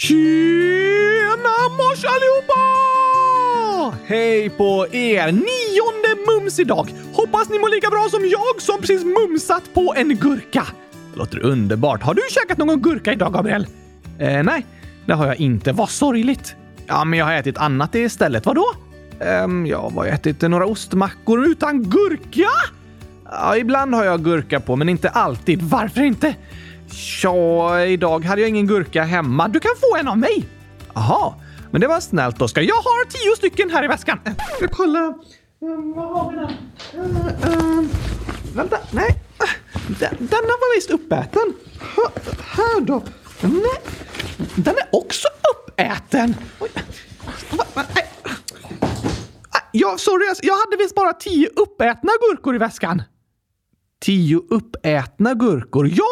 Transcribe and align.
Tjena 0.00 1.56
mors 1.76 2.04
allihopa! 2.04 2.62
Hej 4.06 4.50
på 4.50 4.86
er! 4.92 5.32
Nionde 5.32 6.12
mums 6.26 6.58
idag! 6.58 6.94
Hoppas 7.12 7.48
ni 7.48 7.58
mår 7.58 7.68
lika 7.68 7.90
bra 7.90 8.06
som 8.10 8.28
jag 8.28 8.62
som 8.62 8.80
precis 8.80 9.04
mumsat 9.04 9.74
på 9.74 9.94
en 9.96 10.08
gurka. 10.08 10.66
Låter 11.14 11.38
underbart. 11.38 12.02
Har 12.02 12.14
du 12.14 12.22
käkat 12.30 12.58
någon 12.58 12.82
gurka 12.82 13.12
idag, 13.12 13.32
Gabriel? 13.32 13.66
Eh, 14.18 14.42
nej, 14.42 14.66
det 15.06 15.14
har 15.14 15.26
jag 15.26 15.36
inte. 15.36 15.72
Vad 15.72 15.90
sorgligt. 15.90 16.54
Ja, 16.86 17.04
men 17.04 17.18
jag 17.18 17.26
har 17.26 17.32
ätit 17.32 17.58
annat 17.58 17.94
istället. 17.94 18.46
Vadå? 18.46 18.66
Um, 19.44 19.66
jag 19.66 19.90
har 19.90 20.06
ätit 20.06 20.40
några 20.42 20.66
ostmackor 20.66 21.46
utan 21.46 21.82
gurka. 21.82 22.50
Ja, 23.24 23.56
ibland 23.56 23.94
har 23.94 24.04
jag 24.04 24.24
gurka 24.24 24.60
på, 24.60 24.76
men 24.76 24.88
inte 24.88 25.08
alltid. 25.08 25.62
Varför 25.62 26.00
inte? 26.02 26.34
Tja, 26.92 27.84
idag 27.86 28.24
hade 28.24 28.40
jag 28.40 28.48
ingen 28.48 28.66
gurka 28.66 29.02
hemma. 29.02 29.48
Du 29.48 29.60
kan 29.60 29.70
få 29.80 29.96
en 29.96 30.08
av 30.08 30.18
mig. 30.18 30.48
Jaha, 30.94 31.34
men 31.70 31.80
det 31.80 31.86
var 31.86 32.00
snällt, 32.00 32.42
Oskar. 32.42 32.62
Jag 32.62 32.74
har 32.74 33.04
tio 33.04 33.36
stycken 33.36 33.70
här 33.70 33.84
i 33.84 33.88
väskan. 33.88 34.18
Jag 34.24 34.56
ska 34.56 34.68
kolla. 34.68 35.14
Um, 35.60 35.92
vad 35.94 36.08
har 36.08 36.30
vi 36.30 36.36
där? 36.36 36.56
Uh, 37.50 37.84
vänta, 38.54 38.78
nej. 38.92 39.22
Den, 39.86 40.16
denna 40.18 40.48
var 40.60 40.76
visst 40.76 40.90
uppäten. 40.90 41.54
Ha, 41.96 42.10
här 42.40 42.80
då. 42.80 43.02
Nej, 43.40 43.80
den 44.54 44.74
är 44.74 44.88
också 44.92 45.28
uppäten. 45.54 46.34
Oj. 46.60 46.70
Va, 47.50 47.64
va, 47.74 47.84
nej. 47.94 48.04
Ah, 49.50 49.60
ja, 49.72 49.96
sorry, 49.98 50.34
jag 50.42 50.54
hade 50.56 50.76
visst 50.76 50.94
bara 50.94 51.12
tio 51.12 51.48
uppätna 51.56 52.12
gurkor 52.28 52.54
i 52.54 52.58
väskan. 52.58 53.02
Tio 54.00 54.42
uppätna 54.50 55.34
gurkor? 55.34 55.88
Ja, 55.88 56.06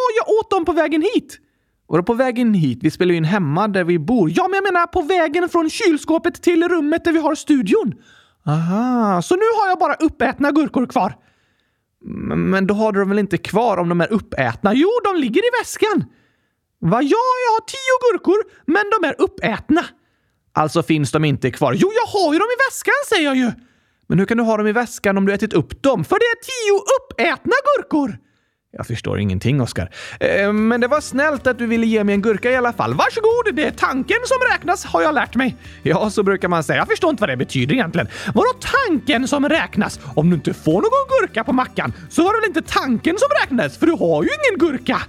åt 0.47 0.51
dem 0.51 0.65
på 0.65 0.73
vägen 0.73 1.03
hit! 1.03 1.41
Vadå 1.89 2.03
på 2.03 2.15
vägen 2.15 2.55
hit? 2.55 2.79
Vi 2.83 2.91
spelar 2.91 3.13
ju 3.13 3.17
in 3.17 3.25
hemma 3.25 3.69
där 3.69 3.85
vi 3.85 3.99
bor. 3.99 4.31
Ja, 4.35 4.49
men 4.49 4.55
jag 4.55 4.65
menar 4.65 4.87
på 4.87 5.03
vägen 5.03 5.49
från 5.49 5.71
kylskåpet 5.71 6.43
till 6.43 6.69
rummet 6.69 7.05
där 7.05 7.13
vi 7.13 7.19
har 7.19 7.35
studion. 7.35 7.95
Aha, 8.47 9.23
så 9.23 9.35
nu 9.35 9.43
har 9.61 9.69
jag 9.69 9.79
bara 9.79 9.95
uppätna 9.95 10.51
gurkor 10.51 10.87
kvar. 10.87 11.15
Men 12.37 12.67
då 12.67 12.75
har 12.75 12.93
du 12.93 13.01
dem 13.01 13.09
väl 13.09 13.19
inte 13.19 13.39
kvar 13.39 13.77
om 13.77 13.89
de 13.89 14.01
är 14.01 14.13
uppätna? 14.13 14.75
Jo, 14.75 14.89
de 15.05 15.21
ligger 15.21 15.41
i 15.41 15.51
väskan. 15.61 16.05
Va? 16.81 17.03
Ja, 17.03 17.27
jag 17.47 17.53
har 17.53 17.67
tio 17.67 18.13
gurkor, 18.13 18.37
men 18.67 18.85
de 19.01 19.09
är 19.09 19.15
uppätna. 19.19 19.85
Alltså 20.53 20.83
finns 20.83 21.13
de 21.13 21.25
inte 21.25 21.51
kvar. 21.51 21.73
Jo, 21.73 21.91
jag 21.95 22.21
har 22.21 22.33
ju 22.33 22.39
dem 22.39 22.49
i 22.49 22.59
väskan 22.71 22.95
säger 23.09 23.25
jag 23.25 23.37
ju! 23.37 23.53
Men 24.09 24.19
hur 24.19 24.27
kan 24.27 24.37
du 24.37 24.43
ha 24.43 24.57
dem 24.57 24.67
i 24.67 24.73
väskan 24.73 25.19
om 25.19 25.27
du 25.27 25.33
ätit 25.33 25.53
upp 25.53 25.83
dem? 25.83 26.05
För 26.05 26.17
det 26.19 26.25
är 26.25 26.39
tio 26.45 26.83
uppätna 26.99 27.53
gurkor! 27.77 28.26
Jag 28.77 28.87
förstår 28.87 29.19
ingenting, 29.19 29.61
Oskar. 29.61 29.91
Eh, 30.21 30.53
men 30.53 30.81
det 30.81 30.89
var 30.89 31.01
snällt 31.01 31.47
att 31.47 31.59
du 31.59 31.67
ville 31.67 31.87
ge 31.87 32.05
mig 32.05 32.15
en 32.15 32.23
gurka 32.23 32.51
i 32.51 32.57
alla 32.57 32.73
fall. 32.73 32.95
Varsågod, 32.95 33.55
det 33.57 33.65
är 33.67 33.71
tanken 33.71 34.17
som 34.25 34.37
räknas 34.53 34.85
har 34.85 35.03
jag 35.03 35.15
lärt 35.15 35.35
mig. 35.35 35.57
Ja, 35.83 36.11
så 36.11 36.23
brukar 36.23 36.49
man 36.49 36.65
säga. 36.65 36.79
Jag 36.79 36.89
förstår 36.89 37.11
inte 37.11 37.21
vad 37.21 37.29
det 37.29 37.37
betyder 37.37 37.75
egentligen. 37.75 38.09
Vadå 38.35 38.49
tanken 38.87 39.29
som 39.29 39.49
räknas? 39.49 40.01
Om 40.15 40.31
du 40.31 40.37
inte 40.37 40.55
får 40.55 40.73
någon 40.73 41.21
gurka 41.21 41.45
på 41.45 41.53
mackan 41.53 41.93
så 42.11 42.25
var 42.25 42.33
det 42.33 42.41
väl 42.41 42.49
inte 42.49 42.73
tanken 42.73 43.17
som 43.19 43.29
räknades? 43.43 43.79
För 43.79 43.87
du 43.87 43.93
har 43.93 44.23
ju 44.23 44.29
ingen 44.29 44.59
gurka. 44.59 45.03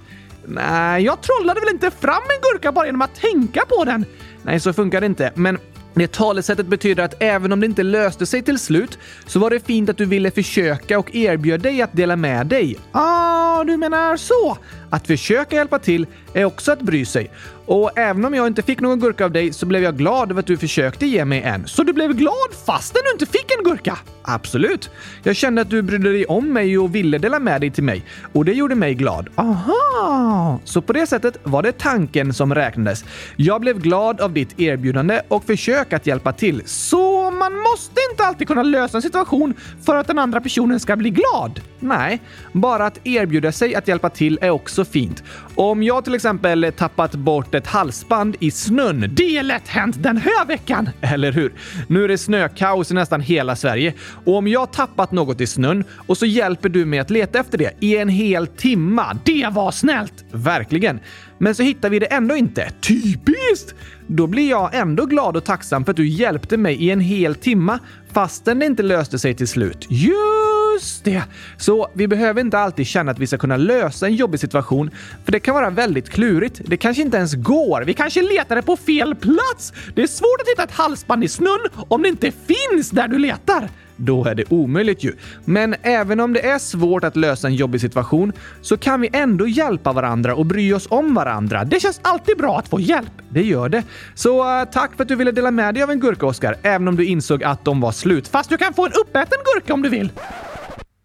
Nej, 0.44 1.04
jag 1.04 1.22
trollade 1.22 1.60
väl 1.60 1.68
inte 1.68 1.90
fram 1.90 2.14
en 2.14 2.52
gurka 2.52 2.72
bara 2.72 2.86
genom 2.86 3.02
att 3.02 3.14
tänka 3.14 3.60
på 3.68 3.84
den? 3.84 4.04
Nej, 4.42 4.60
så 4.60 4.72
funkar 4.72 5.00
det 5.00 5.06
inte. 5.06 5.32
Men 5.34 5.58
det 5.98 6.12
talesättet 6.12 6.66
betyder 6.66 7.02
att 7.02 7.22
även 7.22 7.52
om 7.52 7.60
det 7.60 7.66
inte 7.66 7.82
löste 7.82 8.26
sig 8.26 8.42
till 8.42 8.58
slut 8.58 8.98
så 9.26 9.38
var 9.38 9.50
det 9.50 9.66
fint 9.66 9.88
att 9.88 9.96
du 9.96 10.04
ville 10.04 10.30
försöka 10.30 10.98
och 10.98 11.14
erbjöd 11.14 11.60
dig 11.60 11.82
att 11.82 11.92
dela 11.92 12.16
med 12.16 12.46
dig. 12.46 12.76
Ah, 12.92 13.64
du 13.64 13.76
menar 13.76 14.16
så? 14.16 14.58
Att 14.90 15.06
försöka 15.06 15.56
hjälpa 15.56 15.78
till 15.78 16.06
är 16.34 16.44
också 16.44 16.72
att 16.72 16.82
bry 16.82 17.04
sig. 17.04 17.30
Och 17.66 17.98
även 17.98 18.24
om 18.24 18.34
jag 18.34 18.46
inte 18.46 18.62
fick 18.62 18.80
någon 18.80 19.00
gurka 19.00 19.24
av 19.24 19.30
dig 19.30 19.52
så 19.52 19.66
blev 19.66 19.82
jag 19.82 19.96
glad 19.96 20.30
över 20.30 20.40
att 20.40 20.46
du 20.46 20.56
försökte 20.56 21.06
ge 21.06 21.24
mig 21.24 21.42
en. 21.42 21.66
Så 21.66 21.82
du 21.82 21.92
blev 21.92 22.12
glad 22.12 22.54
fastän 22.66 23.02
du 23.04 23.12
inte 23.12 23.26
fick 23.26 23.52
en 23.58 23.64
gurka? 23.64 23.98
Absolut. 24.22 24.90
Jag 25.22 25.36
kände 25.36 25.62
att 25.62 25.70
du 25.70 25.82
brydde 25.82 26.12
dig 26.12 26.26
om 26.26 26.52
mig 26.52 26.78
och 26.78 26.94
ville 26.94 27.18
dela 27.18 27.38
med 27.38 27.60
dig 27.60 27.70
till 27.70 27.84
mig. 27.84 28.04
Och 28.32 28.44
det 28.44 28.52
gjorde 28.52 28.74
mig 28.74 28.94
glad. 28.94 29.28
Aha! 29.34 30.60
Så 30.64 30.82
på 30.82 30.92
det 30.92 31.06
sättet 31.06 31.36
var 31.42 31.62
det 31.62 31.78
tanken 31.78 32.34
som 32.34 32.54
räknades. 32.54 33.04
Jag 33.36 33.60
blev 33.60 33.80
glad 33.80 34.20
av 34.20 34.32
ditt 34.32 34.60
erbjudande 34.60 35.20
och 35.28 35.44
försök 35.44 35.92
att 35.92 36.06
hjälpa 36.06 36.32
till. 36.32 36.62
Så 36.66 37.30
man 37.30 37.52
måste 37.52 38.00
inte 38.10 38.24
alltid 38.24 38.48
kunna 38.48 38.62
lösa 38.62 38.98
en 38.98 39.02
situation 39.02 39.54
för 39.82 39.96
att 39.96 40.06
den 40.06 40.18
andra 40.18 40.40
personen 40.40 40.80
ska 40.80 40.96
bli 40.96 41.10
glad? 41.10 41.60
Nej, 41.80 42.22
bara 42.52 42.86
att 42.86 43.06
erbjuda 43.06 43.52
sig 43.52 43.74
att 43.74 43.88
hjälpa 43.88 44.10
till 44.10 44.38
är 44.42 44.50
också 44.50 44.84
fint. 44.84 45.22
Om 45.54 45.82
jag 45.82 46.04
till 46.04 46.14
exempel 46.14 46.72
tappat 46.76 47.14
bort 47.14 47.54
ett 47.54 47.66
halsband 47.66 48.36
i 48.40 48.50
snön, 48.50 49.10
det 49.12 49.36
är 49.36 49.42
lätt 49.42 49.68
hänt 49.68 50.02
den 50.02 50.16
här 50.16 50.46
veckan! 50.46 50.90
Eller 51.00 51.32
hur? 51.32 51.52
Nu 51.86 52.04
är 52.04 52.08
det 52.08 52.18
snökaos 52.18 52.90
i 52.90 52.94
nästan 52.94 53.20
hela 53.20 53.56
Sverige 53.56 53.94
och 54.24 54.36
om 54.36 54.48
jag 54.48 54.72
tappat 54.72 55.12
något 55.12 55.40
i 55.40 55.46
snön 55.46 55.84
och 56.06 56.18
så 56.18 56.26
hjälper 56.26 56.68
du 56.68 56.84
mig 56.84 56.98
att 56.98 57.10
leta 57.10 57.38
efter 57.38 57.58
det 57.58 57.74
i 57.80 57.96
en 57.96 58.08
hel 58.08 58.46
timma. 58.46 59.18
Det 59.24 59.48
var 59.52 59.70
snällt! 59.70 60.24
Verkligen. 60.30 61.00
Men 61.38 61.54
så 61.54 61.62
hittar 61.62 61.90
vi 61.90 61.98
det 61.98 62.06
ändå 62.06 62.36
inte. 62.36 62.70
Typiskt! 62.80 63.74
Då 64.06 64.26
blir 64.26 64.50
jag 64.50 64.74
ändå 64.74 65.06
glad 65.06 65.36
och 65.36 65.44
tacksam 65.44 65.84
för 65.84 65.90
att 65.92 65.96
du 65.96 66.08
hjälpte 66.08 66.56
mig 66.56 66.74
i 66.74 66.90
en 66.90 67.00
hel 67.00 67.34
timma 67.34 67.78
fastän 68.12 68.58
det 68.58 68.66
inte 68.66 68.82
löste 68.82 69.18
sig 69.18 69.34
till 69.34 69.48
slut. 69.48 69.86
Just 69.88 71.04
det! 71.04 71.22
Så 71.56 71.90
vi 71.94 72.08
behöver 72.08 72.40
inte 72.40 72.58
alltid 72.58 72.86
känna 72.86 73.12
att 73.12 73.18
vi 73.18 73.26
ska 73.26 73.38
kunna 73.38 73.56
lösa 73.56 74.06
en 74.06 74.14
jobbig 74.14 74.40
situation, 74.40 74.90
för 75.24 75.32
det 75.32 75.40
kan 75.40 75.54
vara 75.54 75.70
väldigt 75.70 76.10
klurigt. 76.10 76.60
Det 76.66 76.76
kanske 76.76 77.02
inte 77.02 77.16
ens 77.16 77.34
går. 77.34 77.82
Vi 77.82 77.94
kanske 77.94 78.22
letade 78.22 78.62
på 78.62 78.76
fel 78.76 79.14
plats. 79.14 79.72
Det 79.94 80.02
är 80.02 80.06
svårt 80.06 80.40
att 80.40 80.48
hitta 80.48 80.62
ett 80.62 80.78
halsband 80.78 81.24
i 81.24 81.28
snön 81.28 81.58
om 81.74 82.02
det 82.02 82.08
inte 82.08 82.32
finns 82.46 82.90
där 82.90 83.08
du 83.08 83.18
letar 83.18 83.68
då 83.98 84.24
är 84.24 84.34
det 84.34 84.44
omöjligt 84.48 85.04
ju. 85.04 85.12
Men 85.44 85.74
även 85.82 86.20
om 86.20 86.32
det 86.32 86.46
är 86.46 86.58
svårt 86.58 87.04
att 87.04 87.16
lösa 87.16 87.46
en 87.46 87.54
jobbig 87.54 87.80
situation 87.80 88.32
så 88.60 88.76
kan 88.76 89.00
vi 89.00 89.10
ändå 89.12 89.48
hjälpa 89.48 89.92
varandra 89.92 90.34
och 90.34 90.46
bry 90.46 90.72
oss 90.72 90.86
om 90.90 91.14
varandra. 91.14 91.64
Det 91.64 91.80
känns 91.80 92.00
alltid 92.02 92.36
bra 92.36 92.58
att 92.58 92.68
få 92.68 92.80
hjälp. 92.80 93.12
Det 93.30 93.42
gör 93.42 93.68
det. 93.68 93.82
Så 94.14 94.60
uh, 94.60 94.64
tack 94.64 94.96
för 94.96 95.02
att 95.02 95.08
du 95.08 95.16
ville 95.16 95.30
dela 95.30 95.50
med 95.50 95.74
dig 95.74 95.82
av 95.82 95.90
en 95.90 96.00
gurka, 96.00 96.26
Oskar, 96.26 96.56
även 96.62 96.88
om 96.88 96.96
du 96.96 97.04
insåg 97.04 97.44
att 97.44 97.64
de 97.64 97.80
var 97.80 97.92
slut. 97.92 98.28
Fast 98.28 98.50
du 98.50 98.56
kan 98.56 98.74
få 98.74 98.86
en 98.86 98.92
uppäten 98.92 99.38
gurka 99.54 99.74
om 99.74 99.82
du 99.82 99.88
vill. 99.88 100.10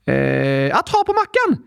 Eh, 0.05 0.77
att 0.77 0.89
ha 0.89 1.03
på 1.03 1.13
mackan! 1.13 1.63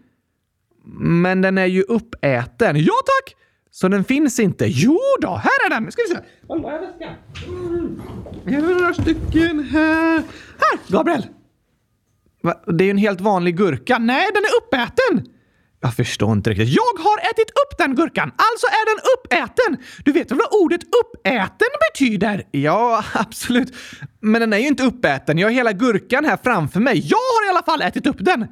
Men 0.99 1.43
den 1.43 1.59
är 1.59 1.67
ju 1.67 1.83
uppäten. 1.83 2.77
Ja, 2.77 2.95
tack! 3.07 3.46
Så 3.77 3.89
den 3.89 4.05
finns 4.05 4.41
inte? 4.41 4.67
Jo 4.69 4.99
då, 5.21 5.29
här 5.29 5.67
är 5.67 5.71
den! 5.71 5.93
Ska 5.93 6.03
vi 6.03 6.15
se. 6.15 6.21
Väskan? 6.49 7.15
Mm. 7.47 8.03
Jag 8.45 8.63
har 8.63 8.75
några 8.75 8.95
stycken 8.95 9.65
här. 9.71 10.23
Här, 10.59 10.79
Gabriel! 10.89 11.27
Va? 12.43 12.55
Det 12.67 12.85
är 12.85 12.87
ju 12.87 12.91
en 12.91 12.99
helt 12.99 13.21
vanlig 13.21 13.57
gurka. 13.57 13.99
Nej, 13.99 14.29
den 14.35 14.43
är 14.43 14.57
uppäten! 14.63 15.33
Jag 15.81 15.97
förstår 15.97 16.33
inte 16.33 16.51
riktigt. 16.51 16.69
Jag 16.69 17.03
har 17.05 17.19
ätit 17.31 17.51
upp 17.51 17.79
den 17.79 17.95
gurkan, 17.95 18.33
alltså 18.37 18.67
är 18.67 18.95
den 18.95 19.03
uppäten! 19.17 19.87
Du 20.05 20.13
vet 20.13 20.31
väl 20.31 20.39
vad 20.39 20.63
ordet 20.63 20.81
uppäten 20.83 21.69
betyder? 21.93 22.43
Ja, 22.51 23.05
absolut. 23.13 23.75
Men 24.21 24.41
den 24.41 24.53
är 24.53 24.59
ju 24.59 24.67
inte 24.67 24.83
uppäten. 24.83 25.39
Jag 25.39 25.49
har 25.49 25.53
hela 25.53 25.73
gurkan 25.73 26.25
här 26.25 26.39
framför 26.45 26.81
mig. 26.81 26.99
Jag 27.05 27.19
har 27.19 27.47
i 27.47 27.51
alla 27.51 27.63
fall 27.63 27.83
ätit 27.83 28.07
upp 28.07 28.17
den. 28.19 28.47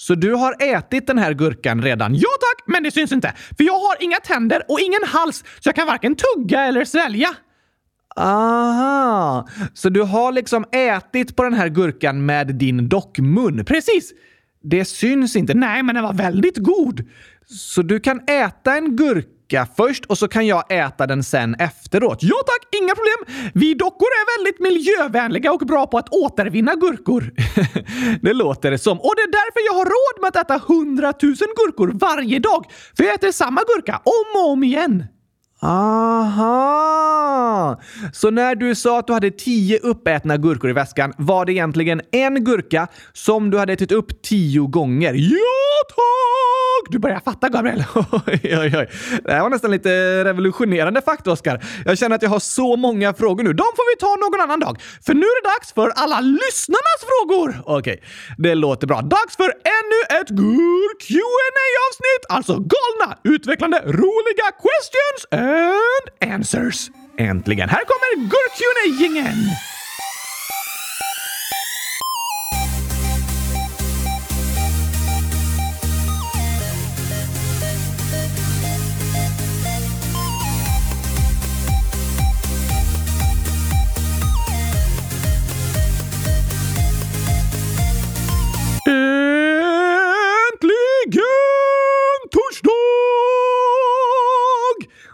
Så 0.00 0.14
du 0.14 0.34
har 0.34 0.56
ätit 0.58 1.06
den 1.06 1.18
här 1.18 1.34
gurkan 1.34 1.82
redan? 1.82 2.14
Ja 2.14 2.28
tack, 2.40 2.64
men 2.66 2.82
det 2.82 2.90
syns 2.90 3.12
inte. 3.12 3.32
För 3.56 3.64
jag 3.64 3.72
har 3.72 4.02
inga 4.02 4.16
tänder 4.16 4.62
och 4.68 4.80
ingen 4.80 5.04
hals, 5.06 5.44
så 5.60 5.68
jag 5.68 5.74
kan 5.74 5.86
varken 5.86 6.16
tugga 6.16 6.60
eller 6.60 6.84
svälja. 6.84 7.28
Aha, 8.16 9.48
så 9.74 9.88
du 9.88 10.02
har 10.02 10.32
liksom 10.32 10.64
ätit 10.72 11.36
på 11.36 11.42
den 11.42 11.54
här 11.54 11.68
gurkan 11.68 12.26
med 12.26 12.54
din 12.54 12.88
dockmun? 12.88 13.64
Precis! 13.64 14.12
Det 14.62 14.84
syns 14.84 15.36
inte. 15.36 15.54
Nej, 15.54 15.82
men 15.82 15.94
den 15.94 16.04
var 16.04 16.12
väldigt 16.12 16.56
god. 16.56 17.08
Så 17.46 17.82
du 17.82 18.00
kan 18.00 18.20
äta 18.28 18.76
en 18.76 18.96
gurka 18.96 19.39
först 19.76 20.04
och 20.04 20.18
så 20.18 20.28
kan 20.28 20.46
jag 20.46 20.72
äta 20.72 21.06
den 21.06 21.22
sen 21.24 21.54
efteråt. 21.54 22.18
Ja 22.20 22.36
tack, 22.46 22.82
inga 22.82 22.94
problem! 22.94 23.50
Vi 23.54 23.74
dockor 23.74 24.06
är 24.06 24.38
väldigt 24.38 24.60
miljövänliga 24.60 25.52
och 25.52 25.58
bra 25.60 25.86
på 25.86 25.98
att 25.98 26.08
återvinna 26.08 26.74
gurkor. 26.74 27.30
det 28.22 28.32
låter 28.32 28.70
det 28.70 28.78
som. 28.78 29.00
Och 29.00 29.14
det 29.16 29.22
är 29.22 29.32
därför 29.32 29.60
jag 29.66 29.72
har 29.72 29.84
råd 29.84 30.20
med 30.20 30.28
att 30.28 30.36
äta 30.36 30.60
hundratusen 30.68 31.48
gurkor 31.56 31.88
varje 31.94 32.38
dag. 32.38 32.64
För 32.96 33.04
jag 33.04 33.14
äter 33.14 33.32
samma 33.32 33.60
gurka 33.60 34.00
om 34.04 34.40
och 34.40 34.50
om 34.50 34.64
igen. 34.64 35.04
Aha! 35.62 37.00
Så 38.12 38.30
när 38.30 38.54
du 38.54 38.74
sa 38.74 38.98
att 38.98 39.06
du 39.06 39.12
hade 39.12 39.30
tio 39.30 39.78
uppätna 39.78 40.36
gurkor 40.36 40.70
i 40.70 40.72
väskan 40.72 41.12
var 41.18 41.44
det 41.44 41.52
egentligen 41.52 42.00
en 42.12 42.44
gurka 42.44 42.88
som 43.12 43.50
du 43.50 43.58
hade 43.58 43.72
ätit 43.72 43.92
upp 43.92 44.22
tio 44.22 44.66
gånger? 44.66 45.14
Ja, 45.14 45.38
tack! 45.88 46.92
Du 46.92 46.98
börjar 46.98 47.20
fatta, 47.20 47.48
Gabriel. 47.48 47.84
oj, 47.94 48.40
oj, 48.44 48.72
oj. 48.78 48.88
Det 49.24 49.32
här 49.32 49.42
var 49.42 49.50
nästan 49.50 49.70
lite 49.70 50.24
revolutionerande 50.24 51.02
fakta, 51.02 51.32
Oskar. 51.32 51.64
Jag 51.84 51.98
känner 51.98 52.16
att 52.16 52.22
jag 52.22 52.30
har 52.30 52.38
så 52.38 52.76
många 52.76 53.14
frågor 53.14 53.44
nu. 53.44 53.52
De 53.52 53.64
får 53.76 53.94
vi 53.94 53.96
ta 54.00 54.16
någon 54.16 54.40
annan 54.40 54.60
dag. 54.60 54.82
För 55.06 55.14
nu 55.14 55.26
är 55.26 55.42
det 55.42 55.48
dags 55.48 55.72
för 55.72 55.90
alla 55.90 56.20
lyssnarnas 56.20 57.00
frågor! 57.10 57.62
Okej, 57.64 57.92
okay. 57.92 58.06
det 58.38 58.54
låter 58.54 58.86
bra. 58.86 59.00
Dags 59.00 59.36
för 59.36 59.52
ännu 59.78 60.20
ett 60.20 60.28
gurk 60.28 61.00
qa 61.08 61.40
avsnitt 61.90 62.24
Alltså 62.28 62.52
galna, 62.54 63.18
utvecklande, 63.24 63.78
roliga 63.86 64.48
questions 64.64 65.20
and 65.50 66.32
answers. 66.32 66.90
Äntligen! 67.18 67.68
Här 67.68 67.84
kommer 67.84 68.28
gur 68.28 69.69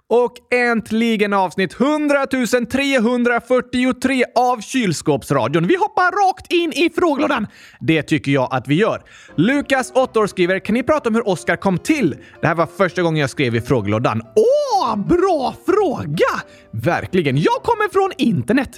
Och 0.09 0.33
äntligen 0.55 1.33
avsnitt 1.33 1.81
100 1.81 2.27
343 2.71 4.25
av 4.35 4.61
Kylskåpsradion. 4.61 5.67
Vi 5.67 5.77
hoppar 5.77 6.29
rakt 6.29 6.53
in 6.53 6.73
i 6.73 6.91
frågelådan. 6.95 7.47
Det 7.81 8.03
tycker 8.03 8.33
jag 8.33 8.49
att 8.51 8.69
vi 8.69 8.75
gör. 8.75 9.03
Lukas, 9.37 9.93
8 9.95 10.21
år, 10.21 10.27
skriver 10.27 10.59
“Kan 10.59 10.75
ni 10.75 10.83
prata 10.83 11.09
om 11.09 11.15
hur 11.15 11.29
Oscar 11.29 11.57
kom 11.57 11.79
till?” 11.79 12.17
Det 12.41 12.47
här 12.47 12.55
var 12.55 12.67
första 12.67 13.03
gången 13.03 13.21
jag 13.21 13.31
skrev 13.31 13.57
i 13.57 13.61
frågelådan. 13.61 14.23
Åh, 14.37 14.97
bra 14.97 15.55
fråga! 15.67 16.43
Verkligen. 16.71 17.37
Jag 17.37 17.63
kommer 17.63 17.93
från 17.93 18.13
internet. 18.19 18.71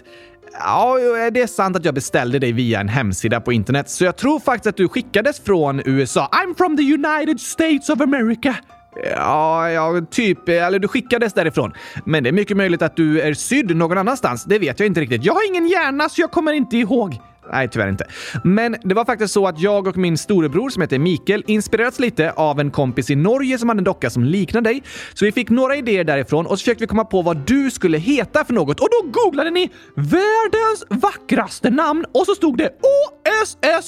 Ja, 0.53 0.97
det 1.33 1.41
är 1.41 1.47
sant 1.47 1.77
att 1.77 1.85
jag 1.85 1.95
beställde 1.95 2.39
dig 2.39 2.53
via 2.53 2.81
en 2.81 2.89
hemsida 2.89 3.41
på 3.41 3.53
internet, 3.53 3.91
så 3.91 4.05
jag 4.05 4.17
tror 4.17 4.41
faktiskt 4.41 4.67
att 4.67 4.77
du 4.77 4.89
skickades 4.89 5.41
från 5.41 5.83
USA. 5.85 6.29
I'm 6.33 6.57
from 6.57 6.77
the 6.77 6.83
United 6.83 7.41
States 7.41 7.89
of 7.89 8.01
America. 8.01 8.57
Ja, 9.05 9.71
ja, 9.71 10.01
typ. 10.11 10.49
Eller 10.49 10.79
du 10.79 10.89
skickades 10.89 11.33
därifrån. 11.33 11.73
Men 12.05 12.23
det 12.23 12.31
är 12.31 12.33
mycket 12.33 12.57
möjligt 12.57 12.83
att 12.83 12.97
du 12.97 13.21
är 13.21 13.35
sydd 13.35 13.77
någon 13.77 13.99
annanstans. 13.99 14.45
Det 14.45 14.59
vet 14.59 14.81
jag 14.81 14.87
inte 14.87 15.01
riktigt. 15.01 15.25
Jag 15.25 15.35
har 15.35 15.49
ingen 15.49 15.69
hjärna 15.69 16.09
så 16.09 16.21
jag 16.21 16.31
kommer 16.31 16.53
inte 16.53 16.77
ihåg. 16.77 17.19
Nej, 17.53 17.69
tyvärr 17.69 17.89
inte. 17.89 18.07
Men 18.45 18.77
det 18.83 18.95
var 18.95 19.05
faktiskt 19.05 19.35
så 19.35 19.47
att 19.47 19.61
jag 19.61 19.87
och 19.87 19.97
min 19.97 20.19
storebror 20.19 20.71
som 20.71 20.83
heter 20.83 20.99
Mikael 20.99 21.45
inspirerats 21.47 21.99
lite 21.99 22.33
av 22.33 22.61
en 22.61 22.71
kompis 22.71 23.11
i 23.11 23.17
Norge 23.17 23.59
som 23.59 23.69
hade 23.69 23.81
en 23.81 23.85
docka 23.85 24.11
som 24.11 24.25
liknade 24.25 24.71
dig. 24.71 24.83
Så 25.15 25.25
vi 25.25 25.33
fick 25.33 25.51
några 25.51 25.77
idéer 25.77 26.05
därifrån 26.05 26.47
och 26.47 26.59
så 26.59 26.63
försökte 26.63 26.83
vi 26.83 26.87
komma 26.87 27.05
på 27.05 27.23
vad 27.23 27.37
du 27.37 27.71
skulle 27.71 27.99
heta 27.99 28.45
för 28.45 28.55
något 28.55 28.81
och 28.81 28.89
då 28.91 29.11
googlade 29.11 29.51
ni 29.51 29.71
världens 29.95 30.85
vackraste 30.89 31.71
namn 31.71 32.05
och 32.15 32.27
så 32.27 32.35
stod 32.35 32.59
det 32.59 32.69
O-S-S-K-A-R. 32.69 33.79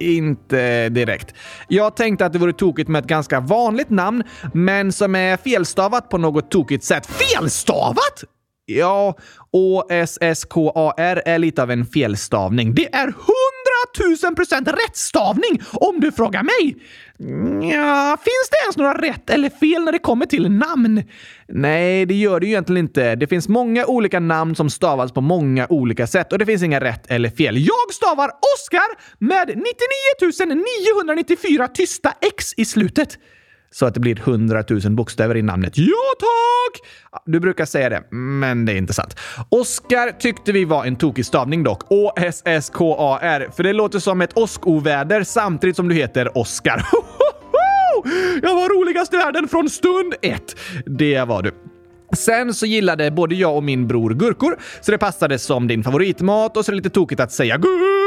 Inte 0.00 0.88
direkt. 0.88 1.34
Jag 1.68 1.96
tänkte 1.96 2.26
att 2.26 2.32
det 2.32 2.38
vore 2.38 2.52
tokigt 2.52 2.88
med 2.88 3.00
ett 3.00 3.08
ganska 3.08 3.40
vanligt 3.40 3.90
namn, 3.90 4.22
men 4.54 4.92
som 4.92 5.14
är 5.14 5.36
felstavat 5.36 6.08
på 6.08 6.18
något 6.18 6.50
tokigt 6.50 6.84
sätt. 6.84 7.06
Felstavat? 7.06 8.24
Ja, 8.70 9.16
O-S-S-K-A-R 9.52 11.22
är 11.24 11.38
lite 11.38 11.62
av 11.62 11.70
en 11.70 11.86
felstavning. 11.86 12.74
Det 12.74 12.94
är 12.94 13.06
hundratusen 13.06 14.34
procent 14.34 14.68
rättstavning 14.68 15.62
om 15.72 16.00
du 16.00 16.12
frågar 16.12 16.42
mig! 16.42 16.76
Ja, 17.62 18.16
finns 18.20 18.48
det 18.50 18.56
ens 18.64 18.76
några 18.76 18.94
rätt 18.94 19.30
eller 19.30 19.50
fel 19.50 19.84
när 19.84 19.92
det 19.92 19.98
kommer 19.98 20.26
till 20.26 20.50
namn? 20.50 21.02
Nej, 21.48 22.06
det 22.06 22.14
gör 22.14 22.40
det 22.40 22.46
ju 22.46 22.52
egentligen 22.52 22.84
inte. 22.84 23.14
Det 23.14 23.26
finns 23.26 23.48
många 23.48 23.86
olika 23.86 24.20
namn 24.20 24.54
som 24.54 24.70
stavas 24.70 25.12
på 25.12 25.20
många 25.20 25.66
olika 25.68 26.06
sätt 26.06 26.32
och 26.32 26.38
det 26.38 26.46
finns 26.46 26.62
inga 26.62 26.80
rätt 26.80 27.10
eller 27.10 27.30
fel. 27.30 27.56
Jag 27.58 27.94
stavar 27.94 28.30
Oscar 28.54 29.18
med 29.18 29.48
99 29.48 30.54
994 30.54 31.68
tysta 31.68 32.14
X 32.20 32.54
i 32.56 32.64
slutet 32.64 33.18
så 33.70 33.86
att 33.86 33.94
det 33.94 34.00
blir 34.00 34.20
100 34.20 34.64
000 34.68 34.90
bokstäver 34.90 35.36
i 35.36 35.42
namnet. 35.42 35.78
Ja, 35.78 36.14
tack! 36.18 36.88
Du 37.26 37.40
brukar 37.40 37.64
säga 37.64 37.88
det, 37.88 38.02
men 38.10 38.64
det 38.64 38.72
är 38.72 38.76
inte 38.76 38.92
sant. 38.92 39.16
Oskar 39.48 40.20
tyckte 40.20 40.52
vi 40.52 40.64
var 40.64 40.84
en 40.84 40.96
tokig 40.96 41.26
stavning 41.26 41.62
dock. 41.62 41.82
O-S-S-K-A-R, 41.92 43.48
för 43.56 43.62
det 43.62 43.72
låter 43.72 43.98
som 43.98 44.20
ett 44.20 44.36
åskoväder 44.38 45.22
samtidigt 45.22 45.76
som 45.76 45.88
du 45.88 45.94
heter 45.94 46.38
Oskar. 46.38 46.82
Jag 48.42 48.54
var 48.54 48.78
roligast 48.78 49.14
i 49.14 49.16
världen 49.16 49.48
från 49.48 49.70
stund 49.70 50.14
ett. 50.22 50.56
Det 50.86 51.24
var 51.24 51.42
du. 51.42 51.54
Sen 52.16 52.54
så 52.54 52.66
gillade 52.66 53.10
både 53.10 53.34
jag 53.34 53.56
och 53.56 53.64
min 53.64 53.88
bror 53.88 54.10
gurkor, 54.10 54.58
så 54.80 54.90
det 54.90 54.98
passade 54.98 55.38
som 55.38 55.68
din 55.68 55.84
favoritmat 55.84 56.56
och 56.56 56.64
så 56.64 56.70
är 56.70 56.72
det 56.72 56.76
lite 56.76 56.90
tokigt 56.90 57.20
att 57.20 57.32
säga 57.32 57.56
gurkaglas 57.56 57.97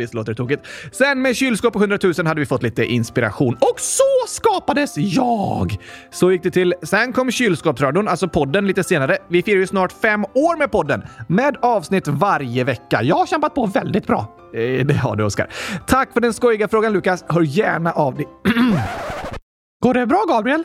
Visst 0.00 0.14
låter 0.14 0.32
det 0.32 0.36
tokigt? 0.36 0.66
Sen 0.92 1.22
med 1.22 1.36
kylskåp 1.36 1.76
och 1.76 1.82
100 1.82 1.98
000 2.02 2.26
hade 2.26 2.40
vi 2.40 2.46
fått 2.46 2.62
lite 2.62 2.84
inspiration 2.84 3.54
och 3.54 3.80
så 3.80 4.02
skapades 4.28 4.96
jag! 4.96 5.76
Så 6.10 6.32
gick 6.32 6.42
det 6.42 6.50
till. 6.50 6.74
Sen 6.82 7.12
kom 7.12 7.30
kylskåpsradion, 7.30 8.08
alltså 8.08 8.28
podden, 8.28 8.66
lite 8.66 8.84
senare. 8.84 9.18
Vi 9.28 9.42
firar 9.42 9.58
ju 9.58 9.66
snart 9.66 9.92
fem 9.92 10.24
år 10.24 10.58
med 10.58 10.70
podden 10.70 11.02
med 11.28 11.56
avsnitt 11.62 12.08
varje 12.08 12.64
vecka. 12.64 13.02
Jag 13.02 13.16
har 13.16 13.26
kämpat 13.26 13.54
på 13.54 13.66
väldigt 13.66 14.06
bra. 14.06 14.36
Eh, 14.54 14.86
det 14.86 14.94
har 14.94 15.16
du, 15.16 15.24
Oskar. 15.24 15.48
Tack 15.86 16.12
för 16.12 16.20
den 16.20 16.32
skojiga 16.32 16.68
frågan, 16.68 16.92
Lukas. 16.92 17.24
Hör 17.28 17.42
gärna 17.42 17.92
av 17.92 18.16
dig. 18.16 18.26
Går 19.82 19.94
det 19.94 20.06
bra, 20.06 20.24
Gabriel? 20.28 20.64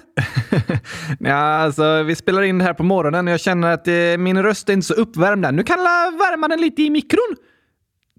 ja, 1.19 1.35
alltså, 1.35 2.03
vi 2.03 2.15
spelar 2.15 2.41
in 2.41 2.57
det 2.57 2.63
här 2.63 2.73
på 2.73 2.83
morgonen 2.83 3.27
och 3.27 3.33
jag 3.33 3.39
känner 3.39 3.73
att 3.73 3.87
eh, 3.87 3.93
min 4.17 4.43
röst 4.43 4.69
är 4.69 4.73
inte 4.73 4.87
så 4.87 4.93
uppvärmd 4.93 5.45
än. 5.45 5.55
Nu 5.55 5.63
kan 5.63 5.77
jag 5.79 6.11
värma 6.11 6.47
den 6.47 6.61
lite 6.61 6.81
i 6.81 6.89
mikron. 6.89 7.35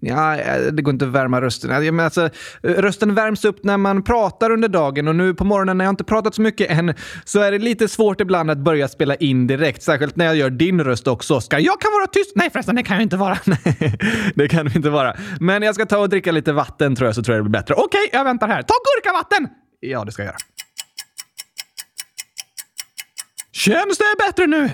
Ja, 0.01 0.35
eh, 0.37 0.61
det 0.61 0.81
går 0.81 0.93
inte 0.93 1.05
att 1.05 1.11
värma 1.11 1.41
rösten. 1.41 1.85
Jag 1.85 1.93
menar, 1.93 2.03
alltså, 2.03 2.29
eh, 2.63 2.71
rösten 2.71 3.15
värms 3.15 3.45
upp 3.45 3.63
när 3.63 3.77
man 3.77 4.03
pratar 4.03 4.51
under 4.51 4.67
dagen 4.67 5.07
och 5.07 5.15
nu 5.15 5.33
på 5.33 5.43
morgonen 5.43 5.77
när 5.77 5.85
jag 5.85 5.91
inte 5.91 6.03
pratat 6.03 6.35
så 6.35 6.41
mycket 6.41 6.71
än 6.71 6.93
så 7.23 7.39
är 7.39 7.51
det 7.51 7.57
lite 7.57 7.87
svårt 7.87 8.21
ibland 8.21 8.51
att 8.51 8.57
börja 8.57 8.87
spela 8.87 9.15
in 9.15 9.47
direkt. 9.47 9.83
Särskilt 9.83 10.15
när 10.15 10.25
jag 10.25 10.35
gör 10.35 10.49
din 10.49 10.83
röst 10.83 11.07
också, 11.07 11.35
Oskar. 11.35 11.59
Jag 11.59 11.81
kan 11.81 11.91
vara 11.91 12.07
tyst! 12.07 12.31
Nej 12.35 12.49
förresten, 12.49 12.75
det 12.75 12.83
kan 12.83 12.95
jag 12.95 13.03
inte 13.03 13.17
vara. 13.17 13.37
Nej, 13.45 13.97
det 14.35 14.47
kan 14.47 14.65
du 14.65 14.73
inte 14.75 14.89
vara. 14.89 15.15
Men 15.39 15.61
jag 15.63 15.75
ska 15.75 15.85
ta 15.85 15.97
och 15.97 16.09
dricka 16.09 16.31
lite 16.31 16.53
vatten 16.53 16.95
tror 16.95 17.07
jag, 17.07 17.15
så 17.15 17.23
tror 17.23 17.37
jag 17.37 17.45
det 17.45 17.49
blir 17.49 17.59
bättre. 17.59 17.73
Okej, 17.73 18.09
jag 18.11 18.23
väntar 18.23 18.47
här. 18.47 18.61
Ta 18.61 18.73
gurkavatten! 18.95 19.47
Ja, 19.79 20.05
det 20.05 20.11
ska 20.11 20.21
jag 20.21 20.27
göra. 20.27 20.37
Känns 23.57 23.97
det 23.97 24.03
bättre 24.27 24.47
nu? 24.47 24.69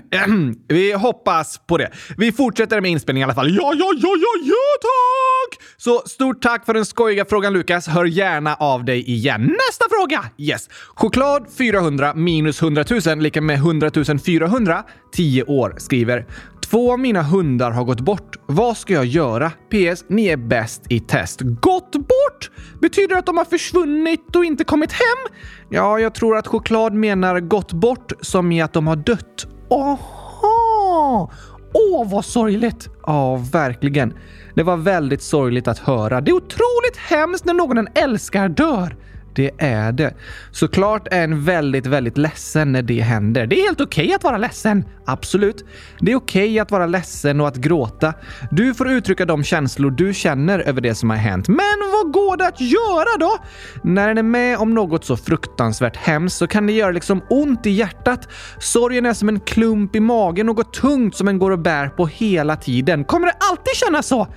Vi 0.67 0.93
hoppas 0.93 1.59
på 1.67 1.77
det. 1.77 1.91
Vi 2.17 2.31
fortsätter 2.31 2.81
med 2.81 2.91
inspelningen 2.91 3.25
i 3.25 3.27
alla 3.27 3.35
fall. 3.35 3.55
Ja, 3.55 3.73
ja, 3.75 3.93
ja, 3.97 4.15
ja, 4.17 4.33
ja, 4.43 4.55
tack! 4.81 5.61
Så 5.77 6.03
stort 6.05 6.41
tack 6.41 6.65
för 6.65 6.73
den 6.73 6.85
skojiga 6.85 7.25
frågan 7.25 7.53
Lukas. 7.53 7.87
Hör 7.87 8.05
gärna 8.05 8.55
av 8.55 8.85
dig 8.85 9.09
igen. 9.11 9.41
Nästa 9.41 9.85
fråga! 9.89 10.25
Yes. 10.37 10.69
Choklad 10.95 11.47
400 11.57 12.13
minus 12.13 12.61
100 12.61 12.85
000 13.05 13.19
lika 13.19 13.41
med 13.41 13.55
100 13.55 13.91
400. 14.25 14.83
10 15.15 15.43
år 15.43 15.75
skriver 15.77 16.25
Två 16.73 16.91
av 16.93 16.99
mina 16.99 17.23
hundar 17.23 17.71
har 17.71 17.83
gått 17.83 18.01
bort. 18.01 18.35
Vad 18.45 18.77
ska 18.77 18.93
jag 18.93 19.05
göra? 19.05 19.49
PS. 19.49 20.05
Ni 20.07 20.27
är 20.27 20.37
bäst 20.37 20.81
i 20.89 20.99
test. 20.99 21.41
Gått 21.41 21.91
bort? 21.91 22.51
Betyder 22.81 23.07
det 23.07 23.17
att 23.17 23.25
de 23.25 23.37
har 23.37 23.45
försvunnit 23.45 24.35
och 24.35 24.45
inte 24.45 24.63
kommit 24.63 24.91
hem? 24.91 25.35
Ja, 25.69 25.99
jag 25.99 26.13
tror 26.13 26.37
att 26.37 26.47
choklad 26.47 26.93
menar 26.93 27.39
gått 27.39 27.73
bort 27.73 28.11
som 28.21 28.51
i 28.51 28.61
att 28.61 28.73
de 28.73 28.87
har 28.87 28.95
dött. 28.95 29.47
Aha! 29.69 31.31
Åh, 31.73 32.11
vad 32.11 32.25
sorgligt! 32.25 32.89
Ja, 33.05 33.35
verkligen. 33.51 34.13
Det 34.55 34.63
var 34.63 34.77
väldigt 34.77 35.21
sorgligt 35.21 35.67
att 35.67 35.79
höra. 35.79 36.21
Det 36.21 36.31
är 36.31 36.35
otroligt 36.35 36.97
hemskt 37.09 37.45
när 37.45 37.53
någon 37.53 37.77
en 37.77 37.87
älskar 37.95 38.49
dör. 38.49 38.95
Det 39.35 39.51
är 39.57 39.91
det. 39.91 40.13
Såklart 40.51 41.07
är 41.11 41.23
en 41.23 41.43
väldigt, 41.43 41.85
väldigt 41.85 42.17
ledsen 42.17 42.71
när 42.71 42.81
det 42.81 43.01
händer. 43.01 43.47
Det 43.47 43.59
är 43.59 43.63
helt 43.63 43.81
okej 43.81 44.05
okay 44.05 44.15
att 44.15 44.23
vara 44.23 44.37
ledsen. 44.37 44.85
Absolut. 45.05 45.65
Det 45.99 46.11
är 46.11 46.15
okej 46.15 46.43
okay 46.43 46.59
att 46.59 46.71
vara 46.71 46.85
ledsen 46.85 47.41
och 47.41 47.47
att 47.47 47.55
gråta. 47.55 48.13
Du 48.51 48.73
får 48.73 48.91
uttrycka 48.91 49.25
de 49.25 49.43
känslor 49.43 49.91
du 49.91 50.13
känner 50.13 50.59
över 50.59 50.81
det 50.81 50.95
som 50.95 51.09
har 51.09 51.17
hänt. 51.17 51.47
Men 51.47 51.57
vad 51.91 52.13
går 52.13 52.37
det 52.37 52.47
att 52.47 52.61
göra 52.61 53.17
då? 53.19 53.37
När 53.83 54.09
en 54.09 54.17
är 54.17 54.23
med 54.23 54.57
om 54.57 54.73
något 54.73 55.05
så 55.05 55.17
fruktansvärt 55.17 55.97
hemskt 55.97 56.37
så 56.37 56.47
kan 56.47 56.67
det 56.67 56.73
göra 56.73 56.91
liksom 56.91 57.21
ont 57.29 57.65
i 57.65 57.69
hjärtat. 57.69 58.29
Sorgen 58.59 59.05
är 59.05 59.13
som 59.13 59.29
en 59.29 59.39
klump 59.39 59.95
i 59.95 59.99
magen, 59.99 60.45
något 60.45 60.73
tungt 60.73 61.15
som 61.15 61.27
en 61.27 61.39
går 61.39 61.51
och 61.51 61.59
bär 61.59 61.87
på 61.87 62.07
hela 62.07 62.55
tiden. 62.55 63.03
Kommer 63.03 63.27
det 63.27 63.35
alltid 63.49 63.75
kännas 63.75 64.07
så? 64.07 64.27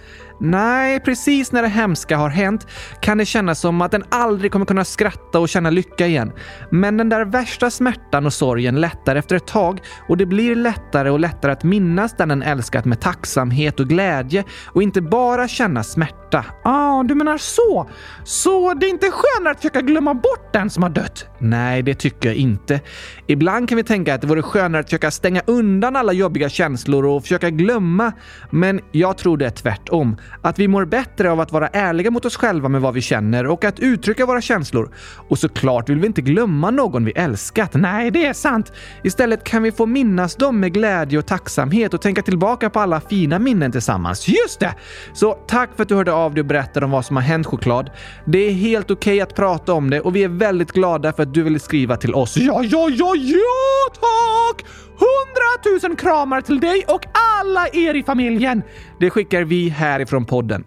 Nej, 0.40 1.00
precis 1.00 1.52
när 1.52 1.62
det 1.62 1.68
hemska 1.68 2.16
har 2.16 2.28
hänt 2.28 2.66
kan 3.00 3.18
det 3.18 3.24
kännas 3.24 3.60
som 3.60 3.80
att 3.80 3.90
den 3.90 4.04
aldrig 4.08 4.52
kommer 4.52 4.66
kunna 4.66 4.84
skratta 4.84 5.40
och 5.40 5.48
känna 5.48 5.70
lycka 5.70 6.06
igen. 6.06 6.32
Men 6.70 6.96
den 6.96 7.08
där 7.08 7.24
värsta 7.24 7.70
smärtan 7.70 8.26
och 8.26 8.32
sorgen 8.32 8.80
lättar 8.80 9.16
efter 9.16 9.36
ett 9.36 9.46
tag 9.46 9.80
och 10.08 10.16
det 10.16 10.26
blir 10.26 10.56
lättare 10.56 11.10
och 11.10 11.20
lättare 11.20 11.52
att 11.52 11.64
minnas 11.64 12.16
den 12.16 12.28
den 12.28 12.42
älskat 12.42 12.84
med 12.84 13.00
tacksamhet 13.00 13.80
och 13.80 13.88
glädje 13.88 14.44
och 14.66 14.82
inte 14.82 15.02
bara 15.02 15.48
känna 15.48 15.82
smärta. 15.82 16.44
Ah, 16.64 17.02
du 17.02 17.14
menar 17.14 17.38
så? 17.38 17.90
Så 18.24 18.74
det 18.74 18.86
är 18.86 18.90
inte 18.90 19.10
skönare 19.10 19.50
att 19.50 19.56
försöka 19.56 19.80
glömma 19.80 20.14
bort 20.14 20.52
den 20.52 20.70
som 20.70 20.82
har 20.82 20.90
dött? 20.90 21.26
Nej, 21.38 21.82
det 21.82 21.94
tycker 21.94 22.28
jag 22.28 22.36
inte. 22.36 22.80
Ibland 23.26 23.68
kan 23.68 23.76
vi 23.76 23.84
tänka 23.84 24.14
att 24.14 24.20
det 24.20 24.26
vore 24.26 24.42
skönare 24.42 24.80
att 24.80 24.86
försöka 24.86 25.10
stänga 25.10 25.42
undan 25.46 25.96
alla 25.96 26.12
jobbiga 26.12 26.48
känslor 26.48 27.04
och 27.04 27.22
försöka 27.22 27.50
glömma. 27.50 28.12
Men 28.50 28.80
jag 28.92 29.18
tror 29.18 29.36
det 29.36 29.46
är 29.46 29.50
tvärtom. 29.50 30.16
Att 30.42 30.58
vi 30.58 30.68
mår 30.68 30.84
bättre 30.84 31.30
av 31.30 31.40
att 31.40 31.52
vara 31.52 31.68
ärliga 31.68 32.10
mot 32.10 32.24
oss 32.24 32.36
själva 32.36 32.68
med 32.68 32.80
vad 32.80 32.94
vi 32.94 33.00
känner 33.00 33.46
och 33.46 33.64
att 33.64 33.80
uttrycka 33.80 34.26
våra 34.26 34.40
känslor. 34.40 34.90
Och 35.28 35.38
såklart 35.38 35.88
vill 35.88 35.98
vi 35.98 36.06
inte 36.06 36.22
glömma 36.22 36.70
någon 36.70 37.04
vi 37.04 37.12
älskat. 37.12 37.74
Nej, 37.74 38.10
det 38.10 38.26
är 38.26 38.32
sant. 38.32 38.72
Istället 39.02 39.44
kan 39.44 39.62
vi 39.62 39.72
få 39.72 39.86
minnas 39.86 40.36
dem 40.36 40.60
med 40.60 40.72
glädje 40.72 41.18
och 41.18 41.26
tacksamhet 41.26 41.94
och 41.94 42.02
tänka 42.02 42.22
tillbaka 42.22 42.70
på 42.70 42.80
alla 42.80 43.00
fina 43.00 43.38
minnen 43.38 43.72
tillsammans. 43.72 44.28
Just 44.28 44.60
det! 44.60 44.74
Så 45.12 45.32
tack 45.32 45.70
för 45.76 45.82
att 45.82 45.88
du 45.88 45.94
hörde 45.94 46.12
av 46.12 46.34
dig 46.34 46.40
och 46.40 46.46
berättade 46.46 46.86
om 46.86 46.92
vad 46.92 47.04
som 47.04 47.16
har 47.16 47.22
hänt 47.22 47.46
choklad. 47.46 47.90
Det 48.24 48.38
är 48.38 48.52
helt 48.52 48.90
okej 48.90 49.12
okay 49.14 49.20
att 49.20 49.34
prata 49.34 49.72
om 49.72 49.90
det 49.90 50.00
och 50.00 50.16
vi 50.16 50.24
är 50.24 50.28
väldigt 50.28 50.72
glada 50.72 51.12
för 51.12 51.25
att 51.26 51.34
du 51.34 51.42
ville 51.42 51.58
skriva 51.58 51.96
till 51.96 52.14
oss. 52.14 52.36
Ja, 52.36 52.62
ja, 52.64 52.88
ja, 52.90 53.14
ja 53.16 53.92
tack! 53.94 54.66
Hundratusen 54.98 55.96
kramar 55.96 56.40
till 56.40 56.60
dig 56.60 56.84
och 56.88 57.00
alla 57.12 57.68
er 57.68 57.94
i 57.94 58.02
familjen! 58.02 58.62
Det 59.00 59.10
skickar 59.10 59.42
vi 59.42 59.68
härifrån 59.68 60.24
podden. 60.24 60.64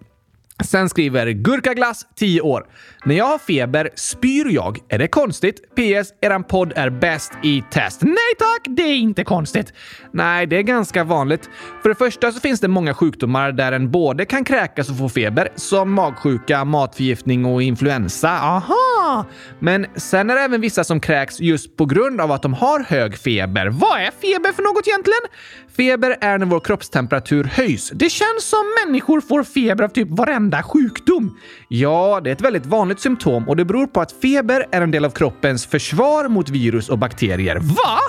Sen 0.64 0.90
skriver 0.90 1.28
Gurkaglass, 1.32 2.06
10 2.16 2.42
år. 2.42 2.68
När 3.06 3.16
jag 3.16 3.26
har 3.26 3.38
feber 3.38 3.90
spyr 3.96 4.46
jag. 4.50 4.80
Är 4.90 5.00
det 5.00 5.08
konstigt? 5.08 5.76
PS. 5.76 6.14
Eran 6.22 6.44
podd 6.44 6.74
är 6.76 6.90
bäst 6.90 7.32
i 7.44 7.64
test. 7.72 8.02
Nej 8.02 8.34
tack, 8.40 8.62
det 8.76 8.82
är 8.82 8.96
inte 8.96 9.24
konstigt. 9.24 9.74
Nej, 10.12 10.46
det 10.48 10.58
är 10.58 10.62
ganska 10.62 11.04
vanligt. 11.04 11.50
För 11.82 11.90
det 11.90 11.96
första 11.96 12.32
så 12.32 12.40
finns 12.40 12.60
det 12.60 12.68
många 12.68 12.94
sjukdomar 12.94 13.52
där 13.52 13.72
en 13.72 13.92
både 13.92 14.26
kan 14.26 14.44
kräkas 14.44 14.90
och 14.90 14.98
få 14.98 15.10
feber, 15.10 15.50
som 15.56 15.94
magsjuka, 15.94 16.66
matförgiftning 16.66 17.46
och 17.46 17.64
influensa. 17.64 18.30
Aha! 18.30 19.26
Men 19.60 19.86
sen 19.96 20.30
är 20.30 20.36
det 20.36 20.42
även 20.42 20.62
vissa 20.62 20.84
som 20.84 21.00
kräks 21.00 21.40
just 21.40 21.78
på 21.78 21.86
grund 21.86 22.22
av 22.22 22.32
att 22.32 22.42
de 22.42 22.54
har 22.54 22.80
hög 22.80 23.18
feber. 23.18 23.68
Vad 23.68 24.02
är 24.02 24.12
feber 24.22 24.52
för 24.52 24.64
något 24.64 24.88
egentligen? 24.88 25.22
Feber 25.78 26.18
är 26.22 26.38
när 26.38 26.46
vår 26.46 26.60
kroppstemperatur 26.60 27.44
höjs. 27.44 27.92
Det 27.94 28.10
känns 28.10 28.44
som 28.44 28.64
människor 28.86 29.22
får 29.22 29.44
feber 29.44 29.84
av 29.84 29.90
typ 29.90 30.08
varenda 30.10 30.64
sjukdom. 30.64 31.38
Ja, 31.68 32.22
det 32.24 32.30
är 32.30 32.32
ett 32.32 32.42
väldigt 32.42 32.66
vanligt 32.66 32.89
symptom 32.98 33.50
och 33.50 33.56
det 33.56 33.66
beror 33.66 33.88
på 33.88 34.02
att 34.02 34.12
feber 34.12 34.66
är 34.72 34.82
en 34.82 34.92
del 34.92 35.06
av 35.06 35.10
kroppens 35.10 35.66
försvar 35.66 36.28
mot 36.28 36.50
virus 36.50 36.90
och 36.90 36.98
bakterier. 36.98 37.56
Va? 37.56 38.00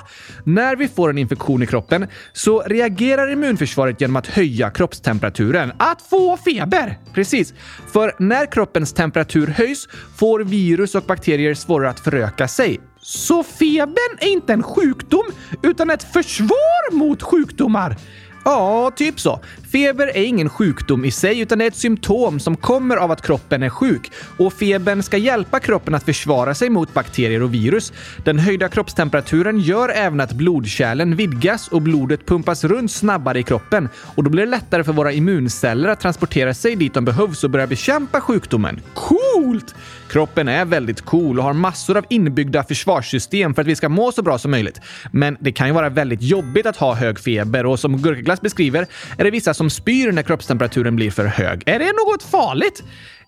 När 0.44 0.76
vi 0.76 0.88
får 0.88 1.10
en 1.10 1.18
infektion 1.18 1.62
i 1.62 1.66
kroppen 1.66 2.06
så 2.32 2.62
reagerar 2.62 3.32
immunförsvaret 3.32 4.00
genom 4.00 4.16
att 4.16 4.26
höja 4.26 4.70
kroppstemperaturen. 4.70 5.72
Att 5.78 6.02
få 6.02 6.37
feber! 6.37 6.99
Precis. 7.14 7.54
För 7.92 8.14
när 8.18 8.52
kroppens 8.52 8.92
temperatur 8.92 9.46
höjs 9.46 9.88
får 10.16 10.40
virus 10.40 10.94
och 10.94 11.02
bakterier 11.02 11.54
svårare 11.54 11.90
att 11.90 12.00
föröka 12.00 12.49
sig. 12.49 12.80
Så 13.02 13.42
febern 13.42 14.18
är 14.20 14.28
inte 14.28 14.52
en 14.52 14.62
sjukdom, 14.62 15.26
utan 15.62 15.90
ett 15.90 16.12
försvar 16.12 16.94
mot 16.94 17.22
sjukdomar. 17.22 17.96
Ja, 18.44 18.90
typ 18.97 19.20
så. 19.20 19.40
Feber 19.73 20.06
är 20.06 20.23
ingen 20.23 20.49
sjukdom 20.49 21.04
i 21.04 21.11
sig, 21.11 21.40
utan 21.40 21.59
det 21.59 21.64
är 21.64 21.68
ett 21.68 21.76
symptom 21.76 22.40
som 22.40 22.56
kommer 22.56 22.97
av 22.97 23.11
att 23.11 23.23
kroppen 23.23 23.62
är 23.62 23.68
sjuk. 23.68 24.12
Och 24.38 24.52
febern 24.52 25.02
ska 25.02 25.16
hjälpa 25.16 25.61
kroppen 25.61 25.94
att 25.94 26.02
försvara 26.02 26.54
sig 26.54 26.70
mot 26.70 26.94
bakterier 26.94 27.42
och 27.42 27.54
virus. 27.54 27.92
Den 28.25 28.38
höjda 28.38 28.68
kroppstemperaturen 28.68 29.61
gör 29.61 29.88
även 29.88 30.20
att 30.20 30.32
blodkärlen 30.32 31.16
vidgas 31.16 31.68
och 31.68 31.82
blodet 31.82 32.26
pumpas 32.26 32.64
runt 32.64 32.92
snabbare 32.92 33.38
i 33.38 33.42
kroppen. 33.42 33.88
Och 34.14 34.25
då 34.25 34.30
blir 34.30 34.44
det 34.44 34.50
lättare 34.50 34.85
för 34.85 34.92
våra 34.92 35.12
immunceller 35.12 35.88
att 35.88 36.00
transportera 36.00 36.54
sig 36.54 36.76
dit 36.76 36.94
de 36.94 37.04
behövs 37.04 37.44
och 37.44 37.50
börja 37.50 37.66
bekämpa 37.66 38.20
sjukdomen. 38.20 38.80
Coolt! 38.94 39.75
Kroppen 40.11 40.49
är 40.49 40.64
väldigt 40.64 41.00
cool 41.00 41.38
och 41.38 41.45
har 41.45 41.52
massor 41.52 41.97
av 41.97 42.05
inbyggda 42.11 42.64
försvarssystem 42.64 43.55
för 43.55 43.62
att 43.62 43.69
vi 43.69 43.76
ska 43.76 43.88
må 43.88 44.12
så 44.12 44.23
bra 44.23 44.38
som 44.38 44.50
möjligt. 44.50 44.81
Men 45.12 45.37
det 45.40 45.52
kan 45.52 45.67
ju 45.67 45.73
vara 45.73 45.88
väldigt 45.88 46.23
jobbigt 46.23 46.67
att 46.67 46.76
ha 46.76 46.95
hög 46.95 47.21
feber 47.21 47.67
och 47.67 47.81
som 47.81 48.02
Gurkaglass 48.02 48.40
beskriver 48.40 48.87
är 49.19 49.25
det 49.25 49.31
vissa 49.31 49.55
som 49.55 49.71
spyr 49.71 50.12
när 50.12 50.23
kroppstemperaturen 50.23 50.97
blir 50.97 51.11
för 51.11 51.25
hög. 51.25 51.62
Är 51.67 51.79
det 51.79 51.93
något 51.93 52.23
farligt? 52.23 52.83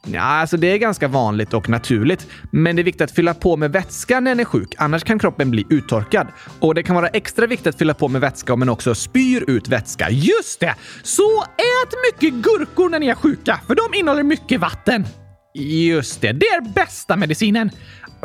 Ja, 0.06 0.20
alltså 0.20 0.56
det 0.56 0.66
är 0.66 0.78
ganska 0.78 1.08
vanligt 1.08 1.54
och 1.54 1.68
naturligt. 1.68 2.26
Men 2.50 2.76
det 2.76 2.82
är 2.82 2.84
viktigt 2.84 3.02
att 3.02 3.10
fylla 3.10 3.34
på 3.34 3.56
med 3.56 3.72
vätska 3.72 4.20
när 4.20 4.32
en 4.32 4.40
är 4.40 4.44
sjuk, 4.44 4.74
annars 4.78 5.04
kan 5.04 5.18
kroppen 5.18 5.50
bli 5.50 5.66
uttorkad. 5.70 6.26
Och 6.60 6.74
det 6.74 6.82
kan 6.82 6.96
vara 6.96 7.08
extra 7.08 7.46
viktigt 7.46 7.66
att 7.66 7.78
fylla 7.78 7.94
på 7.94 8.08
med 8.08 8.20
vätska 8.20 8.52
om 8.52 8.58
man 8.58 8.68
också 8.68 8.94
spyr 8.94 9.44
ut 9.46 9.68
vätska. 9.68 10.10
Just 10.10 10.60
det! 10.60 10.74
Så 11.02 11.42
ät 11.42 11.94
mycket 12.12 12.34
gurkor 12.34 12.88
när 12.88 12.98
ni 12.98 13.06
är 13.06 13.14
sjuka, 13.14 13.60
för 13.66 13.74
de 13.74 13.98
innehåller 13.98 14.22
mycket 14.22 14.60
vatten. 14.60 15.06
Just 15.54 16.20
det, 16.20 16.32
det 16.32 16.46
är 16.46 16.60
bästa 16.60 17.16
medicinen. 17.16 17.70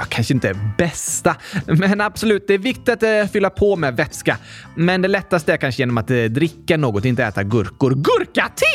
Kanske 0.10 0.34
inte 0.34 0.54
bästa, 0.78 1.36
men 1.66 2.02
absolut, 2.02 2.48
det 2.48 2.54
är 2.54 2.58
viktigt 2.58 2.90
att 2.90 3.04
eh, 3.04 3.26
fylla 3.26 3.50
på 3.50 3.76
med 3.76 3.96
vätska. 3.96 4.38
Men 4.76 5.02
det 5.02 5.08
lättaste 5.08 5.54
är 5.54 5.58
kanske 5.58 5.82
genom 5.82 5.98
att 5.98 6.12
eh, 6.12 6.24
dricka 6.24 6.78
något, 6.78 7.06
inte 7.06 7.24
äta 7.24 7.44
gurkor. 7.44 7.96
Gurkate! 7.96 8.66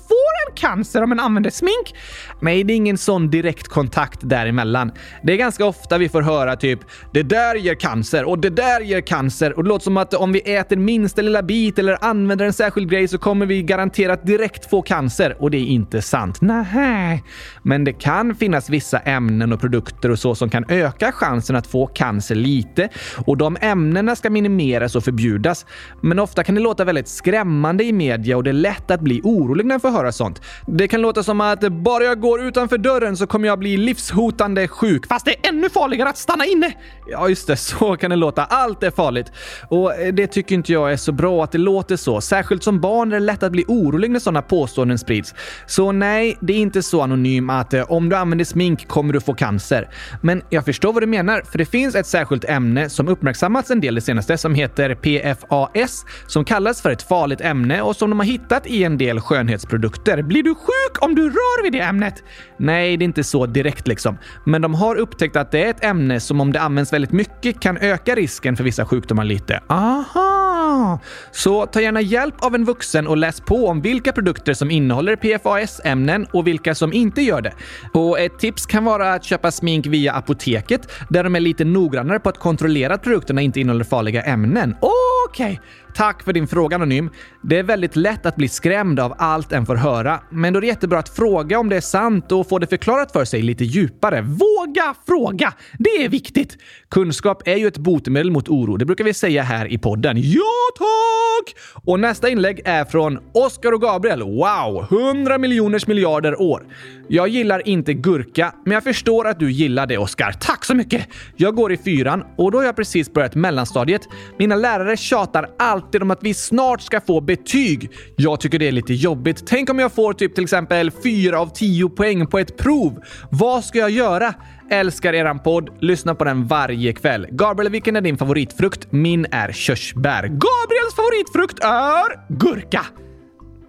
en 0.49 0.54
cancer 0.54 1.02
om 1.02 1.08
man 1.08 1.20
använder 1.20 1.50
smink? 1.50 1.94
Nej, 2.40 2.64
det 2.64 2.72
är 2.72 2.76
ingen 2.76 2.99
sån 2.99 3.30
direkt 3.30 3.68
kontakt 3.68 4.18
däremellan. 4.22 4.92
Det 5.22 5.32
är 5.32 5.37
ganska 5.37 5.66
ofta 5.66 5.99
vi 5.99 6.08
får 6.08 6.22
höra 6.22 6.56
typ 6.56 6.80
“det 7.12 7.22
där 7.22 7.54
ger 7.54 7.75
cancer” 7.75 8.25
och 8.25 8.38
“det 8.38 8.50
där 8.50 8.80
ger 8.80 9.00
cancer” 9.00 9.56
och 9.56 9.64
det 9.64 9.68
låter 9.68 9.84
som 9.84 9.96
att 9.96 10.14
om 10.14 10.32
vi 10.32 10.54
äter 10.54 10.76
minsta 10.76 11.22
lilla 11.22 11.42
bit 11.42 11.78
eller 11.78 12.04
använder 12.04 12.44
en 12.44 12.52
särskild 12.52 12.90
grej 12.90 13.08
så 13.08 13.18
kommer 13.18 13.46
vi 13.46 13.62
garanterat 13.62 14.26
direkt 14.26 14.70
få 14.70 14.82
cancer. 14.82 15.37
Och 15.38 15.50
det 15.50 15.58
är 15.58 15.66
inte 15.66 16.02
sant. 16.02 16.40
Nähä, 16.40 17.20
men 17.62 17.84
det 17.84 17.92
kan 17.92 18.34
finnas 18.34 18.70
vissa 18.70 18.99
ämnen 18.99 19.52
och 19.52 19.61
produkter 19.61 20.11
och 20.11 20.18
så 20.18 20.34
som 20.34 20.50
kan 20.50 20.64
öka 20.68 21.12
chansen 21.12 21.56
att 21.56 21.66
få 21.66 21.87
cancer 21.87 22.34
lite 22.34 22.88
och 23.26 23.37
de 23.37 23.56
ämnena 23.61 24.16
ska 24.16 24.30
minimeras 24.30 24.96
och 24.96 25.04
förbjudas. 25.04 25.66
Men 26.00 26.18
ofta 26.18 26.44
kan 26.44 26.54
det 26.54 26.61
låta 26.61 26.84
väldigt 26.84 27.08
skrämmande 27.08 27.84
i 27.84 27.92
media 27.92 28.37
och 28.37 28.44
det 28.44 28.50
är 28.50 28.54
lätt 28.54 28.90
att 28.90 29.00
bli 29.00 29.20
orolig 29.25 29.66
när 29.66 29.75
man 29.75 29.80
får 29.80 29.90
höra 29.90 30.12
sånt. 30.12 30.32
Det 30.67 30.89
kan 30.89 31.01
låta 31.01 31.23
som 31.23 31.41
att 31.41 31.61
bara 31.61 32.05
jag 32.05 32.21
går 32.21 32.43
utanför 32.43 32.79
dörren 32.79 33.17
så 33.17 33.27
kommer 33.27 33.49
jag 33.49 33.59
bli 33.59 33.77
livshotande 33.77 34.69
sjuk. 34.69 35.07
Fast 35.07 35.25
det 35.25 35.31
är 35.31 35.49
ännu 35.49 35.69
farligare 35.69 36.09
att 36.09 36.19
stanna 36.19 36.47
inne! 36.47 36.73
Ja, 37.07 37.29
just 37.29 37.47
det. 37.47 37.57
Så 37.57 37.97
kan 37.97 38.11
det 38.11 38.17
låta. 38.17 38.45
Allt 38.45 38.83
är 38.83 38.91
farligt. 38.91 39.33
Och 39.69 39.95
eh, 39.95 40.15
det 40.15 40.27
tycker 40.27 40.55
inte 40.55 40.73
jag 40.73 40.93
är 40.93 40.97
så 40.97 41.12
bra 41.12 41.45
att 41.45 41.53
det 41.53 41.59
låter 41.59 41.97
så. 41.97 42.21
Särskilt 42.21 42.62
som 42.62 42.81
barn 42.81 43.12
är 43.12 43.17
det 43.17 43.27
lätt 43.27 43.43
att 43.43 43.53
bli 43.53 43.65
orolig 43.69 44.11
när 44.11 44.21
sådana 44.21 44.43
påståenden 44.43 44.99
sprids. 44.99 45.35
Så 45.67 45.93
nej, 45.93 46.39
det 46.41 46.53
är 46.53 46.59
inte 46.59 46.83
så 46.83 47.03
anonym 47.03 47.51
att 47.51 47.75
eh, 47.75 47.93
om 47.93 48.09
du 48.09 48.17
använder 48.17 48.45
smink 48.45 48.89
kommer 48.89 49.12
du 49.12 49.21
få 49.21 49.35
cancer. 49.35 49.89
Men 50.21 50.43
jag 50.51 50.65
förstår 50.65 50.93
vad 50.93 51.03
du 51.03 51.07
menar, 51.07 51.43
för 51.51 51.59
det 51.59 51.67
finns 51.67 51.95
ett 51.95 52.07
särskilt 52.07 52.45
ämne 52.45 52.91
som 52.91 53.09
uppmärksammats 53.09 53.71
en 53.71 53.81
del 53.81 53.95
det 53.95 54.01
senaste 54.01 54.39
som 54.39 54.55
heter 54.55 54.95
PFAS 54.95 56.05
som 56.27 56.45
kallas 56.45 56.83
för 56.83 56.91
ett 56.91 57.03
farligt 57.03 57.41
ämne 57.41 57.83
och 57.83 57.97
som 57.97 58.11
de 58.11 58.19
har 58.19 58.27
hittat 58.27 58.67
i 58.67 58.85
en 58.85 58.99
del 58.99 59.21
skönhetsprodukter. 59.21 60.22
Blir 60.23 60.43
du 60.43 60.55
sjuk 60.55 61.02
om 61.05 61.14
du 61.14 61.23
rör 61.23 61.62
vid 61.62 61.73
det 61.73 61.81
ämnet? 61.81 62.23
Nej, 62.57 62.97
det 62.97 63.02
är 63.02 63.05
inte 63.05 63.25
så 63.25 63.47
direkt 63.47 63.88
liksom. 63.88 64.19
Men 64.45 64.62
de 64.62 64.75
har 64.75 64.97
upptäckt 64.97 65.37
att 65.37 65.50
det 65.50 65.64
är 65.64 65.71
ett 65.71 65.85
ämne 65.85 66.21
som 66.21 66.41
om 66.41 66.52
det 66.52 66.61
används 66.61 66.93
väldigt 66.93 67.12
mycket 67.12 67.61
kan 67.61 67.76
öka 67.76 68.14
risken 68.14 68.57
för 68.57 68.64
vissa 68.64 68.85
sjukdomar 68.85 69.25
lite. 69.25 69.61
Aha! 69.69 71.00
Så 71.31 71.67
ta 71.67 71.81
gärna 71.81 72.00
hjälp 72.00 72.35
av 72.45 72.55
en 72.55 72.64
vuxen 72.64 73.07
och 73.07 73.17
läs 73.17 73.41
på 73.41 73.69
om 73.69 73.81
vilka 73.81 74.12
produkter 74.12 74.55
som 74.55 74.71
innehåller 74.71 75.17
PFAS-ämnen 75.17 76.26
och 76.33 76.47
vilka 76.47 76.75
som 76.75 76.93
inte 76.93 77.23
gör 77.23 77.41
det. 77.41 77.52
Och 77.93 78.21
ett 78.21 78.38
tips 78.38 78.67
kan 78.67 78.85
vara 78.85 79.12
att 79.12 79.25
köpa 79.25 79.50
smink 79.50 79.87
via 79.87 80.12
apoteket 80.12 80.93
där 81.09 81.25
de 81.25 81.37
är 81.37 81.41
lite 81.41 81.64
noggrannare 81.64 82.19
på 82.19 82.29
att 82.29 82.38
kontrollera 82.38 82.95
att 82.95 83.02
produkterna 83.02 83.41
inte 83.41 83.61
innehåller 83.61 83.85
farliga 83.85 84.23
ämnen. 84.23 84.76
Okej! 84.81 85.52
Okay. 85.52 85.59
Tack 85.95 86.23
för 86.23 86.33
din 86.33 86.47
fråga 86.47 86.76
Anonym. 86.76 87.11
Det 87.43 87.59
är 87.59 87.62
väldigt 87.62 87.97
lätt 87.97 88.26
att 88.26 88.37
bli 88.37 88.49
skrämd 88.49 89.00
av 89.00 89.14
allt 89.19 89.52
en 89.52 89.67
får 89.67 89.76
höra, 89.76 90.12
men 90.31 90.52
då 90.52 90.59
är 90.59 90.61
det 90.61 90.66
jättebra 90.66 90.99
att 90.99 91.09
fråga 91.09 91.59
om 91.59 91.69
det 91.69 91.76
är 91.76 91.81
sant 91.81 92.33
och 92.33 92.49
få 92.49 92.59
det 92.59 92.66
förklarat 92.66 93.12
för 93.12 93.25
sig 93.25 93.42
lite 93.42 93.64
djupare. 93.64 94.21
Våga 94.21 94.95
fråga! 95.07 95.52
Det 95.78 95.90
är 95.90 96.09
viktigt! 96.09 96.57
Kunskap 96.90 97.49
är 97.49 97.57
ju 97.57 97.66
ett 97.66 97.78
botemedel 97.78 98.31
mot 98.31 98.49
oro. 98.49 98.76
Det 98.76 98.85
brukar 98.85 99.04
vi 99.04 99.14
säga 99.14 99.42
här 99.42 99.73
i 99.73 99.78
podden. 99.78 100.16
Ja, 100.16 100.42
tack! 100.78 101.54
Och 101.85 102.00
nästa 102.00 102.28
inlägg 102.28 102.61
är 102.64 102.85
från 102.85 103.19
Oskar 103.33 103.73
och 103.73 103.81
Gabriel. 103.81 104.23
Wow! 104.23 104.87
100 104.90 105.38
miljoners 105.38 105.87
miljarder 105.87 106.40
år. 106.40 106.62
Jag 107.09 107.28
gillar 107.28 107.69
inte 107.69 107.95
gurka, 107.95 108.54
men 108.64 108.73
jag 108.73 108.85
förstår 108.85 109.28
att 109.28 109.38
du 109.38 109.52
gillar 109.52 109.87
det, 109.87 109.99
Oskar. 109.99 110.33
Tack 110.33 110.64
så 110.64 110.75
mycket! 110.75 111.09
Jag 111.37 111.54
går 111.54 111.73
i 111.73 111.76
fyran 111.76 112.25
och 112.37 112.52
då 112.52 112.59
har 112.59 112.64
jag 112.64 112.76
precis 112.76 113.12
börjat 113.12 113.35
mellanstadiet. 113.35 114.02
Mina 114.38 114.57
lärare 114.57 114.97
tjatar 114.97 115.50
alltid 115.59 116.02
om 116.02 116.11
att 116.11 116.23
vi 116.23 116.35
snart 116.35 116.83
ska 116.83 117.00
få 117.00 117.21
betyg. 117.21 117.90
Jag 118.16 118.40
tycker 118.40 118.59
det 118.59 118.69
är 118.69 118.73
lite 118.73 118.95
jobbigt. 118.95 119.47
Tänk 119.47 119.71
om 119.71 119.78
jag 119.78 119.92
får 119.92 120.01
får 120.02 120.12
typ 120.12 120.35
till 120.35 120.44
exempel 120.44 120.90
4 120.90 121.38
av 121.38 121.47
10 121.47 121.88
poäng 121.88 122.26
på 122.26 122.38
ett 122.38 122.56
prov. 122.56 123.02
Vad 123.30 123.64
ska 123.64 123.78
jag 123.78 123.90
göra? 123.90 124.35
Älskar 124.71 125.12
eran 125.12 125.38
podd. 125.38 125.71
Lyssna 125.80 126.14
på 126.14 126.25
den 126.25 126.47
varje 126.47 126.92
kväll. 126.92 127.26
Gabriel, 127.30 127.73
vilken 127.73 127.97
är 127.97 128.00
din 128.00 128.18
favoritfrukt? 128.18 128.92
Min 128.92 129.26
är 129.30 129.52
körsbär. 129.52 130.23
Gabriels 130.23 130.94
favoritfrukt 130.97 131.64
är 131.64 132.35
gurka. 132.38 132.87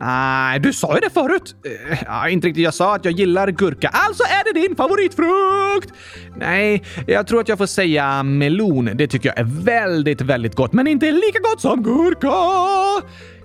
Nej, 0.01 0.59
du 0.59 0.73
sa 0.73 0.95
ju 0.95 0.99
det 0.99 1.09
förut. 1.09 1.55
Uh, 1.65 1.97
ja, 2.05 2.29
inte 2.29 2.47
riktigt. 2.47 2.63
Jag 2.63 2.73
sa 2.73 2.95
att 2.95 3.05
jag 3.05 3.13
gillar 3.13 3.47
gurka. 3.47 3.87
Alltså 3.87 4.23
är 4.23 4.53
det 4.53 4.61
din 4.61 4.75
favoritfrukt! 4.75 5.93
Nej, 6.35 6.83
jag 7.07 7.27
tror 7.27 7.39
att 7.41 7.49
jag 7.49 7.57
får 7.57 7.65
säga 7.65 8.23
melon. 8.23 8.89
Det 8.95 9.07
tycker 9.07 9.29
jag 9.29 9.39
är 9.39 9.63
väldigt, 9.63 10.21
väldigt 10.21 10.55
gott, 10.55 10.73
men 10.73 10.87
inte 10.87 11.11
lika 11.11 11.39
gott 11.39 11.61
som 11.61 11.83
gurka. 11.83 12.33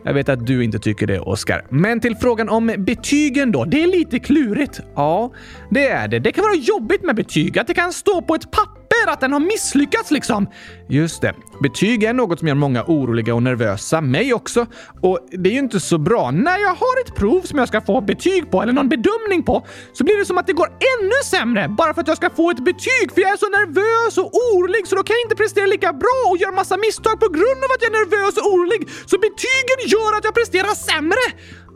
Jag 0.04 0.14
vet 0.14 0.28
att 0.28 0.46
du 0.46 0.64
inte 0.64 0.78
tycker 0.78 1.06
det, 1.06 1.20
Oskar. 1.20 1.66
Men 1.68 2.00
till 2.00 2.16
frågan 2.16 2.48
om 2.48 2.74
betygen 2.78 3.52
då. 3.52 3.64
Det 3.64 3.82
är 3.82 3.87
lite 3.87 4.18
klurigt. 4.18 4.80
Ja, 4.94 5.32
det 5.70 5.88
är 5.88 6.08
det. 6.08 6.18
Det 6.18 6.32
kan 6.32 6.44
vara 6.44 6.54
jobbigt 6.54 7.02
med 7.02 7.16
betyg. 7.16 7.58
Att 7.58 7.66
det 7.66 7.74
kan 7.74 7.92
stå 7.92 8.22
på 8.22 8.34
ett 8.34 8.50
papper 8.50 8.78
att 9.06 9.20
den 9.20 9.32
har 9.32 9.40
misslyckats 9.40 10.11
liksom. 10.11 10.46
Just 10.88 11.22
det. 11.22 11.34
Betyg 11.62 12.04
är 12.04 12.12
något 12.12 12.38
som 12.38 12.48
gör 12.48 12.54
många 12.54 12.84
oroliga 12.87 13.34
och 13.34 13.42
nervösa. 13.42 14.00
Mig 14.00 14.34
också. 14.34 14.66
Och 15.00 15.18
det 15.30 15.48
är 15.50 15.52
ju 15.52 15.58
inte 15.58 15.80
så 15.80 15.98
bra. 15.98 16.30
När 16.30 16.58
jag 16.58 16.74
har 16.74 17.00
ett 17.04 17.14
prov 17.14 17.40
som 17.40 17.58
jag 17.58 17.68
ska 17.68 17.80
få 17.80 18.00
betyg 18.00 18.50
på 18.50 18.62
eller 18.62 18.72
någon 18.72 18.88
bedömning 18.88 19.42
på 19.42 19.66
så 19.92 20.04
blir 20.04 20.18
det 20.18 20.24
som 20.24 20.38
att 20.38 20.46
det 20.46 20.52
går 20.52 20.68
ännu 20.68 21.18
sämre 21.24 21.68
bara 21.68 21.94
för 21.94 22.00
att 22.00 22.08
jag 22.08 22.16
ska 22.16 22.30
få 22.30 22.50
ett 22.50 22.64
betyg 22.64 23.06
för 23.14 23.20
jag 23.20 23.30
är 23.30 23.37
så 23.37 23.48
nervös 23.58 24.18
och 24.18 24.30
orolig 24.42 24.87
så 24.87 24.96
då 24.96 25.02
kan 25.02 25.14
jag 25.16 25.24
inte 25.26 25.37
prestera 25.42 25.66
lika 25.66 25.92
bra 25.92 26.18
och 26.30 26.38
göra 26.38 26.52
massa 26.52 26.76
misstag 26.76 27.20
på 27.20 27.28
grund 27.28 27.61
av 27.64 27.70
att 27.74 27.82
jag 27.82 27.90
är 27.92 27.98
nervös 28.00 28.34
och 28.40 28.46
orolig. 28.52 28.80
Så 29.11 29.16
betygen 29.28 29.78
gör 29.92 30.18
att 30.18 30.24
jag 30.24 30.35
presterar 30.35 30.74
sämre. 30.74 31.18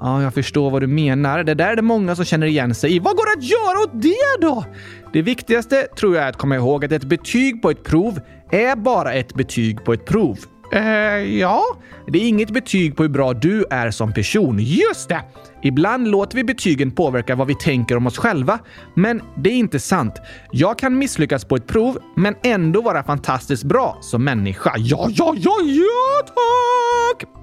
Ja, 0.00 0.22
jag 0.22 0.34
förstår 0.34 0.70
vad 0.70 0.82
du 0.82 0.86
menar. 0.86 1.44
Det 1.44 1.54
där 1.54 1.68
är 1.68 1.76
det 1.76 1.82
många 1.82 2.16
som 2.16 2.24
känner 2.24 2.46
igen 2.46 2.74
sig 2.74 2.96
i. 2.96 2.98
Vad 2.98 3.16
går 3.16 3.26
det 3.26 3.38
att 3.38 3.50
göra 3.50 3.82
åt 3.84 4.02
det 4.02 4.46
då? 4.46 4.64
Det 5.12 5.22
viktigaste 5.22 5.86
tror 5.98 6.14
jag 6.14 6.24
är 6.24 6.28
att 6.28 6.38
komma 6.38 6.56
ihåg 6.56 6.84
att 6.84 6.92
ett 6.92 7.04
betyg 7.04 7.62
på 7.62 7.70
ett 7.70 7.84
prov 7.84 8.20
är 8.50 8.76
bara 8.76 9.12
ett 9.12 9.34
betyg 9.34 9.84
på 9.84 9.92
ett 9.92 10.04
prov. 10.04 10.38
Eh, 10.72 10.82
ja. 11.38 11.62
Det 12.06 12.18
är 12.18 12.28
inget 12.28 12.50
betyg 12.50 12.96
på 12.96 13.02
hur 13.02 13.10
bra 13.10 13.32
du 13.32 13.64
är 13.70 13.90
som 13.90 14.12
person. 14.12 14.58
Just 14.58 15.08
det! 15.08 15.22
Ibland 15.62 16.08
låter 16.08 16.36
vi 16.36 16.44
betygen 16.44 16.90
påverka 16.90 17.34
vad 17.34 17.46
vi 17.46 17.54
tänker 17.54 17.96
om 17.96 18.06
oss 18.06 18.18
själva. 18.18 18.58
Men 18.94 19.22
det 19.36 19.50
är 19.50 19.54
inte 19.54 19.80
sant. 19.80 20.20
Jag 20.50 20.78
kan 20.78 20.98
misslyckas 20.98 21.44
på 21.44 21.56
ett 21.56 21.66
prov, 21.66 21.98
men 22.16 22.34
ändå 22.44 22.82
vara 22.82 23.02
fantastiskt 23.02 23.64
bra 23.64 23.98
som 24.00 24.24
människa. 24.24 24.74
Ja, 24.76 25.08
ja, 25.10 25.34
ja, 25.36 25.56
ja, 25.64 26.26
tack! 26.26 27.41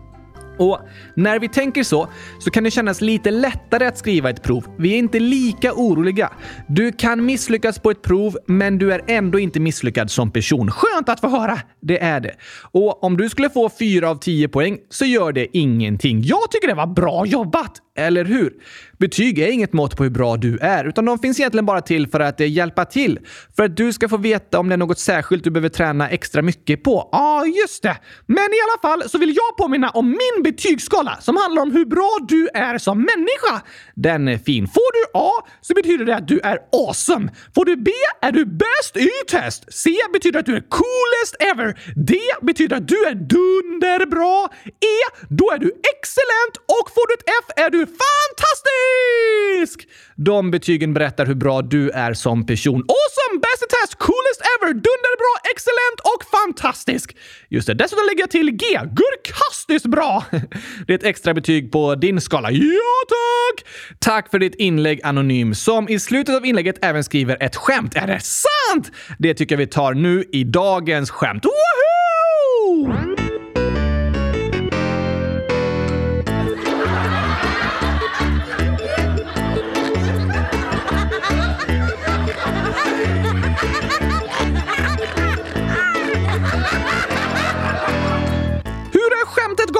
Och 0.59 0.79
när 1.13 1.39
vi 1.39 1.49
tänker 1.49 1.83
så, 1.83 2.07
så 2.39 2.51
kan 2.51 2.63
det 2.63 2.71
kännas 2.71 3.01
lite 3.01 3.31
lättare 3.31 3.85
att 3.85 3.97
skriva 3.97 4.29
ett 4.29 4.43
prov. 4.43 4.65
Vi 4.77 4.93
är 4.93 4.97
inte 4.97 5.19
lika 5.19 5.73
oroliga. 5.73 6.31
Du 6.67 6.91
kan 6.91 7.25
misslyckas 7.25 7.79
på 7.79 7.91
ett 7.91 8.01
prov, 8.01 8.37
men 8.45 8.77
du 8.77 8.93
är 8.93 9.01
ändå 9.07 9.39
inte 9.39 9.59
misslyckad 9.59 10.11
som 10.11 10.31
person. 10.31 10.71
Skönt 10.71 11.09
att 11.09 11.19
få 11.19 11.27
höra! 11.27 11.59
Det 11.81 12.03
är 12.03 12.19
det. 12.19 12.35
Och 12.71 13.03
om 13.03 13.17
du 13.17 13.29
skulle 13.29 13.49
få 13.49 13.69
4 13.79 14.09
av 14.09 14.15
10 14.15 14.47
poäng 14.47 14.77
så 14.89 15.05
gör 15.05 15.31
det 15.31 15.57
ingenting. 15.57 16.21
Jag 16.23 16.51
tycker 16.51 16.67
det 16.67 16.73
var 16.73 16.87
bra 16.87 17.25
jobbat! 17.25 17.81
Eller 17.99 18.25
hur? 18.25 18.53
Betyg 18.99 19.39
är 19.39 19.51
inget 19.51 19.73
mått 19.73 19.97
på 19.97 20.03
hur 20.03 20.09
bra 20.09 20.37
du 20.37 20.57
är, 20.57 20.85
utan 20.85 21.05
de 21.05 21.19
finns 21.19 21.39
egentligen 21.39 21.65
bara 21.65 21.81
till 21.81 22.07
för 22.07 22.19
att 22.19 22.41
eh, 22.41 22.51
hjälpa 22.51 22.85
till. 22.85 23.19
För 23.55 23.63
att 23.63 23.77
du 23.77 23.93
ska 23.93 24.09
få 24.09 24.17
veta 24.17 24.59
om 24.59 24.69
det 24.69 24.75
är 24.75 24.77
något 24.77 24.99
särskilt 24.99 25.43
du 25.43 25.49
behöver 25.49 25.69
träna 25.69 26.09
extra 26.09 26.41
mycket 26.41 26.83
på. 26.83 27.09
Ja, 27.11 27.19
ah, 27.19 27.45
just 27.45 27.83
det. 27.83 27.97
Men 28.25 28.37
i 28.37 28.59
alla 28.65 28.81
fall 28.81 29.09
så 29.09 29.17
vill 29.17 29.35
jag 29.35 29.57
påminna 29.57 29.89
om 29.89 30.09
min 30.09 30.43
betygsskala 30.43 31.17
som 31.21 31.37
handlar 31.37 31.61
om 31.61 31.71
hur 31.71 31.85
bra 31.85 32.17
du 32.27 32.49
är 32.53 32.77
som 32.77 32.97
människa. 32.97 33.67
Den 33.95 34.27
är 34.27 34.37
fin. 34.37 34.67
Får 34.67 34.93
du 34.93 35.19
A 35.19 35.31
så 35.61 35.73
betyder 35.73 36.05
det 36.05 36.15
att 36.15 36.27
du 36.27 36.39
är 36.39 36.57
awesome. 36.71 37.31
Får 37.55 37.65
du 37.65 37.75
B 37.75 37.91
är 38.21 38.31
du 38.31 38.45
bäst 38.45 38.97
i 38.97 39.09
test. 39.27 39.65
C 39.69 39.95
betyder 40.13 40.39
att 40.39 40.45
du 40.45 40.55
är 40.55 40.63
coolest 40.69 41.35
ever. 41.39 41.79
D 41.95 42.15
betyder 42.41 42.77
att 42.77 42.87
du 42.87 43.05
är 43.05 43.15
dunderbra. 43.15 44.49
E, 44.65 44.97
då 45.29 45.51
är 45.51 45.57
du 45.57 45.71
excellent. 45.93 46.55
Och 46.57 46.91
får 46.95 47.07
du 47.07 47.13
ett 47.13 47.29
F 47.41 47.65
är 47.65 47.69
du 47.69 47.85
fantastisk! 47.89 49.87
De 50.15 50.51
betygen 50.51 50.93
berättar 50.93 51.25
hur 51.25 51.35
bra 51.35 51.61
du 51.61 51.89
är 51.89 52.13
som 52.13 52.45
person. 52.45 52.81
Awesome! 52.81 53.39
Bäst 53.41 53.63
i 53.63 53.67
test! 53.67 53.95
Coolest 53.95 54.41
ever! 54.57 54.73
Dunderbra, 54.73 55.33
excellent 55.51 55.99
och 56.03 56.23
fantastisk! 56.39 57.17
Just 57.49 57.67
det, 57.67 57.73
dessutom 57.73 58.05
lägger 58.05 58.19
jag 58.19 58.31
till 58.31 58.51
G. 58.51 58.65
Gurkastiskt 58.83 59.85
bra! 59.85 60.23
Det 60.87 60.93
är 60.93 60.97
ett 60.97 61.03
extra 61.03 61.33
betyg 61.33 61.71
på 61.71 61.95
din 61.95 62.21
skala. 62.21 62.51
Ja, 62.51 62.95
tack! 63.09 63.65
Tack 63.99 64.31
för 64.31 64.39
ditt 64.39 64.55
inlägg 64.55 65.01
Anonym, 65.03 65.55
som 65.55 65.89
i 65.89 65.99
slutet 65.99 66.35
av 66.35 66.45
inlägget 66.45 66.85
även 66.85 67.03
skriver 67.03 67.43
ett 67.43 67.55
skämt. 67.55 67.95
Är 67.95 68.07
det 68.07 68.19
sant? 68.19 68.91
Det 69.19 69.33
tycker 69.33 69.55
jag 69.55 69.57
vi 69.57 69.67
tar 69.67 69.93
nu 69.93 70.23
i 70.31 70.43
dagens 70.43 71.09
skämt. 71.09 71.45
Woohoo! 71.45 73.18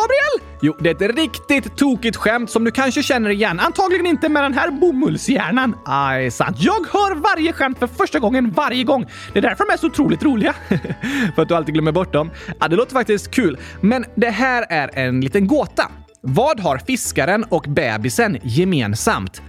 Gabriel? 0.01 0.49
Jo, 0.62 0.75
det 0.79 1.01
är 1.01 1.09
ett 1.09 1.15
riktigt 1.15 1.77
tokigt 1.77 2.17
skämt 2.17 2.49
som 2.49 2.63
du 2.63 2.71
kanske 2.71 3.03
känner 3.03 3.29
igen. 3.29 3.59
Antagligen 3.59 4.05
inte 4.05 4.29
med 4.29 4.43
den 4.43 4.53
här 4.53 4.71
bomullshjärnan. 4.71 5.75
Aj, 5.85 6.31
sant. 6.31 6.57
Jag 6.59 6.88
hör 6.91 7.15
varje 7.15 7.53
skämt 7.53 7.79
för 7.79 7.88
första 7.88 8.19
gången 8.19 8.51
varje 8.51 8.83
gång. 8.83 9.05
Det 9.33 9.39
är 9.39 9.43
därför 9.43 9.65
de 9.67 9.73
är 9.73 9.77
så 9.77 9.88
otroligt 9.88 10.23
roliga. 10.23 10.55
för 11.35 11.41
att 11.41 11.47
du 11.47 11.55
alltid 11.55 11.73
glömmer 11.73 11.91
bort 11.91 12.13
dem. 12.13 12.31
Ja, 12.59 12.67
det 12.67 12.75
låter 12.75 12.93
faktiskt 12.93 13.31
kul. 13.31 13.57
Men 13.81 14.05
det 14.15 14.29
här 14.29 14.65
är 14.69 14.89
en 14.93 15.21
liten 15.21 15.47
gåta. 15.47 15.91
Vad 16.21 16.59
har 16.59 16.77
fiskaren 16.77 17.43
och 17.43 17.65
bebisen 17.67 18.38
gemensamt? 18.43 19.41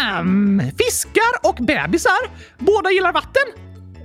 Hmm, 0.00 0.62
fiskar 0.78 1.48
och 1.48 1.56
bebisar? 1.60 2.30
Båda 2.58 2.90
gillar 2.90 3.12
vatten? 3.12 3.42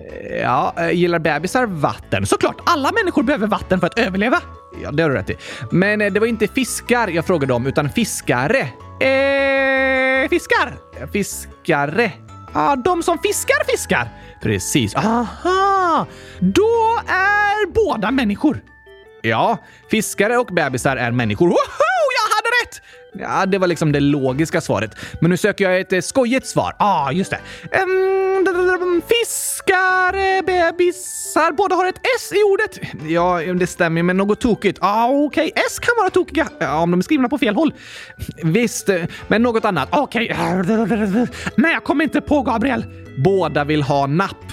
Eh, 0.10 0.38
ja, 0.38 0.74
eh, 0.78 0.92
gillar 0.92 1.20
bebisar 1.20 1.65
vatten? 1.65 2.26
Såklart, 2.26 2.58
alla 2.65 2.92
människor 2.92 3.24
behöver 3.24 3.48
vatten 3.48 3.80
för 3.80 3.88
att 3.88 4.00
överleva. 4.00 4.42
Ja, 4.84 4.92
det 4.92 5.04
har 5.04 5.10
du 5.10 5.16
rätt 5.16 5.30
i. 5.30 5.38
Men 5.72 6.02
eh, 6.02 6.12
det 6.12 6.20
var 6.20 6.28
inte 6.28 6.48
fiskar 6.48 7.08
jag 7.08 7.26
frågade 7.26 7.54
om, 7.54 7.68
utan 7.68 7.90
fiskare. 7.90 8.60
Eh, 9.00 10.30
fiskar? 10.30 10.78
Fiskare. 11.14 12.12
Ja, 12.54 12.76
de 12.76 13.04
som 13.04 13.20
fiskar 13.20 13.64
fiskar. 13.72 14.10
Precis. 14.42 14.96
Aha! 14.96 16.08
Då 16.40 17.00
är 17.08 17.72
båda 17.74 18.12
människor. 18.12 18.62
Ja, 19.22 19.58
fiskare 19.92 20.38
och 20.38 20.48
bebisar 20.48 20.98
är 20.98 21.12
människor. 21.12 21.48
Woho! 21.48 21.56
Jag 22.16 22.36
hade 22.36 22.50
rätt! 22.64 22.82
Ja, 23.14 23.46
det 23.46 23.58
var 23.58 23.68
liksom 23.68 23.92
det 23.92 24.00
logiska 24.00 24.62
svaret. 24.62 24.96
Men 25.22 25.30
nu 25.30 25.38
söker 25.38 25.70
jag 25.70 25.80
ett 25.80 25.94
eh, 25.94 26.02
skojigt 26.02 26.48
svar. 26.48 26.76
Ja, 26.80 26.86
ah, 26.86 27.12
just 27.12 27.32
det. 27.32 27.40
Um, 27.82 29.02
fiskare, 29.70 30.42
bebisar, 30.42 31.52
båda 31.52 31.76
har 31.76 31.86
ett 31.86 32.00
S 32.18 32.32
i 32.32 32.44
ordet. 32.44 32.80
Ja, 33.08 33.54
det 33.54 33.68
stämmer, 33.68 34.04
men 34.04 34.18
något 34.18 34.42
tokigt. 34.42 34.78
Ja, 34.82 34.88
ah, 34.88 35.08
okej. 35.08 35.52
Okay. 35.52 35.64
S 35.68 35.80
kan 35.80 35.94
vara 35.98 36.10
tokiga 36.10 36.48
ja, 36.60 36.80
om 36.80 36.92
de 36.92 37.00
är 37.00 37.04
skrivna 37.04 37.30
på 37.30 37.38
fel 37.38 37.56
håll. 37.56 37.74
Visst, 38.44 38.90
eh, 38.90 39.04
men 39.28 39.42
något 39.42 39.66
annat. 39.66 39.90
Okej. 39.92 40.34
Okay. 40.34 41.26
Nej, 41.56 41.74
jag 41.74 41.84
kommer 41.84 42.04
inte 42.04 42.22
på, 42.22 42.42
Gabriel. 42.42 42.86
Båda 43.18 43.64
vill 43.64 43.82
ha 43.82 44.08
napp. 44.08 44.46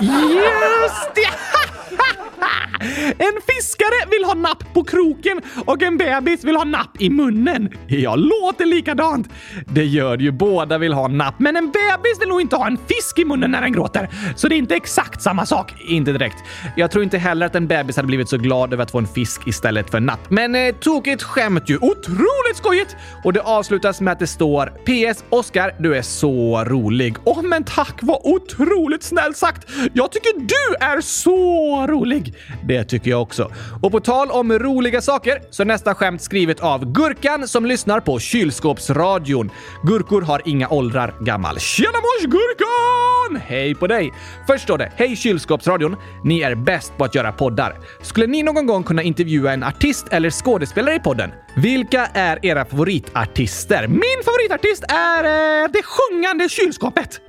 Just 0.00 1.14
det! 1.14 1.30
En 3.18 3.40
fiskare 3.46 4.10
vill 4.10 4.24
ha 4.24 4.34
napp 4.34 4.74
på 4.74 4.84
kroken 4.84 5.40
och 5.66 5.82
en 5.82 5.96
bebis 5.96 6.44
vill 6.44 6.56
ha 6.56 6.64
napp 6.64 7.00
i 7.02 7.10
munnen. 7.10 7.68
Jag 7.86 8.18
låter 8.18 8.66
likadant. 8.66 9.28
Det 9.66 9.84
gör 9.84 10.18
ju. 10.18 10.30
Båda 10.30 10.78
vill 10.78 10.92
ha 10.92 11.08
napp, 11.08 11.34
men 11.38 11.56
en 11.56 11.66
bebis 11.66 12.20
vill 12.20 12.28
nog 12.28 12.40
inte 12.40 12.56
ha 12.56 12.66
en 12.66 12.76
fisk 12.76 13.18
i 13.18 13.24
munnen 13.24 13.50
när 13.50 13.60
den 13.60 13.72
gråter. 13.72 14.08
Så 14.36 14.48
det 14.48 14.54
är 14.54 14.56
inte 14.56 14.74
exakt 14.74 15.22
samma 15.22 15.46
sak. 15.46 15.74
Inte 15.88 16.12
direkt. 16.12 16.36
Jag 16.76 16.90
tror 16.90 17.04
inte 17.04 17.18
heller 17.18 17.46
att 17.46 17.54
en 17.54 17.66
bebis 17.66 17.96
hade 17.96 18.06
blivit 18.06 18.28
så 18.28 18.36
glad 18.36 18.72
över 18.72 18.82
att 18.82 18.90
få 18.90 18.98
en 18.98 19.06
fisk 19.06 19.40
istället 19.46 19.90
för 19.90 20.00
napp. 20.00 20.30
Men 20.30 20.54
eh, 20.54 20.74
tokigt 20.74 21.22
skämt 21.22 21.68
ju. 21.70 21.76
Otroligt 21.76 22.56
skojigt! 22.56 22.96
Och 23.24 23.32
det 23.32 23.40
avslutas 23.40 24.00
med 24.00 24.12
att 24.12 24.18
det 24.18 24.26
står 24.26 24.66
PS 24.66 25.24
Oskar, 25.30 25.74
du 25.78 25.96
är 25.96 26.02
så 26.02 26.64
rolig. 26.64 27.16
Åh, 27.24 27.38
oh, 27.38 27.42
men 27.42 27.64
tack! 27.64 27.98
Vad 28.02 28.20
otroligt 28.24 29.02
snällt 29.02 29.36
sagt! 29.36 29.68
Jag 29.92 30.12
tycker 30.12 30.40
du 30.40 30.86
är 30.86 31.00
så 31.00 31.86
rolig! 31.86 32.29
Det 32.68 32.84
tycker 32.84 33.10
jag 33.10 33.22
också. 33.22 33.50
Och 33.82 33.92
på 33.92 34.00
tal 34.00 34.30
om 34.30 34.52
roliga 34.52 35.00
saker 35.00 35.42
så 35.50 35.62
är 35.62 35.66
nästa 35.66 35.94
skämt 35.94 36.22
skrivet 36.22 36.60
av 36.60 36.92
Gurkan 36.92 37.48
som 37.48 37.66
lyssnar 37.66 38.00
på 38.00 38.18
kylskåpsradion. 38.18 39.50
Gurkor 39.82 40.22
har 40.22 40.42
inga 40.44 40.68
åldrar 40.68 41.14
gammal. 41.20 41.58
Tjena 41.58 41.98
mors 41.98 42.24
Gurkan! 42.26 43.40
Hej 43.46 43.74
på 43.74 43.86
dig! 43.86 44.12
Först 44.46 44.64
står 44.64 44.78
det 44.78 44.92
Hej 44.96 45.16
kylskåpsradion! 45.16 45.96
Ni 46.24 46.40
är 46.40 46.54
bäst 46.54 46.92
på 46.96 47.04
att 47.04 47.14
göra 47.14 47.32
poddar. 47.32 47.76
Skulle 48.02 48.26
ni 48.26 48.42
någon 48.42 48.66
gång 48.66 48.82
kunna 48.84 49.02
intervjua 49.02 49.52
en 49.52 49.64
artist 49.64 50.06
eller 50.10 50.30
skådespelare 50.30 50.94
i 50.94 51.00
podden? 51.00 51.30
Vilka 51.56 52.06
är 52.06 52.46
era 52.46 52.64
favoritartister? 52.64 53.86
Min 53.88 54.24
favoritartist 54.24 54.84
är 54.88 55.24
eh, 55.24 55.70
det 55.72 55.82
sjungande 55.82 56.48
kylskåpet. 56.48 57.20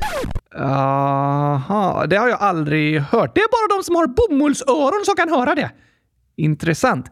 Aha, 1.70 2.06
det 2.06 2.16
har 2.16 2.30
jag 2.30 2.42
aldrig 2.42 3.00
hört. 3.02 3.36
Det 3.36 3.42
är 3.42 3.48
bara 3.52 3.78
de 3.78 3.84
som 3.84 3.96
har 3.96 4.08
bomullsöron 4.08 5.06
som 5.06 5.16
kan 5.16 5.30
höra 5.30 5.56
det. 5.56 5.72
Intressant. 6.36 7.06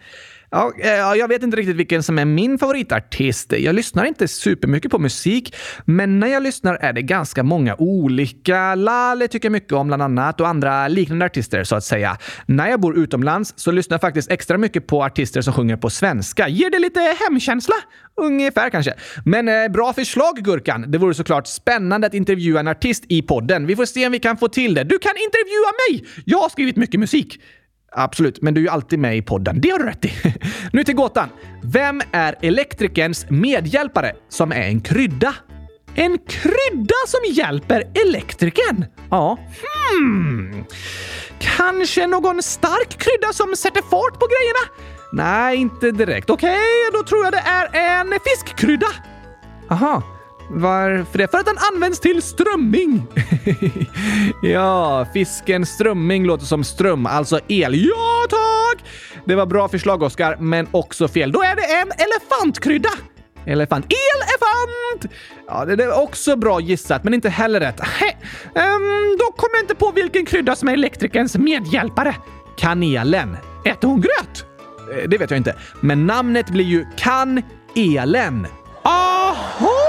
Eh, 0.52 0.90
ja, 0.90 1.16
jag 1.16 1.28
vet 1.28 1.44
inte 1.44 1.58
riktigt 1.58 1.76
vilken 1.76 2.04
som 2.04 2.20
är 2.20 2.26
min 2.26 2.60
favoritartist. 2.60 3.54
Jag 3.58 3.76
lyssnar 3.76 4.06
inte 4.06 4.28
supermycket 4.28 4.92
på 4.92 5.00
musik, 5.00 5.56
men 5.86 6.20
när 6.20 6.28
jag 6.28 6.44
lyssnar 6.44 6.76
är 6.76 6.94
det 6.94 7.02
ganska 7.02 7.44
många 7.44 7.76
olika. 7.76 8.76
Lale 8.76 9.28
tycker 9.28 9.46
jag 9.46 9.52
mycket 9.52 9.74
om 9.74 9.88
bland 9.88 10.02
annat 10.02 10.42
och 10.42 10.48
andra 10.48 10.88
liknande 10.88 11.26
artister 11.26 11.64
så 11.64 11.76
att 11.76 11.84
säga. 11.84 12.18
När 12.46 12.70
jag 12.70 12.80
bor 12.80 12.98
utomlands 12.98 13.54
så 13.56 13.72
lyssnar 13.72 13.96
jag 13.96 14.02
faktiskt 14.02 14.32
extra 14.32 14.58
mycket 14.58 14.88
på 14.88 15.04
artister 15.04 15.42
som 15.42 15.54
sjunger 15.54 15.78
på 15.78 15.90
svenska. 15.90 16.48
Ger 16.48 16.70
det 16.70 16.80
lite 16.80 17.00
hemkänsla? 17.00 17.76
Ungefär 18.22 18.70
kanske. 18.70 18.94
Men 19.26 19.48
eh, 19.48 19.68
bra 19.68 19.94
förslag 19.94 20.36
Gurkan! 20.38 20.92
Det 20.92 20.98
vore 20.98 21.14
såklart 21.14 21.48
spännande 21.48 22.08
att 22.08 22.14
intervjua 22.14 22.60
en 22.60 22.68
artist 22.68 23.04
i 23.08 23.22
podden. 23.22 23.66
Vi 23.66 23.76
får 23.76 23.86
se 23.86 24.06
om 24.06 24.12
vi 24.12 24.20
kan 24.20 24.38
få 24.38 24.48
till 24.48 24.74
det. 24.74 24.84
Du 24.84 25.00
kan 25.00 25.14
intervjua 25.18 25.72
mig! 25.90 26.24
Jag 26.26 26.38
har 26.38 26.50
skrivit 26.50 26.76
mycket 26.76 27.00
musik. 27.00 27.40
Absolut, 27.92 28.42
men 28.42 28.54
du 28.54 28.62
är 28.62 28.64
ju 28.64 28.70
alltid 28.70 29.00
med 29.00 29.18
i 29.18 29.22
podden. 29.22 29.62
Det 29.62 29.70
har 29.70 29.80
du 29.80 29.86
rätt 29.86 30.06
i. 30.06 30.12
nu 30.74 30.84
till 30.84 30.96
gåtan. 30.96 31.30
Vem 31.64 32.02
är 32.12 32.36
elektrikerns 32.42 33.26
medhjälpare 33.30 34.14
som 34.30 34.52
är 34.52 34.62
en 34.62 34.82
krydda? 34.82 35.36
En 35.96 36.18
krydda 36.18 36.96
som 37.08 37.20
hjälper 37.34 37.84
elektrikern? 38.08 38.86
Ja. 39.10 39.38
Hmm. 39.92 40.66
Kanske 41.40 42.08
någon 42.08 42.44
stark 42.44 42.90
krydda 42.90 43.34
som 43.34 43.56
sätter 43.56 43.82
fart 43.82 44.20
på 44.20 44.28
grejerna? 44.28 44.90
Nej, 45.12 45.58
inte 45.58 45.92
direkt. 45.92 46.30
Okej, 46.30 46.50
okay, 46.50 47.00
då 47.00 47.04
tror 47.04 47.24
jag 47.24 47.34
det 47.34 47.44
är 47.48 48.02
en 48.02 48.20
fiskkrydda. 48.24 48.88
Aha. 49.70 50.19
Varför 50.52 51.18
det? 51.18 51.32
För 51.32 51.38
att 51.38 51.46
den 51.46 51.58
används 51.74 52.00
till 52.00 52.22
strömming. 52.22 53.08
ja, 54.42 55.08
fisken 55.14 55.66
strömming 55.66 56.26
låter 56.26 56.46
som 56.46 56.64
ström, 56.64 57.06
alltså 57.06 57.40
el. 57.48 57.86
Ja, 57.86 58.26
tack! 58.30 58.86
Det 59.26 59.36
var 59.36 59.46
bra 59.46 59.68
förslag, 59.68 60.04
Oskar, 60.04 60.38
men 60.40 60.68
också 60.72 61.08
fel. 61.08 61.32
Då 61.32 61.42
är 61.42 61.56
det 61.56 61.62
en 61.62 61.92
elefantkrydda. 61.92 62.90
Elefant. 63.46 63.86
Elefant! 63.86 65.16
Ja, 65.48 65.66
det 65.66 65.84
är 65.84 66.04
också 66.04 66.36
bra 66.36 66.60
gissat, 66.60 67.04
men 67.04 67.14
inte 67.14 67.30
heller 67.30 67.60
rätt. 67.60 67.80
Um, 67.80 67.86
då 69.20 69.32
kommer 69.32 69.56
jag 69.56 69.64
inte 69.64 69.76
på 69.76 69.92
vilken 69.92 70.26
krydda 70.26 70.56
som 70.56 70.70
är 70.70 70.74
elektrikerns 70.74 71.38
medhjälpare. 71.38 72.16
Kanelen. 72.58 73.38
Äter 73.66 73.88
hon 73.88 74.02
gröt? 74.02 74.46
Eh, 74.98 75.10
det 75.10 75.18
vet 75.18 75.32
jag 75.32 75.38
inte, 75.38 75.56
men 75.80 76.08
namnet 76.08 76.50
blir 76.50 76.66
ju 76.66 76.86
Kan-Elen. 76.98 78.48
Aha! 78.84 79.89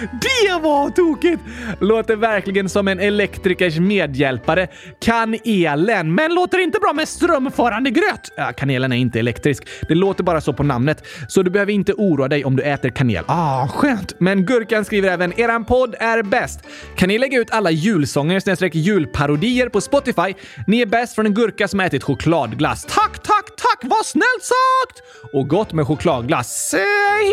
Det 0.00 0.62
var 0.62 0.90
tokigt! 0.90 1.42
Låter 1.80 2.16
verkligen 2.16 2.68
som 2.68 2.88
en 2.88 3.00
elektrikers 3.00 3.78
medhjälpare. 3.78 4.68
Kan 5.00 5.36
elen, 5.44 6.14
men 6.14 6.34
låter 6.34 6.58
inte 6.58 6.78
bra 6.78 6.92
med 6.92 7.08
strömförande 7.08 7.90
gröt. 7.90 8.32
Ja, 8.36 8.52
kanelen 8.56 8.92
är 8.92 8.96
inte 8.96 9.18
elektrisk. 9.18 9.68
Det 9.88 9.94
låter 9.94 10.24
bara 10.24 10.40
så 10.40 10.52
på 10.52 10.62
namnet, 10.62 11.06
så 11.28 11.42
du 11.42 11.50
behöver 11.50 11.72
inte 11.72 11.92
oroa 11.92 12.28
dig 12.28 12.44
om 12.44 12.56
du 12.56 12.62
äter 12.62 12.90
kanel. 12.90 13.24
Ah, 13.28 13.68
skönt! 13.68 14.20
Men 14.20 14.46
Gurkan 14.46 14.84
skriver 14.84 15.08
även 15.08 15.40
“Eran 15.40 15.64
podd 15.64 15.94
är 15.98 16.22
bäst. 16.22 16.60
Kan 16.96 17.08
ni 17.08 17.18
lägga 17.18 17.38
ut 17.38 17.50
alla 17.50 17.70
julsånger 17.70 18.40
snedstreck 18.40 18.74
julparodier 18.74 19.68
på 19.68 19.80
Spotify? 19.80 20.34
Ni 20.66 20.80
är 20.80 20.86
bäst 20.86 21.14
från 21.14 21.26
en 21.26 21.34
gurka 21.34 21.68
som 21.68 21.80
ätit 21.80 22.02
chokladglass. 22.02 22.84
Tack, 22.84 23.22
tack, 23.22 23.56
tack! 23.56 23.78
Vad 23.82 24.06
snällt 24.06 24.42
sagt! 24.42 25.02
Och 25.32 25.48
gott 25.48 25.72
med 25.72 25.86
chokladglass. 25.86 26.74
Eh, 26.74 26.80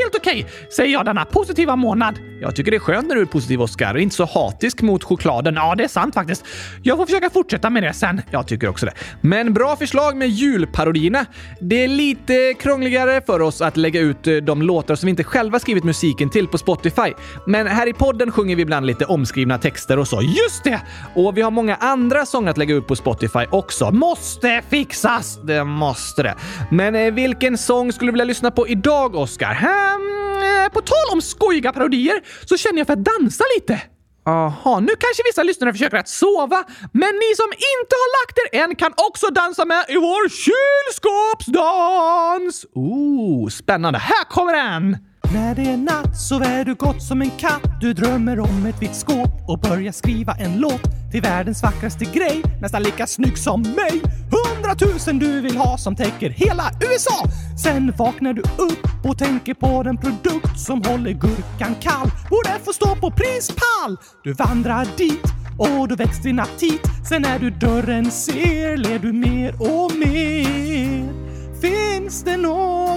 helt 0.02 0.15
okej, 0.15 0.43
okay, 0.43 0.71
säger 0.76 0.93
jag 0.93 1.06
denna 1.06 1.26
positiva 1.26 1.76
månad. 1.76 2.19
Jag 2.41 2.53
tycker 2.56 2.72
det 2.72 2.78
är 2.78 2.80
skönt 2.80 3.08
när 3.08 3.16
du 3.16 3.22
är 3.22 3.26
positiv, 3.26 3.62
Oskar. 3.62 3.94
Och 3.94 4.00
Inte 4.02 4.16
så 4.16 4.26
hatisk 4.26 4.82
mot 4.82 5.04
chokladen. 5.04 5.56
Ja, 5.56 5.76
det 5.76 5.84
är 5.84 5.88
sant 5.88 6.13
faktiskt. 6.13 6.46
Jag 6.84 6.98
får 6.98 7.06
försöka 7.06 7.30
fortsätta 7.30 7.70
med 7.70 7.84
det 7.84 7.94
sen. 7.94 8.22
Jag 8.32 8.48
tycker 8.48 8.68
också 8.68 8.86
det. 8.86 8.94
Men 9.22 9.54
bra 9.54 9.76
förslag 9.76 10.18
med 10.18 10.30
julparodierna. 10.30 11.26
Det 11.60 11.84
är 11.84 11.88
lite 11.88 12.54
krångligare 12.60 13.22
för 13.26 13.42
oss 13.42 13.62
att 13.62 13.78
lägga 13.78 14.00
ut 14.00 14.28
eh, 14.28 14.36
de 14.36 14.62
låtar 14.62 14.96
som 14.96 15.08
vi 15.08 15.10
inte 15.10 15.24
själva 15.24 15.60
skrivit 15.60 15.84
musiken 15.84 16.30
till 16.30 16.48
på 16.48 16.58
Spotify. 16.58 17.13
Men 17.48 17.68
här 17.68 17.88
i 17.88 17.94
podden 17.94 18.32
sjunger 18.32 18.56
vi 18.56 18.62
ibland 18.62 18.86
lite 18.86 19.06
omskrivna 19.06 19.58
texter 19.58 20.00
och 20.00 20.08
så. 20.08 20.22
Just 20.22 20.63
det! 20.63 20.82
Och 21.16 21.38
vi 21.38 21.42
har 21.42 21.52
många 21.52 21.76
andra 21.76 22.26
sånger 22.26 22.50
att 22.52 22.58
lägga 22.58 22.76
ut 22.76 22.88
på 22.88 22.96
Spotify 22.96 23.46
också. 23.52 23.92
Måste 23.92 24.62
fixas! 24.70 25.39
Det 25.44 25.63
måste 25.63 26.24
det. 26.24 26.36
Men 26.72 26.96
eh, 26.96 27.13
vilken 27.13 27.58
sång 27.58 27.94
skulle 27.94 28.08
du 28.08 28.12
vilja 28.12 28.26
lyssna 28.26 28.52
på 28.52 28.68
idag, 28.68 29.16
Oskar? 29.16 29.54
Hmm, 29.54 30.63
eh, 30.66 30.70
på 30.74 30.82
tal 30.82 31.13
om 31.13 31.22
skojiga 31.22 31.74
parodier 31.74 32.22
så 32.45 32.58
känner 32.58 32.77
jag 32.77 32.88
för 32.88 32.93
att 32.93 33.06
dansa 33.06 33.43
lite. 33.56 33.82
Jaha, 34.25 34.79
nu 34.79 34.95
kanske 34.99 35.23
vissa 35.25 35.43
lyssnare 35.43 35.73
försöker 35.73 35.97
att 35.97 36.08
sova, 36.08 36.63
men 36.91 37.15
ni 37.15 37.36
som 37.36 37.51
inte 37.51 37.95
har 38.01 38.10
lagt 38.21 38.38
er 38.43 38.49
än 38.60 38.75
kan 38.75 38.93
också 39.08 39.27
dansa 39.27 39.65
med 39.65 39.86
i 39.89 39.95
vår 39.95 40.29
kylskåpsdans! 40.29 42.65
Ooh, 42.75 43.49
spännande. 43.49 43.99
Här 43.99 44.23
kommer 44.29 44.53
den! 44.53 44.97
När 45.34 45.56
det 45.56 45.62
är 45.62 45.78
natt 45.78 46.17
sover 46.17 46.65
du 46.65 46.76
gott 46.76 47.04
som 47.04 47.22
en 47.22 47.30
katt. 47.30 47.62
Du 47.82 47.93
drömmer 47.93 48.39
om 48.39 48.65
ett 48.65 48.82
vitt 48.82 48.96
skåp 48.96 49.30
och 49.48 49.60
börjar 49.60 49.91
skriva 49.91 50.34
en 50.34 50.60
låt 50.60 51.12
till 51.12 51.22
världens 51.22 51.63
vackraste 51.63 52.06
grej. 52.06 52.43
Nästan 52.62 52.84
lika 52.84 53.08
snygg 53.08 53.38
som 53.38 53.62
mig. 53.62 54.02
Hundratusen 54.32 55.19
du 55.19 55.41
vill 55.41 55.58
ha 55.58 55.78
som 55.78 55.96
täcker 55.96 56.30
hela 56.30 56.72
USA. 56.91 57.26
Sen 57.63 57.93
vaknar 57.98 58.34
du 58.34 58.41
upp 58.41 59.06
och 59.06 59.17
tänker 59.17 59.54
på 59.54 59.84
den 59.84 59.98
produkt 59.98 60.60
som 60.60 60.84
håller 60.84 61.12
gurkan 61.12 61.76
kall. 61.82 62.10
Borde 62.30 62.60
få 62.65 62.74
stå 62.74 62.96
på 62.96 63.12
prispall. 63.12 63.98
Du 64.24 64.34
vandrar 64.34 64.88
dit 64.98 65.26
och 65.58 65.88
då 65.88 65.96
väcks 65.96 66.22
din 66.22 66.39
aptit. 66.39 66.82
Sen 67.10 67.22
när 67.22 67.39
du 67.39 67.50
dörren 67.50 68.12
ser 68.12 68.78
ler 68.78 69.00
du 69.00 69.13
mer 69.13 69.54
och 69.60 69.91
mer. 69.96 71.24
Finns 71.62 72.24
det 72.24 72.38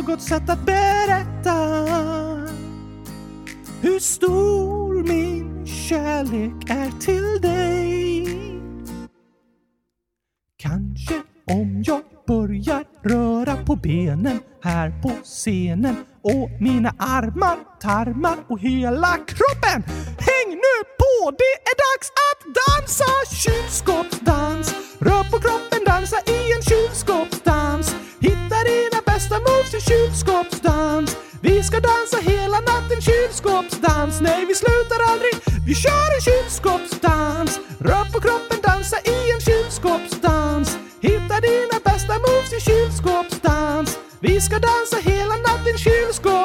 något 0.09 0.23
sätt 0.23 0.51
att 0.51 0.67
berätta 0.67 1.55
hur 3.81 3.99
stor 3.99 5.03
min 5.03 5.67
kärlek 5.67 6.71
är 6.71 7.01
till 7.01 7.41
dig? 7.41 8.29
Kanske 10.59 11.15
om 11.51 11.83
jag 11.87 12.03
börjar 12.27 12.85
röra 13.03 13.57
på 13.57 13.77
benen 13.77 14.41
här 14.63 15.03
på 15.03 15.11
scenen 15.25 15.97
och 16.23 16.51
mina 16.61 16.95
armar, 16.99 17.57
tarmar 17.81 18.37
och 18.49 18.61
hela 18.61 19.13
kroppen. 19.13 19.83
Häng 20.19 20.51
nu 20.51 20.77
på! 20.99 21.31
Det 21.31 21.55
är 21.71 21.77
dags 21.87 22.11
att 22.29 22.41
dansa 22.63 23.05
kylskåpsdans. 23.33 24.75
Rör 24.99 25.31
på 25.31 25.39
kroppen, 25.39 25.85
dansa 25.87 26.17
i 26.27 26.53
en 26.53 26.63
kylskåpsdans. 26.63 27.46
Hitta 29.77 29.95
kylskåpsdans. 29.95 31.17
Vi 31.41 31.63
ska 31.63 31.81
dansa 31.81 32.31
hela 32.31 32.61
natten 32.61 33.01
kylskåpsdans. 33.01 34.21
Nej, 34.21 34.47
vi 34.47 34.55
slutar 34.55 34.99
aldrig. 35.11 35.33
Vi 35.67 35.75
kör 35.75 36.15
en 36.17 36.21
kylskåpsdans. 36.21 37.61
Rör 37.79 38.05
på 38.13 38.21
kroppen, 38.21 38.59
dansa 38.63 38.97
i 39.05 39.31
en 39.35 39.41
kylskåpsdans. 39.41 40.79
Hitta 41.01 41.41
dina 41.41 41.79
bästa 41.85 42.15
moves 42.19 42.53
i 42.53 42.61
kylskåpsdans. 42.61 43.99
Vi 44.21 44.41
ska 44.41 44.59
dansa 44.59 44.97
hela 45.11 45.37
natten 45.37 45.79
kylskåpsdans. 45.79 46.36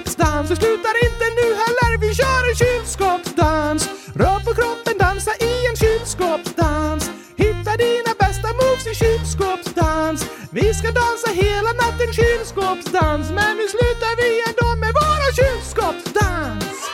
Kylskåpsdans. 12.51 13.29
Men 13.29 13.57
nu 13.57 13.67
slutar 13.67 14.13
vi 14.21 14.41
ändå 14.49 14.79
med 14.79 14.93
våra 14.93 15.27
kylskåpsdans. 15.39 16.89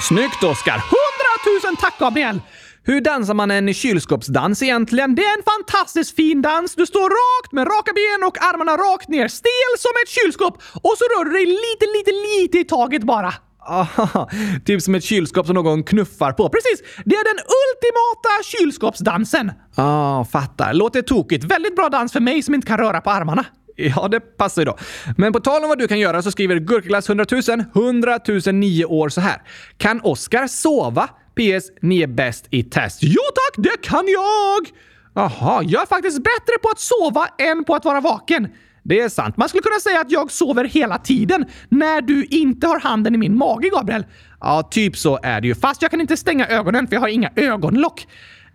Snyggt, 0.00 0.42
Oskar! 0.42 0.82
Hundratusen 0.94 1.76
tack, 1.76 1.98
Gabriel! 1.98 2.40
Hur 2.86 3.00
dansar 3.00 3.34
man 3.34 3.50
en 3.50 3.74
kylskåpsdans 3.74 4.62
egentligen? 4.62 5.14
Det 5.14 5.22
är 5.24 5.38
en 5.38 5.42
fantastiskt 5.44 6.16
fin 6.16 6.42
dans. 6.42 6.74
Du 6.74 6.86
står 6.86 7.10
rakt 7.10 7.52
med 7.52 7.66
raka 7.66 7.92
ben 7.92 8.28
och 8.28 8.38
armarna 8.38 8.76
rakt 8.76 9.08
ner, 9.08 9.28
stel 9.28 9.72
som 9.78 9.90
ett 10.02 10.10
kylskåp. 10.10 10.54
Och 10.74 10.94
så 10.98 11.04
rör 11.04 11.24
du 11.24 11.30
dig 11.30 11.46
lite, 11.46 11.86
lite, 11.96 12.10
lite 12.10 12.58
i 12.58 12.64
taget 12.64 13.02
bara. 13.02 13.34
Aha, 13.68 14.30
typ 14.64 14.82
som 14.82 14.94
ett 14.94 15.04
kylskåp 15.04 15.46
som 15.46 15.54
någon 15.54 15.82
knuffar 15.82 16.32
på. 16.32 16.48
Precis! 16.48 16.82
Det 17.04 17.14
är 17.14 17.24
den 17.24 17.44
ultimata 17.62 18.42
kylskåpsdansen. 18.42 19.52
Ah, 19.74 20.24
fattar. 20.24 20.72
Låter 20.74 21.02
tokigt. 21.02 21.44
Väldigt 21.44 21.76
bra 21.76 21.88
dans 21.88 22.12
för 22.12 22.20
mig 22.20 22.42
som 22.42 22.54
inte 22.54 22.66
kan 22.66 22.78
röra 22.78 23.00
på 23.00 23.10
armarna. 23.10 23.44
Ja, 23.76 24.08
det 24.08 24.20
passar 24.20 24.62
ju 24.62 24.66
då. 24.66 24.76
Men 25.16 25.32
på 25.32 25.40
tal 25.40 25.62
om 25.62 25.68
vad 25.68 25.78
du 25.78 25.88
kan 25.88 25.98
göra 25.98 26.22
så 26.22 26.30
skriver 26.30 26.56
Gurkaglass 26.56 27.08
100 27.08 27.24
000 27.30 27.64
100 27.74 28.18
9 28.52 28.84
år 28.84 29.08
så 29.08 29.20
här. 29.20 29.42
Kan 29.76 30.00
Oskar 30.00 30.46
sova? 30.46 31.08
PS. 31.34 31.70
Ni 31.82 32.02
är 32.02 32.06
bäst 32.06 32.46
i 32.50 32.62
test. 32.62 32.98
Jo 33.02 33.22
tack, 33.34 33.64
det 33.64 33.88
kan 33.88 34.04
jag! 34.08 34.78
Jaha, 35.14 35.62
jag 35.62 35.82
är 35.82 35.86
faktiskt 35.86 36.18
bättre 36.18 36.58
på 36.62 36.68
att 36.68 36.80
sova 36.80 37.28
än 37.38 37.64
på 37.64 37.74
att 37.74 37.84
vara 37.84 38.00
vaken. 38.00 38.48
Det 38.82 39.00
är 39.00 39.08
sant. 39.08 39.36
Man 39.36 39.48
skulle 39.48 39.62
kunna 39.62 39.80
säga 39.80 40.00
att 40.00 40.10
jag 40.10 40.30
sover 40.30 40.64
hela 40.64 40.98
tiden 40.98 41.44
när 41.68 42.00
du 42.00 42.24
inte 42.24 42.66
har 42.66 42.80
handen 42.80 43.14
i 43.14 43.18
min 43.18 43.36
mage, 43.38 43.68
Gabriel. 43.68 44.06
Ja, 44.40 44.68
typ 44.70 44.96
så 44.96 45.18
är 45.22 45.40
det 45.40 45.46
ju. 45.46 45.54
Fast 45.54 45.82
jag 45.82 45.90
kan 45.90 46.00
inte 46.00 46.16
stänga 46.16 46.46
ögonen 46.46 46.86
för 46.86 46.94
jag 46.94 47.00
har 47.00 47.08
inga 47.08 47.30
ögonlock. 47.36 48.06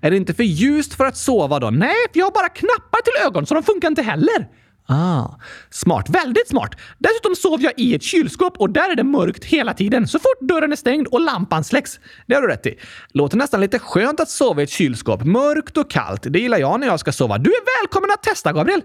Är 0.01 0.11
det 0.11 0.17
inte 0.17 0.33
för 0.33 0.43
ljust 0.43 0.93
för 0.93 1.05
att 1.05 1.17
sova 1.17 1.59
då? 1.59 1.69
Nej, 1.69 1.95
för 2.13 2.19
jag 2.19 2.25
har 2.25 2.31
bara 2.31 2.49
knappar 2.49 3.01
till 3.01 3.27
ögon 3.27 3.45
så 3.45 3.53
de 3.53 3.63
funkar 3.63 3.87
inte 3.87 4.01
heller. 4.01 4.47
Ah, 4.91 5.39
smart. 5.69 6.09
Väldigt 6.09 6.47
smart. 6.47 6.75
Dessutom 6.97 7.35
sover 7.35 7.63
jag 7.63 7.73
i 7.77 7.95
ett 7.95 8.03
kylskåp 8.03 8.57
och 8.57 8.69
där 8.69 8.91
är 8.91 8.95
det 8.95 9.03
mörkt 9.03 9.45
hela 9.45 9.73
tiden 9.73 10.07
så 10.07 10.19
fort 10.19 10.39
dörren 10.41 10.71
är 10.71 10.75
stängd 10.75 11.07
och 11.07 11.21
lampan 11.21 11.63
släcks. 11.63 11.99
Det 12.27 12.35
har 12.35 12.41
du 12.41 12.47
rätt 12.47 12.65
i. 12.65 12.79
Låter 13.13 13.37
nästan 13.37 13.61
lite 13.61 13.79
skönt 13.79 14.19
att 14.19 14.29
sova 14.29 14.61
i 14.61 14.63
ett 14.63 14.69
kylskåp. 14.69 15.23
Mörkt 15.23 15.77
och 15.77 15.91
kallt. 15.91 16.23
Det 16.29 16.39
gillar 16.39 16.57
jag 16.57 16.79
när 16.79 16.87
jag 16.87 16.99
ska 16.99 17.11
sova. 17.11 17.37
Du 17.37 17.49
är 17.49 17.81
välkommen 17.81 18.11
att 18.11 18.23
testa, 18.23 18.53
Gabriel! 18.53 18.81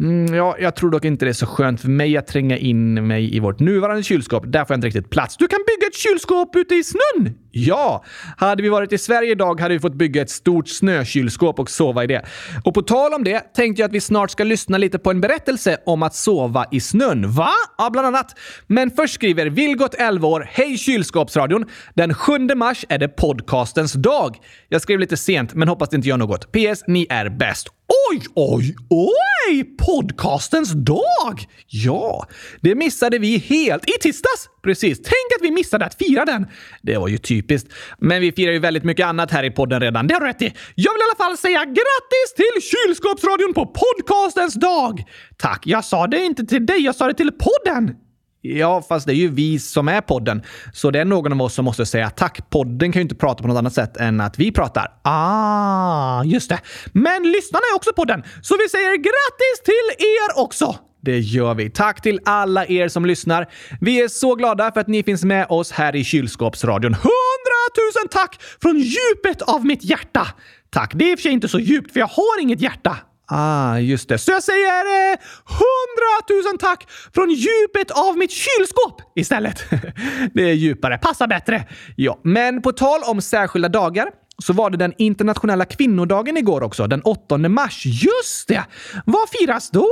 Mm, 0.00 0.34
ja, 0.34 0.56
jag 0.60 0.76
tror 0.76 0.90
dock 0.90 1.04
inte 1.04 1.24
det 1.24 1.30
är 1.30 1.32
så 1.32 1.46
skönt 1.46 1.80
för 1.80 1.88
mig 1.88 2.16
att 2.16 2.26
tränga 2.26 2.58
in 2.58 3.06
mig 3.06 3.36
i 3.36 3.40
vårt 3.40 3.60
nuvarande 3.60 4.02
kylskåp. 4.02 4.44
Där 4.46 4.64
får 4.64 4.74
jag 4.74 4.76
inte 4.76 4.86
riktigt 4.86 5.10
plats. 5.10 5.36
Du 5.36 5.46
kan 5.46 5.60
bygga 5.66 5.86
ett 5.86 5.96
kylskåp 5.96 6.56
ute 6.56 6.74
i 6.74 6.84
snön! 6.84 7.34
Ja! 7.50 8.04
Hade 8.36 8.62
vi 8.62 8.68
varit 8.68 8.92
i 8.92 8.98
Sverige 8.98 9.30
idag 9.30 9.60
hade 9.60 9.74
vi 9.74 9.80
fått 9.80 9.94
bygga 9.94 10.22
ett 10.22 10.30
stort 10.30 10.68
snökylskåp 10.68 11.58
och 11.58 11.70
sova 11.70 12.04
i 12.04 12.06
det. 12.06 12.24
Och 12.64 12.74
på 12.74 12.82
tal 12.82 13.14
om 13.14 13.24
det 13.24 13.40
tänkte 13.54 13.82
jag 13.82 13.88
att 13.88 13.94
vi 13.94 14.00
snart 14.00 14.30
ska 14.30 14.44
lyssna 14.44 14.78
lite 14.78 14.98
på 14.98 15.10
en 15.10 15.20
berättelse 15.20 15.47
om 15.86 16.02
att 16.02 16.14
sova 16.14 16.66
i 16.70 16.80
snön. 16.80 17.32
Va? 17.32 17.50
Ja, 17.78 17.90
bland 17.90 18.06
annat. 18.06 18.38
Men 18.66 18.90
först 18.90 19.14
skriver 19.14 19.46
Vilgot, 19.46 19.94
11 19.94 20.28
år, 20.28 20.48
Hej 20.52 20.78
kylskåpsradion! 20.78 21.64
Den 21.94 22.14
7 22.14 22.38
mars 22.38 22.84
är 22.88 22.98
det 22.98 23.08
podcastens 23.08 23.92
dag. 23.92 24.36
Jag 24.68 24.82
skrev 24.82 24.98
lite 24.98 25.16
sent, 25.16 25.54
men 25.54 25.68
hoppas 25.68 25.88
det 25.88 25.96
inte 25.96 26.08
gör 26.08 26.16
något. 26.16 26.52
PS. 26.52 26.84
Ni 26.86 27.06
är 27.10 27.28
bäst. 27.28 27.77
Oj, 28.10 28.22
oj, 28.34 28.76
oj! 28.90 29.64
Podcastens 29.86 30.72
dag! 30.72 31.46
Ja, 31.66 32.26
det 32.60 32.74
missade 32.74 33.18
vi 33.18 33.38
helt 33.38 33.88
i 33.90 33.92
tisdags. 34.00 34.48
Precis. 34.62 34.98
Tänk 34.98 35.36
att 35.36 35.42
vi 35.42 35.50
missade 35.50 35.84
att 35.84 35.94
fira 35.94 36.24
den. 36.24 36.46
Det 36.82 36.98
var 36.98 37.08
ju 37.08 37.18
typiskt. 37.18 37.72
Men 37.98 38.20
vi 38.20 38.32
firar 38.32 38.52
ju 38.52 38.58
väldigt 38.58 38.84
mycket 38.84 39.06
annat 39.06 39.30
här 39.30 39.44
i 39.44 39.50
podden 39.50 39.80
redan. 39.80 40.06
Det 40.06 40.14
har 40.14 40.20
du 40.20 40.26
rätt 40.26 40.42
i. 40.42 40.54
Jag 40.74 40.92
vill 40.92 41.00
i 41.00 41.04
alla 41.04 41.28
fall 41.28 41.38
säga 41.38 41.64
grattis 41.64 42.34
till 42.36 42.62
Kylskåpsradion 42.62 43.54
på 43.54 43.66
podcastens 43.66 44.54
dag! 44.54 45.04
Tack. 45.36 45.62
Jag 45.66 45.84
sa 45.84 46.06
det 46.06 46.24
inte 46.24 46.44
till 46.44 46.66
dig, 46.66 46.78
jag 46.78 46.94
sa 46.94 47.06
det 47.06 47.14
till 47.14 47.32
podden. 47.32 47.94
Ja, 48.40 48.82
fast 48.88 49.06
det 49.06 49.12
är 49.12 49.16
ju 49.16 49.28
vi 49.28 49.58
som 49.58 49.88
är 49.88 50.00
podden. 50.00 50.42
Så 50.72 50.90
det 50.90 51.00
är 51.00 51.04
någon 51.04 51.32
av 51.32 51.42
oss 51.42 51.54
som 51.54 51.64
måste 51.64 51.86
säga 51.86 52.10
tack. 52.10 52.50
Podden 52.50 52.92
kan 52.92 53.00
ju 53.00 53.02
inte 53.02 53.14
prata 53.14 53.42
på 53.42 53.48
något 53.48 53.58
annat 53.58 53.74
sätt 53.74 53.96
än 53.96 54.20
att 54.20 54.38
vi 54.38 54.52
pratar. 54.52 54.86
Ah, 55.02 56.24
just 56.24 56.48
det. 56.48 56.60
Men 56.92 57.22
lyssnarna 57.22 57.62
är 57.72 57.76
också 57.76 57.92
podden, 57.92 58.22
så 58.42 58.56
vi 58.56 58.68
säger 58.68 58.96
grattis 58.96 59.62
till 59.64 60.06
er 60.06 60.42
också! 60.42 60.76
Det 61.00 61.18
gör 61.18 61.54
vi. 61.54 61.70
Tack 61.70 62.02
till 62.02 62.20
alla 62.24 62.66
er 62.66 62.88
som 62.88 63.06
lyssnar. 63.06 63.46
Vi 63.80 64.02
är 64.02 64.08
så 64.08 64.34
glada 64.34 64.72
för 64.72 64.80
att 64.80 64.88
ni 64.88 65.02
finns 65.02 65.24
med 65.24 65.46
oss 65.48 65.72
här 65.72 65.96
i 65.96 66.04
Kylskåpsradion. 66.04 66.94
Hundratusen 66.94 68.08
tack 68.10 68.42
från 68.62 68.78
djupet 68.78 69.42
av 69.42 69.66
mitt 69.66 69.84
hjärta! 69.84 70.26
Tack. 70.70 70.92
Det 70.94 71.04
är 71.04 71.12
i 71.12 71.14
och 71.14 71.18
för 71.18 71.22
sig 71.22 71.32
inte 71.32 71.48
så 71.48 71.58
djupt, 71.58 71.92
för 71.92 72.00
jag 72.00 72.06
har 72.06 72.42
inget 72.42 72.60
hjärta. 72.60 72.96
Ah, 73.30 73.78
just 73.78 74.08
det. 74.08 74.18
Så 74.18 74.30
jag 74.30 74.42
säger 74.42 75.12
eh, 75.12 75.18
hundratusen 75.44 76.58
tack 76.58 76.90
från 77.14 77.30
djupet 77.30 77.90
av 77.90 78.18
mitt 78.18 78.30
kylskåp 78.30 79.02
istället. 79.14 79.64
det 80.34 80.42
är 80.42 80.52
djupare, 80.54 80.98
passar 80.98 81.26
bättre. 81.26 81.64
Ja, 81.96 82.20
men 82.24 82.62
på 82.62 82.72
tal 82.72 83.00
om 83.02 83.20
särskilda 83.20 83.68
dagar 83.68 84.08
så 84.42 84.52
var 84.52 84.70
det 84.70 84.76
den 84.76 84.94
internationella 84.98 85.64
kvinnodagen 85.64 86.36
igår 86.36 86.62
också, 86.62 86.86
den 86.86 87.02
8 87.02 87.38
mars. 87.38 87.82
Just 87.86 88.48
det! 88.48 88.64
Vad 89.06 89.28
firas 89.28 89.70
då? 89.70 89.86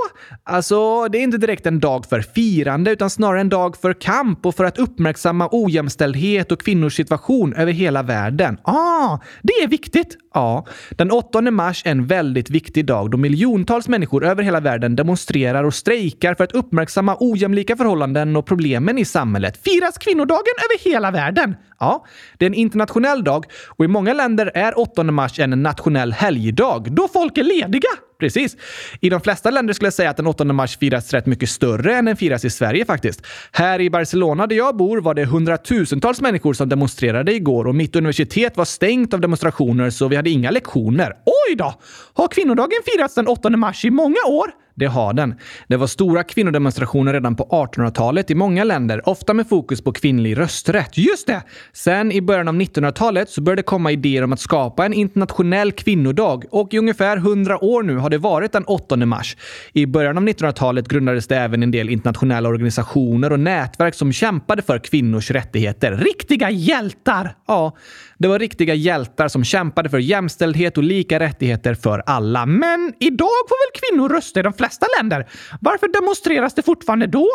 Alltså, 0.44 1.08
det 1.08 1.18
är 1.18 1.22
inte 1.22 1.38
direkt 1.38 1.66
en 1.66 1.80
dag 1.80 2.06
för 2.06 2.20
firande, 2.20 2.90
utan 2.90 3.10
snarare 3.10 3.40
en 3.40 3.48
dag 3.48 3.76
för 3.76 3.92
kamp 3.92 4.46
och 4.46 4.54
för 4.54 4.64
att 4.64 4.78
uppmärksamma 4.78 5.48
ojämställdhet 5.52 6.52
och 6.52 6.60
kvinnors 6.60 6.96
situation 6.96 7.54
över 7.54 7.72
hela 7.72 8.02
världen. 8.02 8.58
Ah, 8.62 9.18
det 9.42 9.52
är 9.52 9.68
viktigt! 9.68 10.16
Ja, 10.34 10.66
den 10.90 11.10
8 11.10 11.40
mars 11.40 11.82
är 11.86 11.90
en 11.90 12.06
väldigt 12.06 12.50
viktig 12.50 12.86
dag 12.86 13.10
då 13.10 13.18
miljontals 13.18 13.88
människor 13.88 14.24
över 14.24 14.42
hela 14.42 14.60
världen 14.60 14.96
demonstrerar 14.96 15.64
och 15.64 15.74
strejkar 15.74 16.34
för 16.34 16.44
att 16.44 16.52
uppmärksamma 16.52 17.16
ojämlika 17.20 17.76
förhållanden 17.76 18.36
och 18.36 18.46
problemen 18.46 18.98
i 18.98 19.04
samhället. 19.04 19.60
Firas 19.64 19.98
kvinnodagen 19.98 20.54
över 20.64 20.90
hela 20.90 21.10
världen? 21.10 21.56
Ja, 21.78 22.04
det 22.38 22.44
är 22.44 22.50
en 22.50 22.54
internationell 22.54 23.24
dag 23.24 23.44
och 23.68 23.84
i 23.84 23.88
många 23.88 24.12
länder 24.12 24.35
är 24.54 24.78
8 24.78 25.02
mars 25.02 25.38
en 25.38 25.62
nationell 25.62 26.12
helgdag 26.12 26.90
då 26.90 27.08
folk 27.08 27.38
är 27.38 27.44
lediga. 27.44 27.88
Precis. 28.18 28.56
I 29.00 29.08
de 29.10 29.20
flesta 29.20 29.50
länder 29.50 29.74
skulle 29.74 29.86
jag 29.86 29.94
säga 29.94 30.10
att 30.10 30.16
den 30.16 30.26
8 30.26 30.44
mars 30.44 30.78
firas 30.78 31.12
rätt 31.12 31.26
mycket 31.26 31.48
större 31.48 31.96
än 31.96 32.04
den 32.04 32.16
firas 32.16 32.44
i 32.44 32.50
Sverige 32.50 32.84
faktiskt. 32.84 33.26
Här 33.52 33.80
i 33.80 33.90
Barcelona 33.90 34.46
där 34.46 34.56
jag 34.56 34.76
bor 34.76 35.00
var 35.00 35.14
det 35.14 35.24
hundratusentals 35.24 36.20
människor 36.20 36.52
som 36.52 36.68
demonstrerade 36.68 37.34
igår 37.34 37.66
och 37.66 37.74
mitt 37.74 37.96
universitet 37.96 38.56
var 38.56 38.64
stängt 38.64 39.14
av 39.14 39.20
demonstrationer 39.20 39.90
så 39.90 40.08
vi 40.08 40.16
hade 40.16 40.30
inga 40.30 40.50
lektioner. 40.50 41.12
Oj 41.26 41.56
då! 41.56 41.74
Har 42.14 42.28
kvinnodagen 42.28 42.78
firats 42.84 43.14
den 43.14 43.26
8 43.26 43.50
mars 43.50 43.84
i 43.84 43.90
många 43.90 44.20
år? 44.28 44.65
Det 44.78 44.86
har 44.86 45.12
den. 45.12 45.34
Det 45.68 45.76
var 45.76 45.86
stora 45.86 46.22
kvinnodemonstrationer 46.22 47.12
redan 47.12 47.36
på 47.36 47.44
1800-talet 47.44 48.30
i 48.30 48.34
många 48.34 48.64
länder, 48.64 49.08
ofta 49.08 49.34
med 49.34 49.48
fokus 49.48 49.80
på 49.80 49.92
kvinnlig 49.92 50.38
rösträtt. 50.38 50.98
Just 50.98 51.26
det! 51.26 51.42
Sen 51.72 52.12
i 52.12 52.20
början 52.22 52.48
av 52.48 52.54
1900-talet 52.54 53.30
så 53.30 53.40
började 53.40 53.62
det 53.62 53.66
komma 53.66 53.92
idéer 53.92 54.24
om 54.24 54.32
att 54.32 54.40
skapa 54.40 54.86
en 54.86 54.92
internationell 54.92 55.72
kvinnodag 55.72 56.44
och 56.50 56.74
i 56.74 56.78
ungefär 56.78 57.16
100 57.16 57.64
år 57.64 57.82
nu 57.82 57.96
har 57.96 58.10
det 58.10 58.18
varit 58.18 58.52
den 58.52 58.64
8 58.64 58.96
mars. 58.96 59.36
I 59.72 59.86
början 59.86 60.16
av 60.18 60.24
1900-talet 60.24 60.88
grundades 60.88 61.26
det 61.26 61.36
även 61.36 61.62
en 61.62 61.70
del 61.70 61.88
internationella 61.88 62.48
organisationer 62.48 63.32
och 63.32 63.40
nätverk 63.40 63.94
som 63.94 64.12
kämpade 64.12 64.62
för 64.62 64.78
kvinnors 64.78 65.30
rättigheter. 65.30 65.92
Riktiga 65.92 66.50
hjältar! 66.50 67.36
Ja, 67.46 67.76
det 68.18 68.28
var 68.28 68.38
riktiga 68.38 68.74
hjältar 68.74 69.28
som 69.28 69.44
kämpade 69.44 69.88
för 69.88 69.98
jämställdhet 69.98 70.76
och 70.76 70.84
lika 70.84 71.20
rättigheter 71.20 71.74
för 71.74 72.02
alla. 72.06 72.46
Men 72.46 72.92
idag 73.00 73.28
får 73.48 73.72
väl 73.72 73.80
kvinnor 73.80 74.08
rösta 74.08 74.40
i 74.40 74.42
de 74.42 74.52
flesta 74.52 74.65
länder? 75.00 75.26
Varför 75.60 75.88
demonstreras 76.00 76.54
det 76.54 76.62
fortfarande 76.62 77.06
då? 77.06 77.28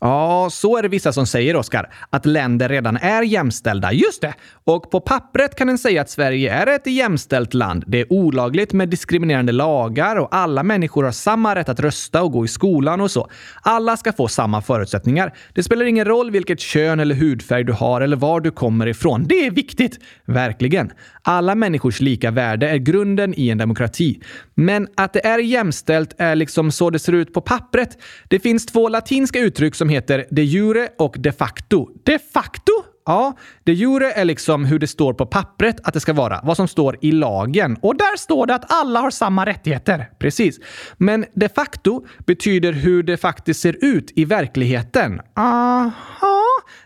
Ja, 0.00 0.48
så 0.52 0.76
är 0.76 0.82
det 0.82 0.88
vissa 0.88 1.12
som 1.12 1.26
säger, 1.26 1.56
Oskar. 1.56 1.94
Att 2.10 2.26
länder 2.26 2.68
redan 2.68 2.96
är 2.96 3.22
jämställda. 3.22 3.92
Just 3.92 4.22
det! 4.22 4.34
Och 4.64 4.90
på 4.90 5.00
pappret 5.00 5.54
kan 5.54 5.68
en 5.68 5.78
säga 5.78 6.00
att 6.00 6.10
Sverige 6.10 6.52
är 6.52 6.66
ett 6.66 6.86
jämställt 6.86 7.54
land. 7.54 7.84
Det 7.86 8.00
är 8.00 8.12
olagligt 8.12 8.72
med 8.72 8.88
diskriminerande 8.88 9.52
lagar 9.52 10.16
och 10.16 10.34
alla 10.34 10.62
människor 10.62 11.04
har 11.04 11.12
samma 11.12 11.54
rätt 11.54 11.68
att 11.68 11.80
rösta 11.80 12.22
och 12.22 12.32
gå 12.32 12.44
i 12.44 12.48
skolan 12.48 13.00
och 13.00 13.10
så. 13.10 13.30
Alla 13.62 13.96
ska 13.96 14.12
få 14.12 14.28
samma 14.28 14.62
förutsättningar. 14.62 15.34
Det 15.54 15.62
spelar 15.62 15.84
ingen 15.84 16.04
roll 16.04 16.30
vilket 16.30 16.60
kön 16.60 17.00
eller 17.00 17.14
hudfärg 17.14 17.64
du 17.64 17.72
har 17.72 18.00
eller 18.00 18.16
var 18.16 18.40
du 18.40 18.50
kommer 18.50 18.86
ifrån. 18.86 19.24
Det 19.28 19.46
är 19.46 19.50
viktigt! 19.50 19.98
Verkligen. 20.24 20.92
Alla 21.22 21.54
människors 21.54 22.00
lika 22.00 22.30
värde 22.30 22.68
är 22.68 22.76
grunden 22.76 23.34
i 23.36 23.48
en 23.48 23.58
demokrati. 23.58 24.22
Men 24.54 24.88
att 24.96 25.12
det 25.12 25.26
är 25.26 25.38
jämställt 25.38 26.14
är 26.18 26.34
liksom 26.34 26.69
så 26.72 26.90
det 26.90 26.98
ser 26.98 27.12
ut 27.12 27.34
på 27.34 27.40
pappret. 27.40 27.98
Det 28.28 28.40
finns 28.40 28.66
två 28.66 28.88
latinska 28.88 29.38
uttryck 29.38 29.74
som 29.74 29.88
heter 29.88 30.26
de 30.30 30.42
jure 30.42 30.88
och 30.98 31.16
de 31.18 31.32
facto. 31.32 31.88
De 32.04 32.18
facto? 32.18 32.72
Ja, 33.06 33.36
de 33.64 33.72
jure 33.72 34.12
är 34.12 34.24
liksom 34.24 34.64
hur 34.64 34.78
det 34.78 34.86
står 34.86 35.12
på 35.12 35.26
pappret 35.26 35.76
att 35.84 35.94
det 35.94 36.00
ska 36.00 36.12
vara, 36.12 36.40
vad 36.42 36.56
som 36.56 36.68
står 36.68 36.96
i 37.00 37.12
lagen. 37.12 37.76
Och 37.82 37.96
där 37.96 38.16
står 38.16 38.46
det 38.46 38.54
att 38.54 38.72
alla 38.72 39.00
har 39.00 39.10
samma 39.10 39.46
rättigheter. 39.46 40.10
Precis. 40.18 40.58
Men 40.96 41.24
de 41.34 41.48
facto 41.48 42.06
betyder 42.26 42.72
hur 42.72 43.02
det 43.02 43.16
faktiskt 43.16 43.60
ser 43.60 43.84
ut 43.84 44.12
i 44.16 44.24
verkligheten. 44.24 45.20
Aha. 45.36 46.39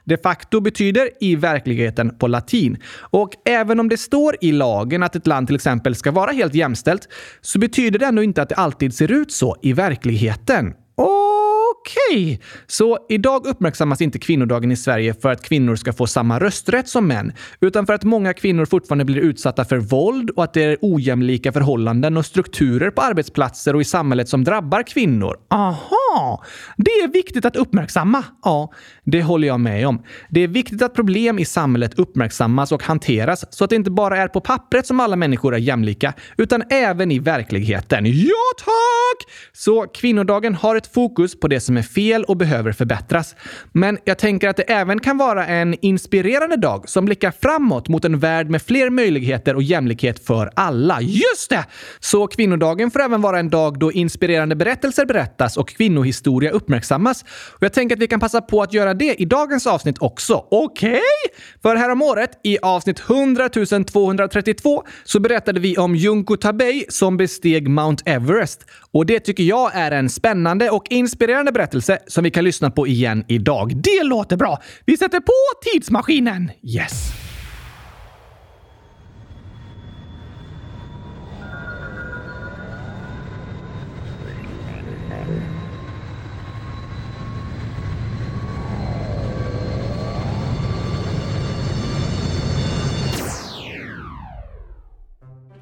De 0.04 0.16
facto 0.16 0.60
betyder 0.60 1.10
i 1.20 1.36
verkligheten 1.36 2.18
på 2.18 2.26
latin. 2.26 2.76
Och 3.00 3.30
även 3.44 3.80
om 3.80 3.88
det 3.88 3.96
står 3.96 4.36
i 4.40 4.52
lagen 4.52 5.02
att 5.02 5.16
ett 5.16 5.26
land 5.26 5.46
till 5.46 5.56
exempel 5.56 5.94
ska 5.94 6.10
vara 6.10 6.30
helt 6.30 6.54
jämställt 6.54 7.08
så 7.40 7.58
betyder 7.58 7.98
det 7.98 8.06
ändå 8.06 8.22
inte 8.22 8.42
att 8.42 8.48
det 8.48 8.54
alltid 8.54 8.94
ser 8.94 9.12
ut 9.12 9.32
så 9.32 9.56
i 9.62 9.72
verkligheten. 9.72 10.74
Okej, 10.96 12.34
okay. 12.34 12.38
så 12.66 12.98
idag 13.08 13.46
uppmärksammas 13.46 14.00
inte 14.00 14.18
kvinnodagen 14.18 14.72
i 14.72 14.76
Sverige 14.76 15.14
för 15.14 15.32
att 15.32 15.42
kvinnor 15.42 15.76
ska 15.76 15.92
få 15.92 16.06
samma 16.06 16.38
rösträtt 16.38 16.88
som 16.88 17.06
män, 17.06 17.32
utan 17.60 17.86
för 17.86 17.92
att 17.92 18.04
många 18.04 18.32
kvinnor 18.32 18.64
fortfarande 18.64 19.04
blir 19.04 19.20
utsatta 19.20 19.64
för 19.64 19.76
våld 19.76 20.30
och 20.30 20.44
att 20.44 20.54
det 20.54 20.62
är 20.62 20.78
ojämlika 20.80 21.52
förhållanden 21.52 22.16
och 22.16 22.26
strukturer 22.26 22.90
på 22.90 23.02
arbetsplatser 23.02 23.74
och 23.74 23.80
i 23.80 23.84
samhället 23.84 24.28
som 24.28 24.44
drabbar 24.44 24.82
kvinnor. 24.82 25.36
Aha! 25.50 26.03
Det 26.76 26.90
är 26.90 27.08
viktigt 27.12 27.44
att 27.44 27.56
uppmärksamma. 27.56 28.24
Ja, 28.42 28.72
det 29.04 29.22
håller 29.22 29.48
jag 29.48 29.60
med 29.60 29.88
om. 29.88 30.02
Det 30.28 30.40
är 30.40 30.48
viktigt 30.48 30.82
att 30.82 30.94
problem 30.94 31.38
i 31.38 31.44
samhället 31.44 31.98
uppmärksammas 31.98 32.72
och 32.72 32.82
hanteras 32.82 33.44
så 33.50 33.64
att 33.64 33.70
det 33.70 33.76
inte 33.76 33.90
bara 33.90 34.18
är 34.18 34.28
på 34.28 34.40
pappret 34.40 34.86
som 34.86 35.00
alla 35.00 35.16
människor 35.16 35.54
är 35.54 35.58
jämlika, 35.58 36.12
utan 36.36 36.62
även 36.70 37.12
i 37.12 37.18
verkligheten. 37.18 38.04
Ja, 38.06 38.44
tack! 38.58 39.32
Så 39.52 39.86
kvinnodagen 39.86 40.54
har 40.54 40.76
ett 40.76 40.94
fokus 40.94 41.40
på 41.40 41.48
det 41.48 41.60
som 41.60 41.76
är 41.76 41.82
fel 41.82 42.24
och 42.24 42.36
behöver 42.36 42.72
förbättras. 42.72 43.34
Men 43.72 43.98
jag 44.04 44.18
tänker 44.18 44.48
att 44.48 44.56
det 44.56 44.62
även 44.62 45.00
kan 45.00 45.18
vara 45.18 45.46
en 45.46 45.76
inspirerande 45.80 46.56
dag 46.56 46.88
som 46.88 47.04
blickar 47.04 47.30
framåt 47.30 47.88
mot 47.88 48.04
en 48.04 48.18
värld 48.18 48.50
med 48.50 48.62
fler 48.62 48.90
möjligheter 48.90 49.54
och 49.56 49.62
jämlikhet 49.62 50.26
för 50.26 50.50
alla. 50.56 51.00
Just 51.00 51.50
det! 51.50 51.64
Så 52.00 52.26
kvinnodagen 52.26 52.90
får 52.90 53.02
även 53.02 53.20
vara 53.20 53.38
en 53.38 53.50
dag 53.50 53.78
då 53.78 53.92
inspirerande 53.92 54.56
berättelser 54.56 55.06
berättas 55.06 55.56
och 55.56 55.68
kvinnor 55.68 56.03
historia 56.04 56.50
uppmärksammas. 56.50 57.22
Och 57.52 57.62
jag 57.62 57.72
tänker 57.72 57.96
att 57.96 58.02
vi 58.02 58.06
kan 58.06 58.20
passa 58.20 58.40
på 58.40 58.62
att 58.62 58.72
göra 58.74 58.94
det 58.94 59.14
i 59.22 59.24
dagens 59.24 59.66
avsnitt 59.66 59.96
också. 60.00 60.46
Okej? 60.50 60.90
Okay? 60.90 61.00
För 61.62 61.76
häromåret, 61.76 62.30
i 62.42 62.58
avsnitt 62.62 63.00
100 63.00 63.48
232, 63.48 64.84
så 65.04 65.20
berättade 65.20 65.60
vi 65.60 65.76
om 65.76 65.96
Junko 65.96 66.36
Tabei 66.36 66.86
som 66.88 67.16
besteg 67.16 67.68
Mount 67.68 68.02
Everest. 68.06 68.66
Och 68.92 69.06
det 69.06 69.20
tycker 69.20 69.44
jag 69.44 69.70
är 69.74 69.90
en 69.90 70.10
spännande 70.10 70.70
och 70.70 70.84
inspirerande 70.90 71.52
berättelse 71.52 71.98
som 72.06 72.24
vi 72.24 72.30
kan 72.30 72.44
lyssna 72.44 72.70
på 72.70 72.86
igen 72.86 73.24
idag. 73.28 73.72
Det 73.76 74.02
låter 74.02 74.36
bra! 74.36 74.62
Vi 74.84 74.96
sätter 74.96 75.20
på 75.20 75.32
tidsmaskinen! 75.72 76.50
Yes! 76.62 77.23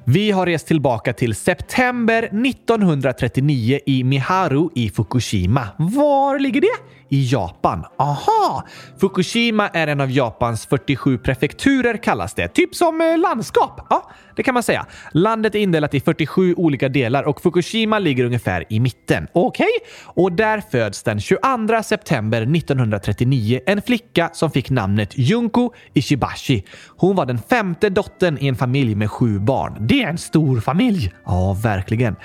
Vi 0.05 0.31
har 0.31 0.45
rest 0.45 0.67
tillbaka 0.67 1.13
till 1.13 1.35
september 1.35 2.23
1939 2.23 3.79
i 3.85 4.03
Miharu 4.03 4.69
i 4.75 4.89
Fukushima. 4.89 5.67
Var 5.77 6.39
ligger 6.39 6.61
det? 6.61 6.67
I 7.13 7.27
Japan. 7.31 7.85
Aha! 7.97 8.65
Fukushima 8.97 9.67
är 9.67 9.87
en 9.87 10.01
av 10.01 10.11
Japans 10.11 10.65
47 10.65 11.17
prefekturer 11.17 11.97
kallas 11.97 12.33
det. 12.33 12.47
Typ 12.47 12.75
som 12.75 13.01
eh, 13.01 13.17
landskap. 13.17 13.87
Ja, 13.89 14.11
det 14.35 14.43
kan 14.43 14.53
man 14.53 14.63
säga. 14.63 14.85
Landet 15.11 15.55
är 15.55 15.59
indelat 15.59 15.93
i 15.93 15.99
47 15.99 16.53
olika 16.57 16.89
delar 16.89 17.23
och 17.23 17.41
Fukushima 17.41 17.99
ligger 17.99 18.25
ungefär 18.25 18.65
i 18.69 18.79
mitten. 18.79 19.27
Okej? 19.33 19.65
Okay? 19.65 20.23
Och 20.23 20.31
där 20.31 20.63
föds 20.71 21.03
den 21.03 21.19
22 21.19 21.83
september 21.83 22.41
1939 22.41 23.59
en 23.65 23.81
flicka 23.81 24.29
som 24.33 24.51
fick 24.51 24.69
namnet 24.69 25.17
Junko 25.17 25.71
Ishibashi. 25.93 26.63
Hon 26.97 27.15
var 27.15 27.25
den 27.25 27.39
femte 27.49 27.89
dottern 27.89 28.37
i 28.41 28.47
en 28.47 28.55
familj 28.55 28.95
med 28.95 29.11
sju 29.11 29.39
barn. 29.39 29.87
Det 29.87 30.03
är 30.03 30.07
en 30.07 30.17
stor 30.17 30.59
familj! 30.59 31.13
Ja, 31.25 31.57
verkligen. 31.63 32.15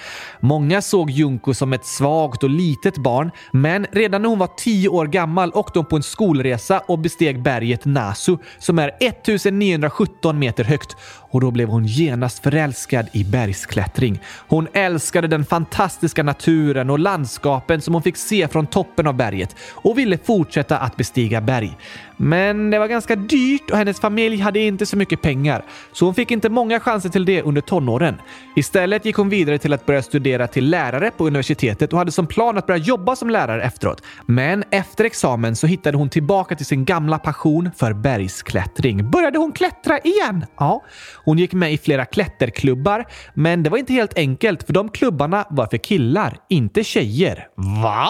Många 0.41 0.83
såg 0.83 1.11
Junko 1.11 1.55
som 1.55 1.73
ett 1.73 1.87
svagt 1.87 2.43
och 2.43 2.51
litet 2.51 2.99
barn, 2.99 3.31
men 3.53 3.87
redan 3.93 4.23
när 4.23 4.29
hon 4.29 4.39
var 4.39 4.51
tio 4.57 4.78
år 4.89 5.07
gammal 5.07 5.53
åkte 5.55 5.79
hon 5.79 5.87
på 5.87 5.97
en 5.97 6.03
skolresa 6.03 6.83
och 6.87 6.99
besteg 6.99 7.43
berget 7.43 7.85
Nasu 7.85 8.37
som 8.59 8.79
är 8.79 8.97
1917 9.01 10.39
meter 10.39 10.65
högt 10.65 10.97
och 11.31 11.41
då 11.41 11.51
blev 11.51 11.69
hon 11.69 11.87
genast 11.87 12.43
förälskad 12.43 13.07
i 13.13 13.25
bergsklättring. 13.25 14.21
Hon 14.49 14.69
älskade 14.73 15.29
den 15.29 15.45
fantastiska 15.45 16.23
naturen 16.23 16.91
och 16.91 16.99
landskapen 16.99 17.81
som 17.81 17.95
hon 17.95 18.03
fick 18.03 18.17
se 18.17 18.49
från 18.49 18.67
toppen 18.67 19.07
av 19.07 19.15
berget 19.15 19.57
och 19.73 19.99
ville 19.99 20.19
fortsätta 20.19 20.79
att 20.79 20.97
bestiga 20.97 21.41
berg. 21.41 21.77
Men 22.17 22.71
det 22.71 22.79
var 22.79 22.87
ganska 22.87 23.17
dyrt 23.17 23.71
och 23.71 23.77
hennes 23.77 24.01
familj 24.01 24.41
hade 24.41 24.59
inte 24.61 24.87
så 24.87 24.97
mycket 24.97 25.23
pengar, 25.23 25.65
så 25.93 26.05
hon 26.05 26.15
fick 26.15 26.31
inte 26.31 26.49
många 26.49 26.81
chanser 26.81 27.09
till 27.09 27.25
det 27.25 27.43
under 27.43 27.61
tonåren. 27.61 28.15
Istället 28.57 29.05
gick 29.05 29.17
hon 29.17 29.29
vidare 29.29 29.59
till 29.59 29.73
att 29.73 29.87
börja 29.87 30.03
studera 30.03 30.47
till 30.47 30.71
lärare 30.71 31.11
på 31.11 31.27
universitetet 31.27 31.93
och 31.93 31.99
hade 31.99 32.13
som 32.13 32.27
plan 32.27 32.59
att 32.59 32.67
börja 32.67 32.79
jobba 32.79 33.17
som 33.17 33.31
lärare 33.31 33.63
efteråt. 33.63 34.03
Men 34.27 34.65
efter 34.71 35.05
examen 35.05 35.57
så 35.57 35.67
hittade 35.67 35.97
hon 35.97 36.09
tillbaka 36.09 36.57
till 36.57 36.67
sin 36.67 36.85
gamla 36.85 37.19
passion 37.19 37.71
för 37.77 37.93
bergsklättring. 37.93 39.11
Började 39.11 39.39
hon 39.39 39.53
klättra 39.53 39.99
igen? 39.99 40.47
Ja. 40.59 40.85
Hon 41.29 41.39
gick 41.39 41.53
med 41.53 41.73
i 41.73 41.79
flera 41.79 42.05
klätterklubbar, 42.05 43.07
men 43.35 43.63
det 43.63 43.71
var 43.71 43.79
inte 43.79 43.93
helt 43.93 44.19
enkelt 44.19 44.63
för 44.63 44.73
de 44.73 44.89
klubbarna 44.89 45.47
var 45.51 45.67
för 45.67 45.77
killar, 45.77 46.37
inte 46.49 46.85
tjejer. 46.85 47.49
Va? 47.83 48.09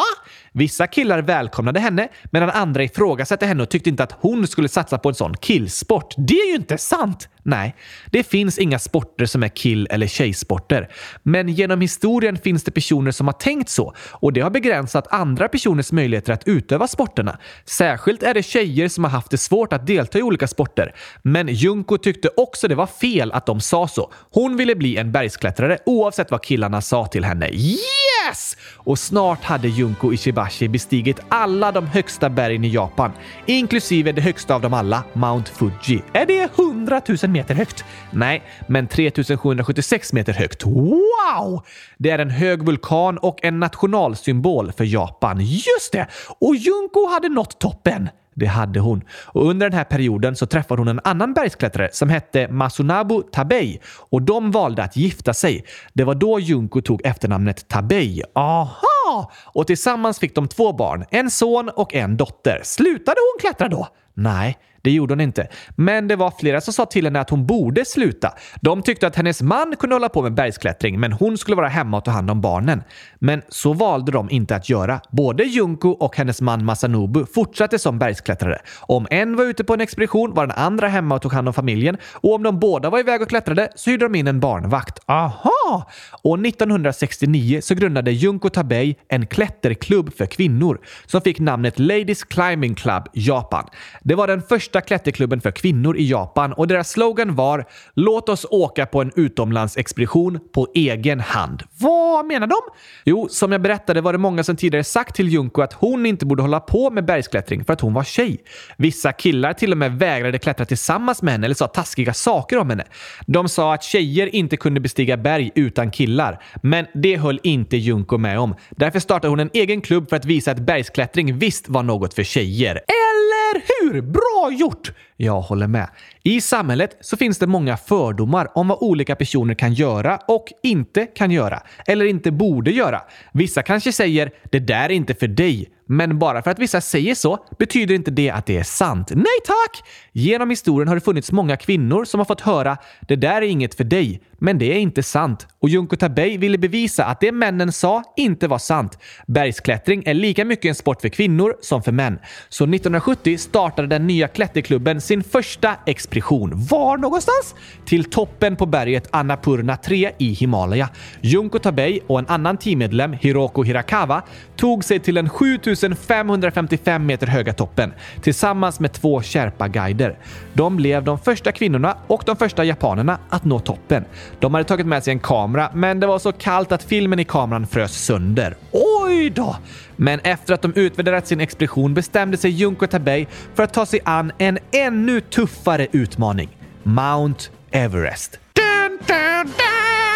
Vissa 0.52 0.87
killar 0.87 1.22
välkomnade 1.22 1.80
henne 1.80 2.08
medan 2.30 2.50
andra 2.50 2.84
ifrågasatte 2.84 3.46
henne 3.46 3.62
och 3.62 3.68
tyckte 3.68 3.90
inte 3.90 4.02
att 4.02 4.12
hon 4.20 4.46
skulle 4.46 4.68
satsa 4.68 4.98
på 4.98 5.08
en 5.08 5.14
sån 5.14 5.34
killsport. 5.37 6.14
Det 6.16 6.34
är 6.34 6.48
ju 6.48 6.54
inte 6.54 6.78
sant! 6.78 7.28
Nej, 7.42 7.76
det 8.11 8.22
finns 8.22 8.58
inga 8.58 8.78
sporter 8.78 9.26
som 9.26 9.42
är 9.42 9.48
kill 9.48 9.88
eller 9.90 10.06
tjejsporter. 10.06 10.88
Men 11.22 11.48
genom 11.48 11.80
historien 11.80 12.37
finns 12.37 12.64
det 12.64 12.70
personer 12.70 13.11
som 13.11 13.26
har 13.26 13.32
tänkt 13.32 13.68
så 13.68 13.94
och 14.11 14.32
det 14.32 14.40
har 14.40 14.50
begränsat 14.50 15.06
andra 15.11 15.48
personers 15.48 15.92
möjligheter 15.92 16.32
att 16.32 16.48
utöva 16.48 16.88
sporterna. 16.88 17.38
Särskilt 17.64 18.22
är 18.22 18.34
det 18.34 18.42
tjejer 18.42 18.88
som 18.88 19.04
har 19.04 19.11
haft 19.11 19.30
det 19.30 19.38
svårt 19.38 19.72
att 19.72 19.87
delta 19.87 20.18
i 20.18 20.22
olika 20.22 20.48
sporter. 20.48 20.94
Men 21.22 21.48
Junko 21.48 21.98
tyckte 21.98 22.30
också 22.37 22.68
det 22.68 22.74
var 22.74 22.87
fel 22.87 23.32
att 23.32 23.46
de 23.46 23.61
sa 23.61 23.88
så. 23.88 24.12
Hon 24.30 24.56
ville 24.56 24.74
bli 24.74 24.96
en 24.96 25.12
bergsklättrare 25.12 25.78
oavsett 25.87 26.30
vad 26.30 26.42
killarna 26.42 26.80
sa 26.80 27.06
till 27.06 27.24
henne. 27.24 27.48
Yes! 27.48 28.57
Och 28.76 28.99
snart 28.99 29.44
hade 29.44 29.68
Junko 29.68 30.12
Ishibashi 30.39 30.68
bestigit 30.68 31.20
alla 31.28 31.72
de 31.72 31.86
högsta 31.86 32.30
bergen 32.30 32.64
i 32.64 32.68
Japan, 32.68 33.12
inklusive 33.47 34.12
det 34.12 34.20
högsta 34.20 34.55
av 34.55 34.61
dem 34.61 34.74
alla, 34.74 35.05
Mount 35.12 35.51
Fuji. 35.53 36.03
Är 36.12 36.26
det 36.26 36.59
100 36.59 37.01
000 37.22 37.30
meter 37.30 37.55
högt? 37.55 37.84
Nej, 38.11 38.43
men 38.66 38.86
3776 38.86 40.12
meter 40.12 40.32
högt. 40.32 40.66
Wow! 40.66 41.62
Det 41.99 42.11
är 42.11 42.18
en 42.18 42.30
hög 42.30 42.62
vulkan 42.62 43.18
och 43.18 43.39
en 43.43 43.61
nationalsymbol 43.61 44.72
för 44.72 44.84
Japan. 44.84 45.41
Just 45.41 45.93
det! 45.93 46.07
Och 46.41 46.57
Junko 46.57 47.09
hade 47.09 47.28
nått 47.28 47.61
toppen. 47.61 48.09
Det 48.34 48.47
hade 48.47 48.80
hon. 48.80 49.03
Och 49.24 49.51
under 49.51 49.70
den 49.70 49.78
här 49.78 49.84
perioden 49.84 50.36
så 50.36 50.47
träffade 50.47 50.80
hon 50.80 50.89
en 50.89 51.01
annan 51.05 51.34
bergsklättrare 51.34 51.89
som 51.93 52.09
hette 52.09 52.49
Masunabu 52.49 53.22
Tabei 53.32 53.80
och 54.11 54.22
de 54.22 54.51
valde 54.51 54.82
att 54.82 54.97
gifta 54.97 55.34
sig. 55.34 55.64
Det 55.93 56.05
var 56.05 56.14
då 56.14 56.41
Junko 56.41 56.80
tog 56.80 57.01
efternamnet 57.05 57.68
Tabei. 57.68 58.22
Aha! 58.34 58.97
Och 59.44 59.66
tillsammans 59.66 60.18
fick 60.18 60.34
de 60.34 60.48
två 60.48 60.72
barn, 60.72 61.04
en 61.11 61.30
son 61.30 61.68
och 61.68 61.94
en 61.94 62.16
dotter. 62.16 62.61
Slutade 62.64 63.16
hon 63.20 63.40
klättra 63.40 63.68
då? 63.68 63.88
Nej, 64.20 64.58
det 64.82 64.90
gjorde 64.90 65.14
hon 65.14 65.20
inte. 65.20 65.48
Men 65.76 66.08
det 66.08 66.16
var 66.16 66.32
flera 66.40 66.60
som 66.60 66.72
sa 66.72 66.86
till 66.86 67.04
henne 67.04 67.20
att 67.20 67.30
hon 67.30 67.46
borde 67.46 67.84
sluta. 67.84 68.32
De 68.60 68.82
tyckte 68.82 69.06
att 69.06 69.16
hennes 69.16 69.42
man 69.42 69.74
kunde 69.78 69.94
hålla 69.94 70.08
på 70.08 70.22
med 70.22 70.34
bergsklättring, 70.34 71.00
men 71.00 71.12
hon 71.12 71.38
skulle 71.38 71.56
vara 71.56 71.68
hemma 71.68 71.96
och 71.96 72.04
ta 72.04 72.10
hand 72.10 72.30
om 72.30 72.40
barnen. 72.40 72.82
Men 73.18 73.42
så 73.48 73.72
valde 73.72 74.12
de 74.12 74.30
inte 74.30 74.56
att 74.56 74.68
göra. 74.68 75.00
Både 75.10 75.44
Junko 75.44 75.88
och 75.88 76.16
hennes 76.16 76.40
man 76.40 76.64
Masanobu 76.64 77.26
fortsatte 77.34 77.78
som 77.78 77.98
bergsklättrare. 77.98 78.58
Om 78.80 79.06
en 79.10 79.36
var 79.36 79.44
ute 79.44 79.64
på 79.64 79.74
en 79.74 79.80
expedition 79.80 80.34
var 80.34 80.46
den 80.46 80.56
andra 80.56 80.88
hemma 80.88 81.14
och 81.14 81.22
tog 81.22 81.32
hand 81.32 81.48
om 81.48 81.54
familjen 81.54 81.96
och 82.14 82.34
om 82.34 82.42
de 82.42 82.60
båda 82.60 82.90
var 82.90 82.98
iväg 82.98 83.22
och 83.22 83.28
klättrade 83.28 83.68
så 83.74 83.90
hyrde 83.90 84.04
de 84.04 84.14
in 84.14 84.26
en 84.26 84.40
barnvakt. 84.40 84.98
Aha! 85.06 85.90
Och 86.22 86.46
1969 86.46 87.60
så 87.62 87.74
grundade 87.74 88.12
Junko 88.12 88.48
Tabei 88.48 88.96
en 89.08 89.26
klätterklubb 89.26 90.14
för 90.16 90.26
kvinnor 90.26 90.80
som 91.06 91.20
fick 91.20 91.40
namnet 91.40 91.78
Ladies 91.78 92.24
Climbing 92.24 92.74
Club 92.74 93.08
Japan. 93.12 93.64
Det 94.09 94.14
var 94.14 94.26
den 94.26 94.42
första 94.42 94.80
klätterklubben 94.80 95.40
för 95.40 95.50
kvinnor 95.50 95.96
i 95.96 96.11
Japan 96.11 96.52
och 96.52 96.68
deras 96.68 96.90
slogan 96.90 97.34
var 97.34 97.64
“Låt 97.94 98.28
oss 98.28 98.46
åka 98.50 98.86
på 98.86 99.02
en 99.02 99.12
utomlandsexpedition 99.16 100.40
på 100.54 100.68
egen 100.74 101.20
hand”. 101.20 101.62
Vad 101.78 102.26
menar 102.26 102.46
de? 102.46 102.56
Jo, 103.04 103.28
som 103.30 103.52
jag 103.52 103.62
berättade 103.62 104.00
var 104.00 104.12
det 104.12 104.18
många 104.18 104.44
som 104.44 104.56
tidigare 104.56 104.84
sagt 104.84 105.16
till 105.16 105.28
Junko 105.28 105.62
att 105.62 105.72
hon 105.72 106.06
inte 106.06 106.26
borde 106.26 106.42
hålla 106.42 106.61
på 106.61 106.90
med 106.90 107.04
bergsklättring 107.04 107.64
för 107.64 107.72
att 107.72 107.80
hon 107.80 107.94
var 107.94 108.04
tjej. 108.04 108.38
Vissa 108.76 109.12
killar 109.12 109.52
till 109.52 109.72
och 109.72 109.78
med 109.78 109.98
vägrade 109.98 110.38
klättra 110.38 110.66
tillsammans 110.66 111.22
med 111.22 111.32
henne 111.32 111.46
eller 111.46 111.54
sa 111.54 111.66
taskiga 111.66 112.14
saker 112.14 112.59
om 112.59 112.70
henne. 112.70 112.84
De 113.26 113.48
sa 113.48 113.74
att 113.74 113.82
tjejer 113.82 114.34
inte 114.34 114.56
kunde 114.56 114.80
bestiga 114.80 115.16
berg 115.16 115.50
utan 115.54 115.90
killar, 115.90 116.42
men 116.62 116.86
det 116.94 117.16
höll 117.16 117.40
inte 117.42 117.76
Junko 117.76 118.18
med 118.18 118.38
om. 118.38 118.54
Därför 118.70 119.00
startade 119.00 119.28
hon 119.28 119.40
en 119.40 119.50
egen 119.52 119.80
klubb 119.80 120.09
för 120.09 120.16
att 120.16 120.24
visa 120.24 120.50
att 120.50 120.59
bergsklättring 120.59 121.38
visst 121.38 121.68
var 121.68 121.82
något 121.82 122.14
för 122.14 122.22
tjejer. 122.22 122.74
Eller 122.74 123.38
eller 123.55 123.92
hur? 123.92 124.01
Bra 124.01 124.51
gjort! 124.53 124.92
Jag 125.16 125.40
håller 125.40 125.66
med. 125.66 125.88
I 126.22 126.40
samhället 126.40 126.96
så 127.01 127.16
finns 127.16 127.38
det 127.38 127.46
många 127.46 127.76
fördomar 127.76 128.59
om 128.59 128.68
vad 128.68 128.78
olika 128.80 129.16
personer 129.16 129.55
kan 129.55 129.74
göra 129.74 130.16
och 130.28 130.53
inte 130.62 131.07
kan 131.07 131.30
göra. 131.30 131.62
Eller 131.86 132.05
inte 132.05 132.30
borde 132.30 132.70
göra. 132.70 133.03
Vissa 133.32 133.62
kanske 133.62 133.92
säger 133.92 134.30
“det 134.51 134.59
där 134.59 134.84
är 134.84 134.90
inte 134.90 135.14
för 135.14 135.28
dig” 135.28 135.68
Men 135.91 136.18
bara 136.18 136.43
för 136.43 136.51
att 136.51 136.59
vissa 136.59 136.80
säger 136.80 137.14
så 137.14 137.39
betyder 137.59 137.95
inte 137.95 138.11
det 138.11 138.30
att 138.30 138.47
det 138.47 138.57
är 138.57 138.62
sant. 138.62 139.11
Nej 139.14 139.39
tack! 139.45 139.84
Genom 140.12 140.51
historien 140.51 140.89
har 140.89 140.95
det 140.95 141.01
funnits 141.01 141.32
många 141.32 141.57
kvinnor 141.57 142.05
som 142.05 142.20
har 142.20 142.24
fått 142.24 142.41
höra 142.41 142.76
“det 143.01 143.16
där 143.16 143.36
är 143.36 143.43
inget 143.43 143.74
för 143.74 143.84
dig” 143.84 144.22
men 144.41 144.59
det 144.59 144.72
är 144.72 144.78
inte 144.78 145.03
sant. 145.03 145.47
Och 145.61 145.68
Junko 145.68 145.97
Tabei 145.97 146.36
ville 146.36 146.59
bevisa 146.59 147.05
att 147.05 147.20
det 147.20 147.32
männen 147.32 147.72
sa 147.72 148.03
inte 148.16 148.49
var 148.49 148.59
sant. 148.59 148.99
Bergsklättring 149.26 150.03
är 150.07 150.14
lika 150.14 150.45
mycket 150.45 150.68
en 150.68 150.74
sport 150.74 151.01
för 151.01 151.09
kvinnor 151.09 151.57
som 151.61 151.82
för 151.82 151.93
män. 151.93 152.18
Så 152.49 152.64
1970 152.64 153.39
startade 153.39 153.89
den 153.89 154.07
nya 154.07 154.28
klätterklubben 154.28 155.01
sin 155.01 155.24
första 155.24 155.76
expedition. 155.86 156.53
Var 156.55 156.97
någonstans? 156.97 157.55
Till 157.84 158.05
toppen 158.05 158.57
på 158.57 158.66
berget 158.66 159.09
Annapurna 159.11 159.76
3 159.76 160.11
i 160.18 160.32
Himalaya. 160.32 160.89
Junko 161.20 161.59
Tabei 161.59 162.01
och 162.07 162.18
en 162.18 162.26
annan 162.28 162.57
teammedlem, 162.57 163.12
Hiroko 163.12 163.62
Hirakawa, 163.62 164.22
tog 164.57 164.84
sig 164.84 165.01
till 165.01 165.16
en 165.16 165.28
7000 165.28 165.76
2555 165.81 167.07
meter 167.07 167.26
höga 167.26 167.53
toppen 167.53 167.93
tillsammans 168.22 168.81
med 168.81 168.93
två 168.93 169.22
Sherpa-guider. 169.22 170.16
De 170.53 170.76
blev 170.76 171.05
de 171.05 171.18
första 171.18 171.53
kvinnorna 171.53 171.97
och 172.07 172.22
de 172.26 172.37
första 172.37 172.64
japanerna 172.64 173.18
att 173.29 173.45
nå 173.45 173.59
toppen. 173.59 174.05
De 174.41 174.55
hade 174.55 174.64
tagit 174.64 174.87
med 174.87 175.05
sig 175.05 175.12
en 175.12 175.18
kamera, 175.18 175.70
men 175.74 176.01
det 176.01 176.07
var 176.07 176.18
så 176.18 176.33
kallt 176.33 176.72
att 176.72 176.83
filmen 176.83 177.18
i 177.18 177.24
kameran 177.24 177.66
frös 177.66 178.05
sönder. 178.05 178.57
Oj 178.72 179.31
då! 179.31 179.57
Men 179.97 180.20
efter 180.20 180.55
att 180.55 180.62
de 180.62 180.72
utvärderat 180.74 181.26
sin 181.26 181.41
expedition 181.41 181.95
bestämde 181.95 182.37
sig 182.37 182.51
Junko 182.51 182.87
Tabei 182.87 183.26
för 183.55 183.62
att 183.62 183.72
ta 183.72 183.87
sig 183.87 184.01
an 184.05 184.33
en 184.39 184.59
ännu 184.72 185.20
tuffare 185.20 185.87
utmaning. 185.93 186.49
Mount 186.83 187.45
Everest. 187.70 188.39
Dun, 188.55 188.99
dun, 189.07 189.47
dun! 189.47 190.07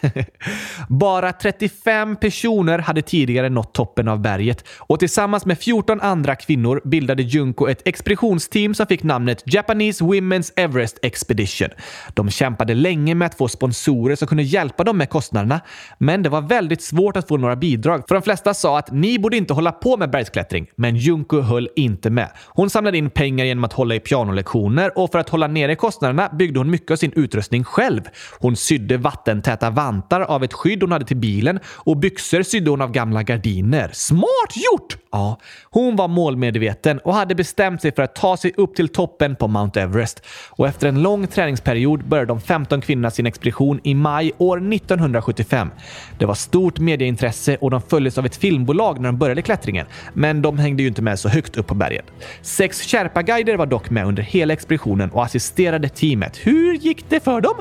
Bara 0.88 1.32
35 1.32 2.16
personer 2.16 2.78
hade 2.78 3.02
tidigare 3.02 3.48
nått 3.48 3.74
toppen 3.74 4.08
av 4.08 4.20
berget 4.20 4.64
och 4.78 4.98
tillsammans 4.98 5.46
med 5.46 5.58
14 5.58 6.00
andra 6.00 6.36
kvinnor 6.36 6.80
bildade 6.84 7.22
Junko 7.22 7.68
ett 7.68 7.88
expeditionsteam 7.88 8.74
som 8.74 8.86
fick 8.86 9.02
namnet 9.02 9.42
Japanese 9.46 10.04
Women's 10.04 10.52
Everest 10.56 10.98
Expedition. 11.02 11.68
De 12.14 12.30
kämpade 12.30 12.74
länge 12.74 13.14
med 13.14 13.26
att 13.26 13.34
få 13.34 13.48
sponsorer 13.48 14.16
som 14.16 14.28
kunde 14.28 14.42
hjälpa 14.42 14.84
dem 14.84 14.98
med 14.98 15.10
kostnaderna, 15.10 15.60
men 15.98 16.22
det 16.22 16.28
var 16.28 16.40
väldigt 16.40 16.82
svårt 16.82 17.16
att 17.16 17.28
få 17.28 17.36
några 17.36 17.56
bidrag 17.56 18.02
för 18.08 18.14
de 18.14 18.22
flesta 18.22 18.54
sa 18.54 18.78
att 18.78 18.92
ni 18.92 19.18
borde 19.18 19.36
inte 19.36 19.54
hålla 19.54 19.72
på 19.72 19.96
med 19.96 20.10
bergsklättring, 20.10 20.66
men 20.76 20.96
Junko 20.96 21.40
höll 21.40 21.68
inte 21.76 22.10
med. 22.10 22.30
Hon 22.46 22.70
samlade 22.70 22.98
in 22.98 23.10
pengar 23.10 23.44
genom 23.44 23.64
att 23.64 23.72
hålla 23.72 23.94
i 23.94 24.00
pianolektioner 24.00 24.98
och 24.98 25.12
för 25.12 25.18
att 25.18 25.28
hålla 25.28 25.46
nere 25.46 25.74
kostnaderna 25.74 26.28
byggde 26.28 26.60
hon 26.60 26.70
mycket 26.70 26.90
av 26.90 26.96
sin 26.96 27.12
utrustning 27.16 27.64
själv. 27.64 28.00
Hon 28.40 28.56
sydde 28.56 28.96
vattentäta 28.96 29.70
vantar 29.70 29.97
av 30.10 30.44
ett 30.44 30.52
skydd 30.52 30.82
hon 30.82 30.92
hade 30.92 31.04
till 31.04 31.16
bilen 31.16 31.60
och 31.66 31.96
byxor 31.96 32.42
sydde 32.42 32.70
hon 32.70 32.80
av 32.80 32.92
gamla 32.92 33.22
gardiner. 33.22 33.90
Smart 33.92 34.56
gjort! 34.72 34.96
Ja, 35.12 35.40
hon 35.64 35.96
var 35.96 36.08
målmedveten 36.08 36.98
och 36.98 37.14
hade 37.14 37.34
bestämt 37.34 37.82
sig 37.82 37.94
för 37.94 38.02
att 38.02 38.14
ta 38.14 38.36
sig 38.36 38.52
upp 38.56 38.74
till 38.74 38.88
toppen 38.88 39.36
på 39.36 39.48
Mount 39.48 39.80
Everest. 39.80 40.22
Och 40.50 40.68
efter 40.68 40.88
en 40.88 41.02
lång 41.02 41.26
träningsperiod 41.26 42.04
började 42.04 42.28
de 42.28 42.40
15 42.40 42.80
kvinnorna 42.80 43.10
sin 43.10 43.26
expedition 43.26 43.80
i 43.82 43.94
maj 43.94 44.32
år 44.38 44.74
1975. 44.74 45.70
Det 46.18 46.26
var 46.26 46.34
stort 46.34 46.78
medieintresse 46.78 47.56
och 47.56 47.70
de 47.70 47.82
följdes 47.82 48.18
av 48.18 48.26
ett 48.26 48.36
filmbolag 48.36 49.00
när 49.00 49.08
de 49.08 49.18
började 49.18 49.42
klättringen, 49.42 49.86
men 50.12 50.42
de 50.42 50.58
hängde 50.58 50.82
ju 50.82 50.88
inte 50.88 51.02
med 51.02 51.18
så 51.18 51.28
högt 51.28 51.56
upp 51.56 51.66
på 51.66 51.74
berget. 51.74 52.04
Sex 52.42 52.82
Sherpa-guider 52.82 53.56
var 53.56 53.66
dock 53.66 53.90
med 53.90 54.06
under 54.06 54.22
hela 54.22 54.52
expeditionen 54.52 55.10
och 55.10 55.24
assisterade 55.24 55.88
teamet. 55.88 56.36
Hur 56.36 56.74
gick 56.74 57.10
det 57.10 57.20
för 57.20 57.40
dem? 57.40 57.56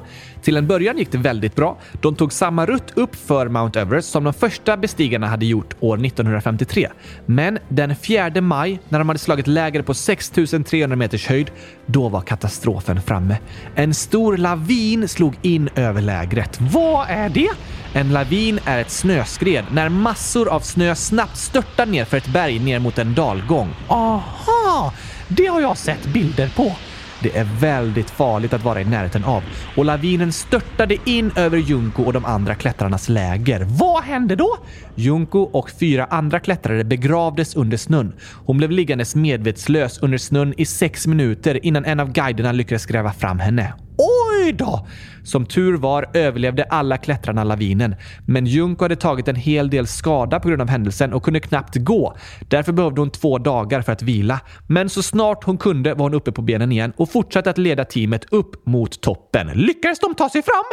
Till 0.48 0.58
en 0.58 0.68
början 0.68 0.98
gick 0.98 1.12
det 1.12 1.18
väldigt 1.18 1.56
bra. 1.56 1.78
De 2.02 2.16
tog 2.16 2.34
samma 2.34 2.66
rutt 2.66 2.92
upp 2.98 3.16
för 3.16 3.48
Mount 3.48 3.80
Everest 3.80 4.10
som 4.10 4.24
de 4.24 4.34
första 4.34 4.78
bestigarna 4.78 5.28
hade 5.28 5.46
gjort 5.46 5.76
år 5.80 6.06
1953. 6.06 6.90
Men 7.26 7.60
den 7.70 7.96
4 7.96 8.42
maj, 8.42 8.80
när 8.90 9.00
de 9.00 9.10
hade 9.10 9.20
slagit 9.20 9.48
läger 9.48 9.82
på 9.82 9.94
6300 9.94 10.96
meters 10.96 11.28
höjd, 11.28 11.52
då 11.86 12.10
var 12.10 12.22
katastrofen 12.22 13.02
framme. 13.02 13.38
En 13.76 13.94
stor 13.94 14.38
lavin 14.38 15.08
slog 15.08 15.34
in 15.42 15.70
över 15.76 16.02
lägret. 16.02 16.62
Vad 16.62 17.10
är 17.10 17.30
det? 17.30 17.50
En 17.94 18.14
lavin 18.14 18.60
är 18.66 18.82
ett 18.82 18.92
snöskred 18.92 19.66
när 19.72 19.90
massor 19.90 20.50
av 20.50 20.60
snö 20.60 20.96
snabbt 20.96 21.38
störtar 21.38 21.86
ner 21.86 22.06
för 22.06 22.18
ett 22.18 22.28
berg 22.28 22.60
ner 22.60 22.80
mot 22.80 22.98
en 22.98 23.16
dalgång. 23.16 23.70
Aha! 23.88 24.94
Det 25.28 25.46
har 25.46 25.62
jag 25.62 25.78
sett 25.78 26.06
bilder 26.06 26.50
på 26.56 26.76
det 27.22 27.38
är 27.38 27.48
väldigt 27.60 28.10
farligt 28.10 28.54
att 28.54 28.64
vara 28.64 28.82
i 28.82 28.86
närheten 28.86 29.24
av 29.24 29.44
och 29.76 29.86
lavinen 29.86 30.32
störtade 30.32 30.98
in 31.06 31.32
över 31.36 31.58
Junko 31.58 32.04
och 32.04 32.14
de 32.14 32.26
andra 32.26 32.56
klättrarnas 32.56 33.10
läger. 33.10 33.66
Vad 33.70 34.04
hände 34.04 34.36
då? 34.36 34.58
Junko 34.96 35.40
och 35.40 35.72
fyra 35.80 36.06
andra 36.06 36.40
klättrare 36.40 36.84
begravdes 36.84 37.56
under 37.56 37.78
snön. 37.78 38.14
Hon 38.46 38.58
blev 38.58 38.72
liggandes 38.72 39.16
medvetslös 39.16 40.00
under 40.02 40.18
snön 40.18 40.54
i 40.58 40.66
sex 40.66 41.08
minuter 41.08 41.66
innan 41.66 41.86
en 41.86 42.00
av 42.00 42.12
guiderna 42.12 42.52
lyckades 42.52 42.86
gräva 42.86 43.14
fram 43.14 43.40
henne. 43.40 43.74
Oj 43.98 44.54
då! 44.54 44.88
Som 45.28 45.46
tur 45.46 45.78
var 45.78 46.10
överlevde 46.14 46.64
alla 46.64 46.98
klättrarna 46.98 47.44
lavinen, 47.44 47.96
men 48.26 48.46
Junko 48.46 48.86
hade 48.86 48.96
tagit 48.96 49.28
en 49.28 49.36
hel 49.36 49.70
del 49.70 49.88
skada 49.88 50.40
på 50.40 50.48
grund 50.50 50.62
av 50.62 50.70
händelsen 50.70 51.14
och 51.14 51.24
kunde 51.24 51.40
knappt 51.40 51.76
gå. 51.76 52.18
Därför 52.48 52.72
behövde 52.72 53.02
hon 53.02 53.10
två 53.10 53.38
dagar 53.38 53.82
för 53.82 53.92
att 53.92 54.02
vila. 54.02 54.40
Men 54.68 54.90
så 54.90 55.04
snart 55.04 55.44
hon 55.44 55.58
kunde 55.58 55.94
var 55.94 56.04
hon 56.04 56.14
uppe 56.14 56.32
på 56.32 56.42
benen 56.42 56.72
igen 56.72 56.94
och 56.98 57.12
fortsatte 57.12 57.50
att 57.50 57.58
leda 57.58 57.86
teamet 57.86 58.26
upp 58.32 58.66
mot 58.66 59.02
toppen. 59.02 59.48
Lyckades 59.48 60.00
de 60.00 60.16
ta 60.16 60.30
sig 60.30 60.44
fram? 60.44 60.66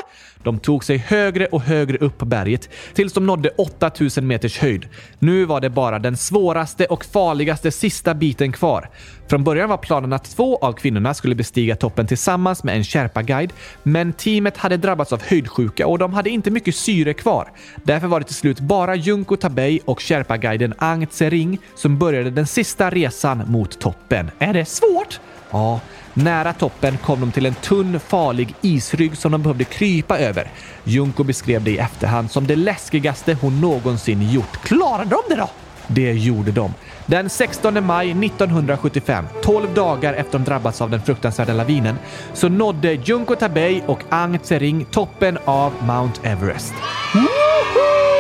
De 0.43 0.59
tog 0.59 0.85
sig 0.85 0.99
högre 0.99 1.47
och 1.47 1.63
högre 1.63 1.99
upp 1.99 2.19
på 2.19 2.25
berget 2.25 2.69
tills 2.95 3.13
de 3.13 3.27
nådde 3.27 3.49
8000 3.49 4.27
meters 4.27 4.59
höjd. 4.59 4.89
Nu 5.19 5.45
var 5.45 5.61
det 5.61 5.71
bara 5.71 5.99
den 5.99 6.17
svåraste 6.17 6.85
och 6.87 7.05
farligaste 7.05 7.71
sista 7.71 8.15
biten 8.15 8.53
kvar. 8.53 8.91
Från 9.29 9.45
början 9.45 9.69
var 9.69 9.79
planen 9.79 10.13
att 10.13 10.25
två 10.25 10.59
av 10.59 10.73
kvinnorna 10.73 11.15
skulle 11.15 11.35
bestiga 11.35 11.77
toppen 11.77 12.07
tillsammans 12.07 12.65
med 12.65 12.77
en 12.77 12.85
Sherpa-guide, 12.85 13.53
men 13.83 14.13
teamet 14.45 14.57
hade 14.57 14.76
drabbats 14.76 15.12
av 15.12 15.22
höjdsjuka 15.22 15.86
och 15.86 15.99
de 15.99 16.14
hade 16.14 16.30
inte 16.30 16.51
mycket 16.51 16.76
syre 16.76 17.14
kvar. 17.14 17.49
Därför 17.84 18.07
var 18.07 18.20
det 18.20 18.26
till 18.26 18.34
slut 18.34 18.61
bara 18.61 18.95
Junko 18.95 19.36
Tabei 19.36 19.80
och 19.84 20.01
Sherpa-guiden 20.01 20.74
Ang 20.78 21.07
Tsering 21.07 21.59
som 21.74 21.99
började 21.99 22.30
den 22.30 22.47
sista 22.47 22.90
resan 22.90 23.42
mot 23.47 23.78
toppen. 23.80 24.30
Är 24.38 24.53
det 24.53 24.64
svårt? 24.64 25.20
Ja, 25.51 25.80
nära 26.14 26.53
toppen 26.53 26.99
kom 26.99 27.20
de 27.20 27.32
till 27.32 27.47
en 27.47 27.55
tunn, 27.55 28.01
farlig 28.01 28.55
isrygg 28.62 29.16
som 29.16 29.32
de 29.32 29.42
behövde 29.42 29.64
krypa 29.64 30.18
över. 30.18 30.51
Junko 30.84 31.24
beskrev 31.24 31.64
det 31.64 31.70
i 31.70 31.78
efterhand 31.78 32.30
som 32.30 32.47
det 32.47 32.57
läskigaste 32.57 33.36
hon 33.40 33.61
någonsin 33.61 34.30
gjort. 34.30 34.57
Klarade 34.64 35.11
de 35.11 35.34
det 35.34 35.40
då? 35.40 35.49
Det 35.86 36.12
gjorde 36.12 36.53
de. 36.53 36.74
Den 37.07 37.29
16 37.31 37.87
maj 37.87 38.11
1975, 38.11 39.25
12 39.43 39.75
dagar 39.75 40.15
efter 40.15 40.39
de 40.39 40.45
drabbats 40.45 40.81
av 40.81 40.91
den 40.91 41.03
fruktansvärda 41.03 41.53
lavinen, 41.53 41.99
så 42.35 42.49
nådde 42.49 42.93
Junko 42.93 43.35
Tabei 43.35 43.83
och 43.87 44.01
Ang 44.09 44.39
Tsering 44.39 44.85
toppen 44.85 45.39
av 45.45 45.73
Mount 45.87 46.21
Everest. 46.29 46.75
Woohoo! 47.13 48.14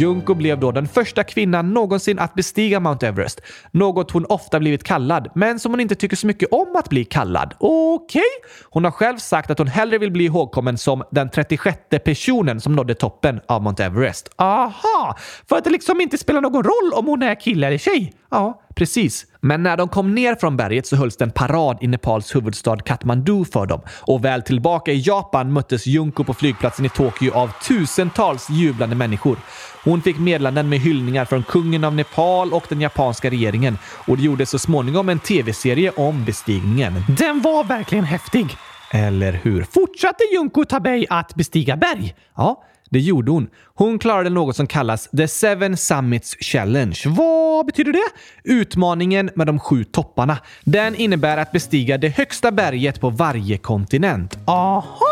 Junko 0.00 0.34
blev 0.34 0.60
då 0.60 0.72
den 0.72 0.88
första 0.88 1.24
kvinnan 1.24 1.74
någonsin 1.74 2.18
att 2.18 2.34
bestiga 2.34 2.80
Mount 2.80 3.06
Everest. 3.06 3.40
Något 3.70 4.10
hon 4.10 4.24
ofta 4.24 4.60
blivit 4.60 4.84
kallad, 4.84 5.28
men 5.34 5.58
som 5.58 5.72
hon 5.72 5.80
inte 5.80 5.94
tycker 5.94 6.16
så 6.16 6.26
mycket 6.26 6.48
om 6.52 6.76
att 6.76 6.88
bli 6.88 7.04
kallad. 7.04 7.54
Okej? 7.58 8.20
Okay. 8.20 8.22
Hon 8.70 8.84
har 8.84 8.90
själv 8.90 9.18
sagt 9.18 9.50
att 9.50 9.58
hon 9.58 9.66
hellre 9.66 9.98
vill 9.98 10.10
bli 10.12 10.24
ihågkommen 10.24 10.78
som 10.78 11.02
den 11.10 11.30
36 11.30 11.78
personen 12.04 12.60
som 12.60 12.72
nådde 12.72 12.94
toppen 12.94 13.40
av 13.46 13.62
Mount 13.62 13.84
Everest. 13.84 14.28
Aha! 14.36 15.16
För 15.48 15.56
att 15.56 15.64
det 15.64 15.70
liksom 15.70 16.00
inte 16.00 16.18
spelar 16.18 16.40
någon 16.40 16.64
roll 16.64 16.92
om 16.92 17.06
hon 17.06 17.22
är 17.22 17.40
kille 17.40 17.66
eller 17.66 17.78
tjej? 17.78 18.12
Ja, 18.30 18.62
precis. 18.74 19.26
Men 19.40 19.62
när 19.62 19.76
de 19.76 19.88
kom 19.88 20.14
ner 20.14 20.34
från 20.34 20.56
berget 20.56 20.86
så 20.86 20.96
hölls 20.96 21.16
det 21.16 21.24
en 21.24 21.30
parad 21.30 21.78
i 21.80 21.86
Nepals 21.86 22.36
huvudstad 22.36 22.76
Kathmandu 22.76 23.44
för 23.44 23.66
dem. 23.66 23.80
Och 24.00 24.24
väl 24.24 24.42
tillbaka 24.42 24.92
i 24.92 25.00
Japan 25.00 25.52
möttes 25.52 25.86
Junko 25.86 26.24
på 26.24 26.34
flygplatsen 26.34 26.84
i 26.84 26.88
Tokyo 26.88 27.32
av 27.34 27.50
tusentals 27.68 28.50
jublande 28.50 28.96
människor. 28.96 29.36
Hon 29.84 30.02
fick 30.02 30.18
meddelanden 30.18 30.68
med 30.68 30.78
hyllningar 30.78 31.24
från 31.24 31.42
kungen 31.42 31.84
av 31.84 31.94
Nepal 31.94 32.52
och 32.52 32.64
den 32.68 32.80
japanska 32.80 33.30
regeringen 33.30 33.78
och 33.84 34.16
det 34.16 34.22
gjordes 34.22 34.50
så 34.50 34.58
småningom 34.58 35.08
en 35.08 35.18
tv-serie 35.18 35.92
om 35.96 36.24
bestigningen. 36.24 37.04
Den 37.18 37.40
var 37.40 37.64
verkligen 37.64 38.04
häftig! 38.04 38.56
Eller 38.92 39.32
hur? 39.32 39.62
Fortsatte 39.62 40.24
Junko 40.34 40.64
Tabei 40.64 41.06
att 41.10 41.34
bestiga 41.34 41.76
berg? 41.76 42.14
Ja, 42.36 42.64
det 42.90 43.00
gjorde 43.00 43.30
hon. 43.30 43.48
Hon 43.74 43.98
klarade 43.98 44.30
något 44.30 44.56
som 44.56 44.66
kallas 44.66 45.08
The 45.16 45.28
Seven 45.28 45.76
Summits 45.76 46.36
Challenge. 46.40 46.96
Vad 47.06 47.66
betyder 47.66 47.92
det? 47.92 48.10
Utmaningen 48.44 49.30
med 49.34 49.46
de 49.46 49.58
sju 49.58 49.84
topparna. 49.84 50.38
Den 50.64 50.94
innebär 50.94 51.36
att 51.36 51.52
bestiga 51.52 51.98
det 51.98 52.08
högsta 52.08 52.52
berget 52.52 53.00
på 53.00 53.10
varje 53.10 53.58
kontinent. 53.58 54.38
Aha! 54.46 55.10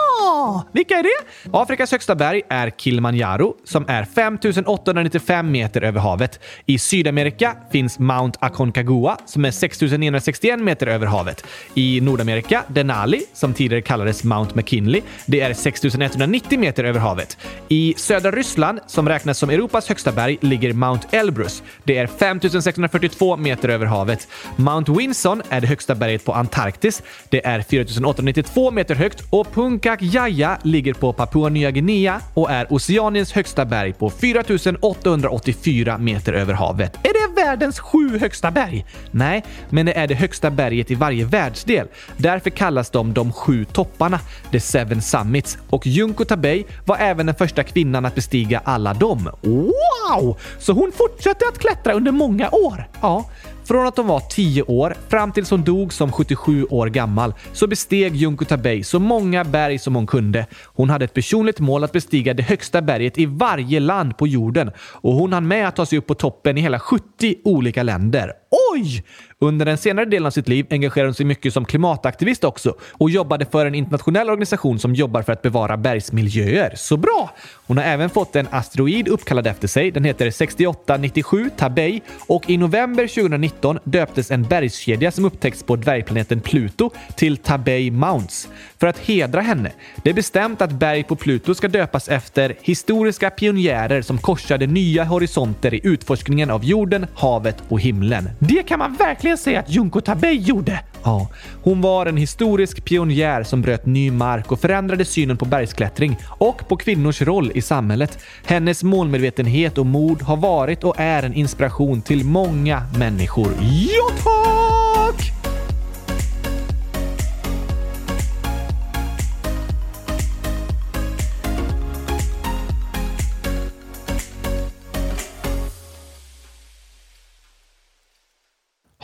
Vilka 0.73 0.95
är 0.99 1.03
det? 1.03 1.51
Afrikas 1.53 1.93
högsta 1.93 2.15
berg 2.15 2.43
är 2.49 2.71
Kilimanjaro 2.71 3.55
som 3.65 3.85
är 3.89 4.05
5895 4.05 5.51
meter 5.51 5.83
över 5.83 6.01
havet. 6.01 6.41
I 6.67 6.79
Sydamerika 6.79 7.57
finns 7.73 7.99
Mount 7.99 8.39
Aconcagua 8.41 9.17
som 9.27 9.45
är 9.45 9.51
6961 9.51 10.61
meter 10.61 10.87
över 10.87 11.07
havet. 11.07 11.45
I 11.75 12.01
Nordamerika 12.01 12.65
Denali 12.69 13.21
som 13.33 13.55
tidigare 13.55 13.83
kallades 13.83 14.25
Mount 14.25 14.55
McKinley. 14.55 15.03
Det 15.27 15.41
är 15.41 15.55
6190 15.55 16.59
meter 16.59 16.85
över 16.85 17.01
havet. 17.01 17.39
I 17.69 17.95
södra 17.97 18.31
Ryssland, 18.31 18.81
som 18.87 19.09
räknas 19.09 19.39
som 19.39 19.51
Europas 19.51 19.89
högsta 19.89 20.13
berg, 20.13 20.39
ligger 20.41 20.73
Mount 20.73 21.09
Elbrus. 21.11 21.63
Det 21.85 21.99
är 21.99 22.07
5642 22.07 23.37
meter 23.37 23.69
över 23.69 23.87
havet. 23.87 24.29
Mount 24.57 24.93
Winson 24.93 25.43
är 25.49 25.61
det 25.61 25.67
högsta 25.67 25.95
berget 25.95 26.25
på 26.25 26.33
Antarktis. 26.33 27.03
Det 27.29 27.47
är 27.47 27.63
4892 27.63 28.71
meter 28.71 28.95
högt 28.95 29.23
och 29.31 29.53
Punkak 29.53 30.03
Jaya 30.03 30.29
ligger 30.63 30.95
på 30.95 31.13
Papua 31.13 31.49
Nya 31.49 31.71
Guinea 31.71 32.21
och 32.35 32.51
är 32.51 32.73
Oceaniens 32.73 33.33
högsta 33.33 33.65
berg 33.65 33.93
på 33.93 34.11
4884 34.11 35.99
meter 35.99 36.33
över 36.33 36.55
havet. 36.55 36.97
Är 37.03 37.13
det 37.13 37.43
världens 37.43 37.81
sju 37.81 38.19
högsta 38.19 38.51
berg? 38.51 38.87
Nej, 39.11 39.45
men 39.71 39.87
det 39.87 39.93
är 39.99 40.07
det 40.07 40.15
högsta 40.15 40.51
berget 40.51 40.91
i 40.91 40.95
varje 40.95 41.25
världsdel. 41.25 41.87
Därför 42.17 42.51
kallas 42.51 42.91
de 42.91 43.15
de 43.15 43.33
sju 43.33 43.65
topparna, 43.65 44.21
the 44.51 44.61
seven 44.61 45.03
summits. 45.03 45.59
Och 45.71 45.87
Junko 45.87 46.25
Tabei 46.25 46.67
var 46.85 46.97
även 46.97 47.27
den 47.27 47.35
första 47.35 47.63
kvinnan 47.63 48.05
att 48.05 48.15
bestiga 48.15 48.61
alla 48.65 48.95
dem. 48.95 49.31
Wow! 49.43 50.39
Så 50.59 50.73
hon 50.73 50.93
fortsatte 50.93 51.45
att 51.53 51.59
klättra 51.59 51.93
under 51.93 52.13
många 52.13 52.51
år? 52.51 52.89
Ja, 53.01 53.25
från 53.69 53.87
att 53.87 53.97
hon 53.97 54.07
var 54.07 54.21
10 54.21 54.63
år 54.63 54.95
fram 55.09 55.33
tills 55.33 55.51
hon 55.51 55.65
dog 55.65 55.93
som 55.93 56.13
77 56.13 56.65
år 56.71 56.87
gammal 56.87 57.35
så 57.53 57.67
besteg 57.67 58.17
Junko 58.17 58.45
Tabei 58.45 58.85
så 58.85 58.99
många 58.99 59.45
berg 59.45 59.79
som 59.79 59.95
hon 59.95 60.07
kunde. 60.07 60.47
Hon 60.65 60.91
hade 60.91 61.05
ett 61.05 61.15
personligt 61.15 61.61
mål 61.61 61.85
att 61.85 61.93
bestiga 61.93 62.35
det 62.35 62.43
högsta 62.43 62.83
berget 62.83 63.19
i 63.19 63.27
varje 63.27 63.81
land 63.81 64.17
på 64.17 64.27
jorden 64.27 64.71
och 64.79 65.13
hon 65.13 65.33
hann 65.33 65.49
med 65.49 65.69
att 65.69 65.77
ta 65.77 65.87
sig 65.87 65.99
upp 65.99 66.07
på 66.07 66.15
toppen 66.15 66.59
i 66.59 66.61
hela 66.61 66.79
70 66.79 67.37
olika 67.45 67.83
länder. 67.83 68.33
Oj! 68.51 69.05
Under 69.41 69.67
den 69.67 69.79
senare 69.79 70.05
delen 70.05 70.27
av 70.27 70.31
sitt 70.31 70.49
liv 70.49 70.67
engagerade 70.71 71.09
hon 71.09 71.15
sig 71.15 71.27
mycket 71.27 71.53
som 71.53 71.65
klimataktivist 71.65 72.45
också 72.45 72.75
och 72.93 73.11
jobbade 73.11 73.47
för 73.47 73.67
en 73.67 73.75
internationell 73.75 74.31
organisation 74.31 74.79
som 74.79 74.95
jobbar 74.95 75.23
för 75.23 75.33
att 75.33 75.43
bevara 75.43 75.77
bergsmiljöer. 75.77 76.73
Så 76.77 76.97
bra! 76.97 77.35
Hon 77.67 77.77
har 77.77 77.85
även 77.85 78.11
fått 78.11 78.37
en 78.37 78.49
asteroid 78.51 79.09
uppkallad 79.09 79.47
efter 79.47 79.69
sig. 79.69 79.91
Den 79.91 80.05
heter 80.05 80.31
6897 80.31 81.51
Tabei 81.57 82.03
och 82.27 82.51
i 82.51 82.57
november 82.57 83.07
2019 83.07 83.79
döptes 83.85 84.31
en 84.31 84.43
bergskedja 84.43 85.11
som 85.11 85.25
upptäckts 85.25 85.63
på 85.63 85.77
dvärgplaneten 85.77 86.41
Pluto 86.41 86.91
till 87.17 87.37
Tabei 87.37 87.91
Mounts 87.91 88.49
för 88.79 88.87
att 88.87 88.99
hedra 88.99 89.41
henne. 89.41 89.73
Det 90.03 90.11
är 90.11 90.15
bestämt 90.15 90.63
att 90.63 90.73
berg 90.73 91.05
på 91.05 91.17
Pluto 91.17 91.55
ska 91.55 91.69
döpas 91.69 92.09
efter 92.09 92.57
historiska 92.63 93.31
pionjärer 93.31 94.03
som 94.03 94.19
korsade 94.19 94.67
nya 94.67 95.05
horisonter 95.05 95.75
i 95.75 95.81
utforskningen 95.85 96.51
av 96.51 96.65
jorden, 96.65 97.07
havet 97.15 97.63
och 97.69 97.81
himlen. 97.81 98.29
Det 98.39 98.63
kan 98.63 98.79
man 98.79 98.95
verkligen 98.95 99.39
säga 99.39 99.61
att 99.61 99.71
Junko 99.71 100.01
Tabei 100.01 100.37
gjorde! 100.37 100.81
Ja, 101.03 101.29
hon 101.63 101.81
var 101.81 102.07
en 102.07 102.17
historisk 102.17 102.85
pionjär 102.85 103.43
som 103.43 103.63
bröt 103.63 103.87
ny 103.87 104.11
mark 104.11 104.53
och 104.53 104.61
förändrade 104.61 105.05
synen 105.05 105.37
på 105.37 105.45
bergsklättring 105.45 106.17
och 106.29 106.69
på 106.69 106.77
kvinnors 106.77 107.23
roll 107.23 107.53
i 107.55 107.63
samhället. 107.63 108.19
Hennes 108.47 108.83
målmedvetenhet 108.83 109.79
och 109.79 109.87
mod 109.87 110.23
har 110.23 110.37
varit 110.37 110.85
och 110.85 110.95
är 110.99 111.23
en 111.23 111.35
inspiration 111.35 112.03
till 112.03 112.25
många 112.25 112.83
människor. 112.99 113.49
Ja, 113.61 114.48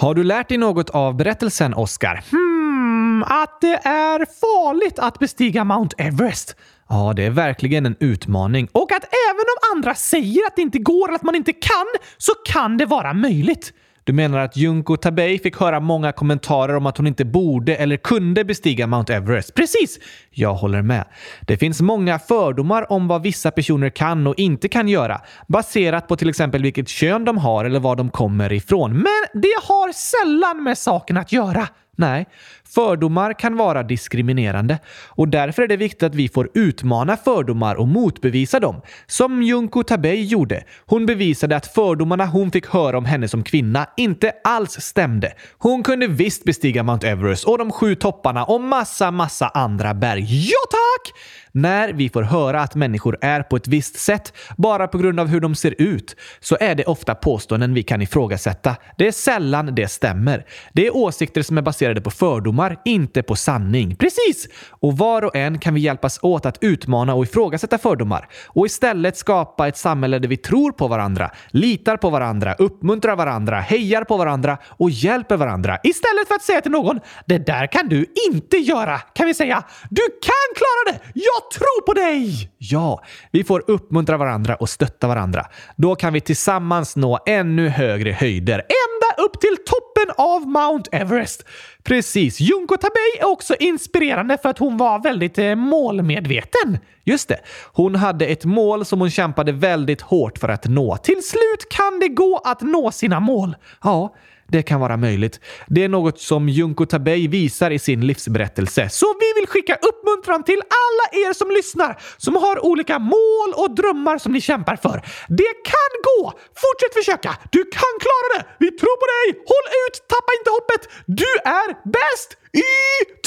Har 0.05 0.15
du 0.15 0.25
lärt 0.25 0.49
dig 0.49 0.59
något 0.59 0.91
av 0.91 1.17
berättelsen, 1.17 1.75
Oscar? 1.75 2.25
Hmm, 2.31 3.23
att 3.23 3.61
det 3.61 3.75
är 3.85 4.27
farligt 4.41 4.99
att 4.99 5.19
bestiga 5.19 5.65
Mount 5.65 5.97
Everest. 5.99 6.57
Ja, 6.89 7.13
det 7.17 7.23
är 7.23 7.31
verkligen 7.31 7.87
en 7.87 7.97
utmaning. 8.01 8.69
Och 8.73 8.93
att 8.93 9.05
även 9.31 9.41
om 9.41 9.77
andra 9.77 9.95
säger 9.95 10.47
att 10.47 10.57
det 10.57 10.63
inte 10.63 10.79
går 10.79 11.09
eller 11.09 11.17
att 11.17 11.23
man 11.23 11.35
inte 11.35 11.53
kan, 11.53 11.87
så 12.17 12.33
kan 12.45 12.77
det 12.77 12.87
vara 12.87 13.13
möjligt. 13.13 13.73
Du 14.07 14.13
menar 14.13 14.39
att 14.39 14.57
Junko 14.57 14.97
Tabei 14.97 15.39
fick 15.39 15.57
höra 15.57 15.81
många 15.81 16.13
kommentarer 16.13 16.77
om 16.77 16.87
att 16.87 16.97
hon 16.97 17.07
inte 17.07 17.25
borde 17.25 17.77
eller 17.77 17.97
kunde 17.97 18.45
bestiga 18.45 18.87
Mount 18.87 19.15
Everest? 19.15 19.55
Precis! 19.55 19.99
Jag 20.31 20.55
håller 20.55 20.83
med. 20.83 21.05
Det 21.41 21.57
finns 21.57 21.81
många 21.81 22.19
fördomar 22.19 22.93
om 22.93 23.09
vad 23.09 23.23
vissa 23.23 23.51
personer 23.51 23.91
kan 23.91 24.27
och 24.27 24.35
inte 24.39 24.69
kan 24.69 24.89
göra, 24.89 25.21
baserat 25.47 26.09
på 26.09 26.17
till 26.17 26.29
exempel 26.29 26.63
vilket 26.63 26.89
kön 26.89 27.25
de 27.25 27.39
har 27.39 27.65
eller 27.65 27.81
var 27.81 27.97
de 27.97 28.11
kommer 28.11 28.53
ifrån. 28.53 28.93
Men 28.93 29.43
det 29.43 29.55
har 29.63 29.93
sällan 29.93 30.65
med 30.65 30.79
saken 30.79 31.17
att 31.17 31.33
göra. 31.33 31.69
Nej, 31.97 32.27
fördomar 32.75 33.39
kan 33.39 33.57
vara 33.57 33.83
diskriminerande 33.83 34.79
och 35.09 35.29
därför 35.29 35.63
är 35.63 35.69
det 35.69 35.77
viktigt 35.77 36.03
att 36.03 36.15
vi 36.15 36.29
får 36.29 36.51
utmana 36.55 37.17
fördomar 37.17 37.75
och 37.75 37.89
motbevisa 37.89 38.61
dem. 38.61 38.81
Som 39.07 39.43
Junko 39.43 39.83
Tabei 39.83 40.25
gjorde. 40.25 40.65
Hon 40.87 41.07
bevisade 41.07 41.57
att 41.57 41.67
fördomarna 41.67 42.27
hon 42.27 42.51
fick 42.51 42.67
höra 42.67 42.99
om 42.99 43.05
henne 43.05 43.29
som 43.29 43.43
kvinna 43.43 43.87
inte 43.97 44.33
alls 44.45 44.81
stämde. 44.81 45.33
Hon 45.59 45.83
kunde 45.83 46.07
visst 46.07 46.45
bestiga 46.45 46.83
Mount 46.83 47.09
Everest 47.09 47.45
och 47.45 47.59
de 47.59 47.73
sju 47.73 47.95
topparna 47.95 48.45
och 48.45 48.61
massa, 48.61 49.11
massa 49.11 49.49
andra 49.49 49.95
berg. 49.95 50.49
Ja 50.51 50.59
tack! 50.71 51.15
När 51.57 51.93
vi 51.93 52.09
får 52.09 52.23
höra 52.23 52.61
att 52.61 52.75
människor 52.75 53.19
är 53.21 53.43
på 53.43 53.57
ett 53.57 53.69
visst 53.69 53.97
sätt 53.97 54.33
bara 54.57 54.89
på 54.89 54.99
grund 54.99 55.21
av 55.21 55.27
hur 55.27 55.41
de 55.41 55.55
ser 55.55 55.75
ut 55.79 56.17
så 56.41 56.57
är 56.61 56.75
det 56.75 56.85
ofta 56.85 57.15
påståenden 57.15 57.75
vi 57.75 57.83
kan 57.83 58.03
ifrågasätta. 58.03 58.77
Det 58.99 59.07
är 59.07 59.13
sällan 59.13 59.75
det 59.75 59.89
stämmer. 59.89 60.47
Det 60.73 60.87
är 60.87 60.97
åsikter 60.97 61.43
som 61.43 61.59
är 61.59 61.63
baserade 61.63 61.84
på 62.01 62.11
fördomar, 62.11 62.77
inte 62.85 63.23
på 63.23 63.37
sanning. 63.37 63.97
Precis! 63.97 64.49
Och 64.71 64.99
var 64.99 65.25
och 65.25 65.37
en 65.37 65.59
kan 65.59 65.75
vi 65.75 65.81
hjälpas 65.81 66.19
åt 66.23 66.47
att 66.47 66.59
utmana 66.61 67.15
och 67.15 67.25
ifrågasätta 67.25 67.79
fördomar 67.79 68.29
och 68.47 68.67
istället 68.67 69.17
skapa 69.17 69.69
ett 69.69 69.77
samhälle 69.77 70.19
där 70.19 70.29
vi 70.29 70.37
tror 70.37 70.73
på 70.73 70.89
varandra, 70.89 71.31
litar 71.51 71.97
på 71.97 72.11
varandra, 72.11 72.55
uppmuntrar 72.55 73.17
varandra, 73.17 73.61
hejar 73.61 74.05
på 74.05 74.17
varandra 74.17 74.59
och 74.67 74.91
hjälper 74.91 75.37
varandra. 75.37 75.79
Istället 75.83 76.29
för 76.29 76.35
att 76.35 76.43
säga 76.43 76.61
till 76.61 76.71
någon 76.71 77.01
“Det 77.27 77.39
där 77.39 77.67
kan 77.67 77.89
du 77.89 78.07
inte 78.31 78.57
göra” 78.57 78.99
kan 78.99 79.27
vi 79.27 79.35
säga 79.35 79.65
“Du 79.91 80.03
kan 80.23 80.55
klara 80.57 80.97
det! 80.99 81.11
Jag 81.15 81.35
jag 81.45 81.51
tror 81.51 81.87
på 81.87 81.93
dig! 81.93 82.51
Ja, 82.59 83.05
vi 83.31 83.45
får 83.45 83.65
uppmuntra 83.67 84.17
varandra 84.17 84.55
och 84.55 84.69
stötta 84.69 85.09
varandra. 85.09 85.47
Då 85.77 85.95
kan 85.95 86.13
vi 86.13 86.21
tillsammans 86.21 86.97
nå 86.97 87.19
ännu 87.27 87.69
högre 87.69 88.13
höjder. 88.13 88.55
Ända 88.55 89.25
upp 89.25 89.41
till 89.41 89.57
toppen 89.67 89.94
av 90.11 90.49
Mount 90.49 90.91
Everest! 90.93 91.45
Precis. 91.83 92.41
Junko 92.41 92.77
Tabei 92.77 93.19
är 93.21 93.27
också 93.27 93.55
inspirerande 93.55 94.39
för 94.43 94.49
att 94.49 94.59
hon 94.59 94.77
var 94.77 94.99
väldigt 94.99 95.39
eh, 95.39 95.55
målmedveten. 95.55 96.79
Just 97.05 97.29
det. 97.29 97.39
Hon 97.73 97.95
hade 97.95 98.27
ett 98.27 98.45
mål 98.45 98.85
som 98.85 99.01
hon 99.01 99.11
kämpade 99.11 99.53
väldigt 99.53 100.01
hårt 100.01 100.39
för 100.39 100.49
att 100.49 100.67
nå. 100.67 100.97
Till 100.97 101.23
slut 101.23 101.69
kan 101.71 102.01
det 102.01 102.09
gå 102.09 102.41
att 102.45 102.61
nå 102.61 102.91
sina 102.91 103.21
mål. 103.21 103.57
Ja, 103.83 104.15
det 104.49 104.63
kan 104.63 104.81
vara 104.81 104.97
möjligt. 104.97 105.41
Det 105.67 105.85
är 105.85 105.89
något 105.89 106.21
som 106.21 106.49
Junko 106.49 106.87
Tabei 106.87 107.29
visar 107.29 107.71
i 107.71 107.79
sin 107.79 108.07
livsberättelse. 108.07 108.89
Så 108.89 109.07
vi 109.21 109.41
vill 109.41 109.49
skicka 109.49 109.75
uppmuntran 109.75 110.45
till 110.45 110.61
alla 110.83 111.27
er 111.27 111.33
som 111.33 111.51
lyssnar 111.51 112.01
som 112.17 112.35
har 112.37 112.65
olika 112.65 112.99
mål 112.99 113.51
och 113.57 113.75
drömmar 113.75 114.19
som 114.19 114.33
ni 114.33 114.41
kämpar 114.41 114.77
för. 114.77 114.97
Det 115.29 115.55
kan 115.73 115.91
gå! 116.09 116.33
Fortsätt 116.63 116.95
försöka! 116.95 117.31
Du 117.51 117.63
kan 117.65 117.93
klara 118.05 118.27
det! 118.35 118.43
Vi 118.59 118.71
tror 118.71 118.97
på 119.03 119.07
dig! 119.15 119.27
Håll 119.51 119.67
ut! 119.83 120.09
Tappa 120.09 120.31
inte 120.39 120.51
hoppet! 120.51 120.83
Du 121.07 121.31
är 121.45 121.69
bäst 121.97 122.29
i 122.53 122.71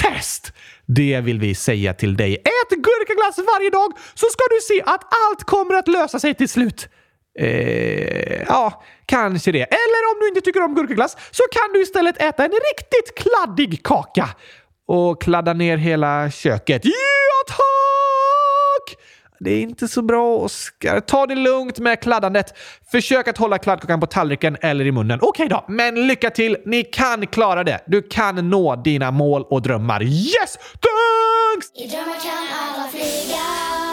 test! 0.02 0.54
Det 0.86 1.22
vill 1.22 1.40
vi 1.40 1.56
säga 1.56 1.94
till 1.94 2.18
dig. 2.18 2.36
Ät 2.36 2.70
gurkaglass 2.70 3.38
varje 3.38 3.70
dag 3.70 3.92
så 4.14 4.26
ska 4.26 4.44
du 4.50 4.60
se 4.62 4.82
att 4.86 5.04
allt 5.26 5.44
kommer 5.44 5.74
att 5.74 5.88
lösa 5.88 6.20
sig 6.20 6.34
till 6.36 6.50
slut. 6.50 6.90
Eh, 7.40 8.44
ja, 8.48 8.84
kanske 9.06 9.52
det. 9.52 9.62
Eller 9.62 10.14
om 10.14 10.20
du 10.20 10.28
inte 10.28 10.42
tycker 10.42 10.64
om 10.64 10.76
gurkaglass 10.76 11.18
så 11.32 11.44
kan 11.52 11.74
du 11.74 11.82
istället 11.82 12.22
äta 12.22 12.46
en 12.46 12.52
riktigt 12.52 13.16
kladdig 13.16 13.84
kaka. 13.84 14.30
Och 14.88 15.22
kladda 15.22 15.54
ner 15.54 15.78
hela 15.78 16.32
köket. 16.32 16.82
Ja, 16.86 16.92
tack! 17.48 18.98
Det 19.40 19.52
är 19.52 19.62
inte 19.62 19.88
så 19.88 20.02
bra, 20.02 20.38
Oskar. 20.38 21.00
Ta 21.00 21.26
det 21.26 21.36
lugnt 21.36 21.80
med 21.80 22.02
kladdandet. 22.02 22.58
Försök 22.92 23.28
att 23.28 23.38
hålla 23.38 23.58
kladdkakan 23.58 24.00
på 24.00 24.06
tallriken 24.06 24.58
eller 24.62 24.86
i 24.86 24.92
munnen. 24.92 25.20
Okej 25.22 25.48
då, 25.50 25.66
men 25.68 26.08
lycka 26.08 26.30
till! 26.30 26.58
Ni 26.66 26.84
kan 26.84 27.28
klara 27.28 27.64
det. 27.64 27.80
Du 27.88 28.02
kan 28.02 28.50
nå 28.50 28.76
dina 28.76 29.12
mål 29.12 29.44
och 29.50 29.62
drömmar. 29.62 30.04
Yes! 30.04 30.58
Thanks! 30.58 31.72
I 31.76 31.88
drömmar 31.88 32.20
kan 32.24 32.48
alla 32.60 32.88
flyga 32.88 33.87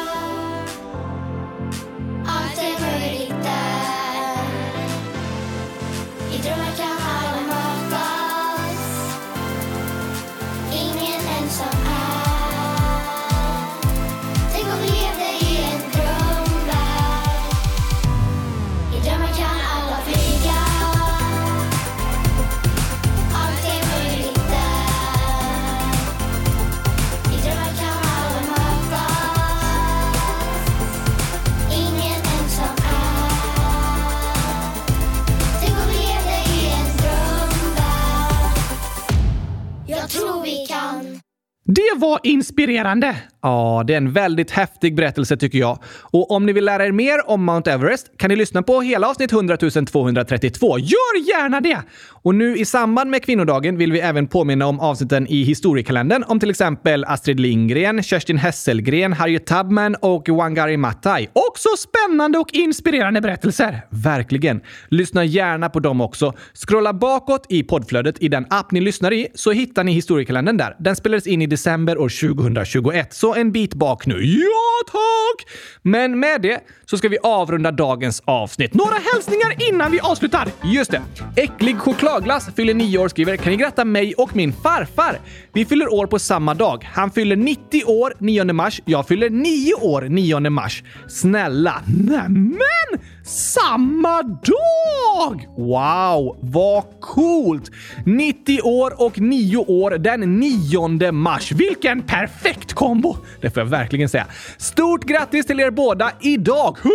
Det 41.75 41.95
var 41.97 42.21
inspirerande! 42.23 43.17
Ja, 43.43 43.85
det 43.87 43.93
är 43.93 43.97
en 43.97 44.13
väldigt 44.13 44.51
häftig 44.51 44.97
berättelse 44.97 45.37
tycker 45.37 45.59
jag. 45.59 45.79
Och 46.01 46.31
om 46.31 46.47
ni 46.47 46.53
vill 46.53 46.65
lära 46.65 46.87
er 46.87 46.93
mer 46.93 47.31
om 47.31 47.45
Mount 47.45 47.71
Everest 47.71 48.19
kan 48.19 48.31
ni 48.31 48.37
lyssna 48.37 48.63
på 48.63 48.81
hela 48.81 49.09
avsnitt 49.09 49.33
100 49.33 49.57
232. 49.57 50.79
Gör 50.79 51.29
gärna 51.29 51.61
det! 51.61 51.79
Och 52.07 52.35
nu 52.35 52.57
i 52.57 52.65
samband 52.65 53.11
med 53.11 53.23
kvinnodagen 53.23 53.77
vill 53.77 53.93
vi 53.93 54.01
även 54.01 54.27
påminna 54.27 54.67
om 54.67 54.81
avsnitten 54.81 55.27
i 55.27 55.43
historiekalendern 55.43 56.25
om 56.27 56.41
till 56.41 56.51
exempel 56.51 57.05
Astrid 57.05 57.41
Lindgren, 57.41 58.03
Kerstin 58.03 58.39
Hesselgren, 58.39 59.13
Harriet 59.13 59.47
Tubman 59.47 59.97
och 60.01 60.29
Wangari 60.29 60.77
Maathai. 60.77 61.29
Också 61.33 61.69
spännande 61.79 62.39
och 62.39 62.53
inspirerande 62.53 63.21
berättelser! 63.21 63.81
Verkligen! 63.91 64.61
Lyssna 64.89 65.25
gärna 65.25 65.69
på 65.69 65.81
dem 65.81 66.01
också. 66.01 66.33
Scrolla 66.55 66.93
bakåt 66.93 67.47
i 67.49 67.63
poddflödet 67.63 68.23
i 68.23 68.29
den 68.29 68.47
app 68.51 68.73
ni 68.73 68.81
lyssnar 68.81 69.13
i 69.13 69.29
så 69.35 69.53
hittar 69.53 69.85
ni 69.85 69.93
historiekalendern 69.93 70.57
där. 70.57 70.77
Den 70.79 70.97
spelades 70.97 71.27
in 71.27 71.43
i 71.43 71.47
december 71.47 71.64
år 71.67 72.35
2021. 72.35 73.15
Så 73.15 73.35
en 73.35 73.53
bit 73.53 73.75
bak 73.75 74.07
nu. 74.07 74.25
Ja, 74.25 74.93
tack! 74.93 75.47
Men 75.83 76.21
med 76.21 76.43
det 76.43 76.61
så 76.85 76.99
ska 76.99 77.09
vi 77.09 77.19
avrunda 77.23 77.71
dagens 77.71 78.23
avsnitt. 78.25 78.75
Några 78.75 78.97
hälsningar 79.13 79.71
innan 79.71 79.93
vi 79.93 80.01
avslutar. 80.01 80.49
Just 80.65 80.91
det. 80.91 81.03
Äcklig 81.37 81.79
chokladglass 81.79 82.55
fyller 82.57 82.75
nio 82.75 82.99
år 82.99 83.09
skriver 83.09 83.37
“Kan 83.37 83.53
ni 83.53 83.57
gratta 83.57 83.85
mig 83.85 84.15
och 84.15 84.37
min 84.37 84.53
farfar? 84.53 85.19
Vi 85.53 85.65
fyller 85.65 85.93
år 85.93 86.07
på 86.07 86.19
samma 86.19 86.55
dag. 86.55 86.89
Han 86.93 87.11
fyller 87.11 87.37
90 87.37 87.85
år 87.87 88.15
9 88.19 88.45
mars. 88.45 88.81
Jag 88.85 89.09
fyller 89.09 89.31
9 89.31 89.75
år 89.75 90.03
9 90.03 90.51
mars. 90.51 90.83
Snälla, 91.09 91.83
nämen! 92.09 93.01
Samma 93.27 94.23
dag! 94.23 95.49
Wow, 95.57 96.39
vad 96.41 96.85
coolt! 97.01 97.71
90 98.07 98.61
år 98.63 99.03
och 99.03 99.21
9 99.21 99.57
år 99.57 99.91
den 99.91 100.41
9 100.41 101.13
mars. 101.13 101.53
Vilken 101.53 102.03
perfekt 102.03 102.73
kombo! 102.73 103.17
Det 103.41 103.51
får 103.51 103.63
jag 103.63 103.71
verkligen 103.71 104.09
säga. 104.09 104.27
Stort 104.59 105.05
grattis 105.05 105.47
till 105.47 105.61
er 105.61 105.71
båda 105.71 106.13
idag! 106.21 106.77
100 106.79 106.91
000 106.91 106.93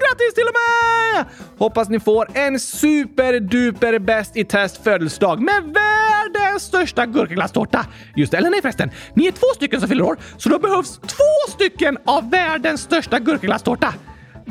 grattis 0.00 0.34
till 0.34 0.44
och 0.44 0.54
med! 0.54 1.24
Hoppas 1.58 1.88
ni 1.88 2.00
får 2.00 2.28
en 2.34 2.60
superduper 2.60 3.98
bäst 3.98 4.36
i 4.36 4.44
test 4.44 4.84
födelsedag 4.84 5.40
med 5.40 5.62
världens 5.62 6.62
största 6.62 7.06
gurkaglasstårta. 7.06 7.86
Just 8.16 8.32
det, 8.32 8.38
eller 8.38 8.50
nej 8.50 8.62
förresten. 8.62 8.90
Ni 9.14 9.26
är 9.26 9.32
två 9.32 9.46
stycken 9.56 9.80
som 9.80 9.88
fyller 9.88 10.04
år, 10.04 10.16
så 10.36 10.48
då 10.48 10.58
behövs 10.58 10.98
två 10.98 11.52
stycken 11.52 11.98
av 12.04 12.30
världens 12.30 12.80
största 12.80 13.18
gurkaglasstårta. 13.18 13.94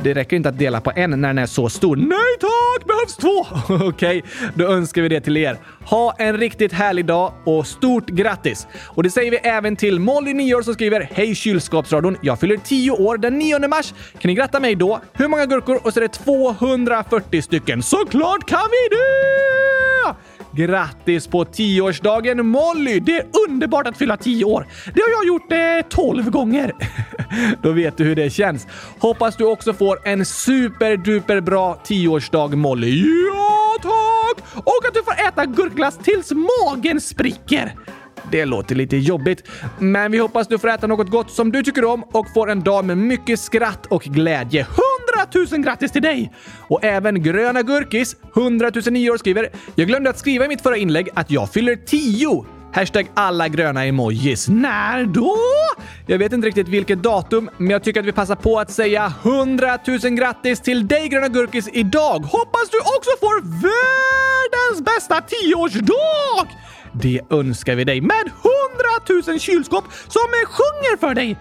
Det 0.04 0.14
räcker 0.14 0.36
inte 0.36 0.50
att 0.50 0.58
dela 0.58 0.82
på 0.82 0.92
en 0.96 1.10
när 1.10 1.28
den 1.28 1.38
är 1.38 1.46
så 1.46 1.70
stor. 1.70 1.96
Nej 1.96 2.38
tack! 2.40 2.88
Behövs 2.88 3.18
två! 3.18 3.46
Okej, 3.90 4.24
då 4.56 4.68
önskar 4.68 5.02
vi 5.02 5.10
det 5.10 5.22
till 5.22 5.38
er. 5.38 5.58
Ha 5.86 6.16
en 6.18 6.38
riktigt 6.38 6.74
härlig 6.74 7.06
dag 7.06 7.34
och 7.44 7.68
stort 7.68 8.08
grattis! 8.08 8.68
Och 8.88 9.04
det 9.04 9.10
säger 9.10 9.32
vi 9.32 9.38
även 9.38 9.76
till 9.76 10.00
Molly, 10.00 10.34
9 10.34 10.56
år, 10.56 10.62
som 10.62 10.74
skriver 10.74 11.10
Hej 11.14 11.36
kylskåpsradion! 11.36 12.18
Jag 12.22 12.40
fyller 12.40 12.58
10 12.58 12.92
år 12.92 13.18
den 13.18 13.40
9 13.40 13.68
mars. 13.68 13.94
Kan 14.20 14.30
ni 14.30 14.36
gratta 14.36 14.60
mig 14.60 14.76
då? 14.76 15.02
Hur 15.14 15.28
många 15.28 15.46
gurkor? 15.46 15.80
Och 15.84 15.94
så 15.94 16.00
är 16.00 16.02
det 16.02 16.08
240 16.08 17.42
stycken. 17.42 17.84
Såklart 17.84 18.50
kan 18.50 18.68
vi 18.72 18.96
det! 18.96 20.16
Grattis 20.52 21.28
på 21.28 21.46
tioårsdagen 21.46 22.48
Molly! 22.48 23.00
Det 23.00 23.18
är 23.18 23.26
underbart 23.48 23.88
att 23.88 23.98
fylla 23.98 24.18
tio 24.18 24.46
år. 24.46 24.68
Det 24.94 25.02
har 25.02 25.10
jag 25.10 25.28
gjort 25.28 25.52
eh, 25.52 25.90
tolv 25.90 26.30
gånger. 26.30 26.72
Då 27.62 27.72
vet 27.72 27.98
du 27.98 28.04
hur 28.04 28.16
det 28.16 28.30
känns. 28.30 28.68
Hoppas 29.00 29.36
du 29.36 29.46
också 29.46 29.74
får 29.74 30.08
en 30.08 30.26
superduper 30.26 31.42
bra 31.42 31.80
tioårsdag 31.84 32.48
Molly. 32.48 33.04
Ja, 33.28 33.76
tack! 33.82 34.44
Och 34.56 34.88
att 34.88 34.94
du 34.94 35.04
får 35.04 35.28
äta 35.28 35.46
gurkglass 35.46 35.98
tills 35.98 36.32
magen 36.32 37.02
spricker. 37.02 37.76
Det 38.32 38.46
låter 38.46 38.76
lite 38.76 38.98
jobbigt, 38.98 39.44
men 39.80 40.12
vi 40.12 40.18
hoppas 40.18 40.48
du 40.48 40.60
får 40.60 40.70
äta 40.70 40.88
något 40.88 41.10
gott 41.10 41.32
som 41.32 41.52
du 41.52 41.64
tycker 41.64 41.86
om 41.86 42.04
och 42.04 42.34
får 42.34 42.50
en 42.50 42.64
dag 42.64 42.86
med 42.86 42.98
mycket 42.98 43.40
skratt 43.40 43.86
och 43.86 44.02
glädje. 44.02 44.68
100 45.20 45.48
000 45.52 45.64
grattis 45.64 45.92
till 45.92 46.02
dig! 46.02 46.34
Och 46.68 46.84
även 46.84 47.24
Gröna 47.24 47.62
Gurkis, 47.62 48.16
100 48.36 48.72
009 48.86 49.10
år 49.10 49.18
skriver 49.18 49.50
“Jag 49.76 49.88
glömde 49.88 50.10
att 50.10 50.20
skriva 50.20 50.46
i 50.46 50.48
mitt 50.48 50.62
förra 50.62 50.78
inlägg 50.78 51.10
att 51.14 51.32
jag 51.32 51.54
fyller 51.54 51.76
10 51.76 52.46
Hashtag 52.74 53.12
alla 53.14 53.48
gröna 53.48 53.86
emojis. 53.86 54.48
När 54.50 55.06
då? 55.06 55.38
Jag 56.08 56.18
vet 56.18 56.34
inte 56.34 56.48
riktigt 56.48 56.68
vilket 56.68 57.04
datum, 57.04 57.50
men 57.58 57.70
jag 57.70 57.84
tycker 57.84 58.00
att 58.00 58.06
vi 58.06 58.12
passar 58.12 58.36
på 58.36 58.60
att 58.60 58.72
säga 58.72 59.14
100 59.24 59.78
000 59.88 60.00
grattis 60.00 60.62
till 60.62 60.88
dig 60.88 61.08
Gröna 61.08 61.28
Gurkis 61.28 61.70
idag! 61.74 62.20
Hoppas 62.20 62.70
du 62.72 62.78
också 62.80 63.12
får 63.20 63.42
världens 63.42 64.86
bästa 64.86 65.22
tioårsdag! 65.22 66.48
Det 66.94 67.22
önskar 67.30 67.76
vi 67.76 67.84
dig 67.84 68.02
med 68.02 68.32
100 69.22 69.32
000 69.32 69.40
kylskåp 69.40 69.84
som 70.08 70.22
sjunger 70.46 70.98
för 70.98 71.14
dig! 71.14 71.38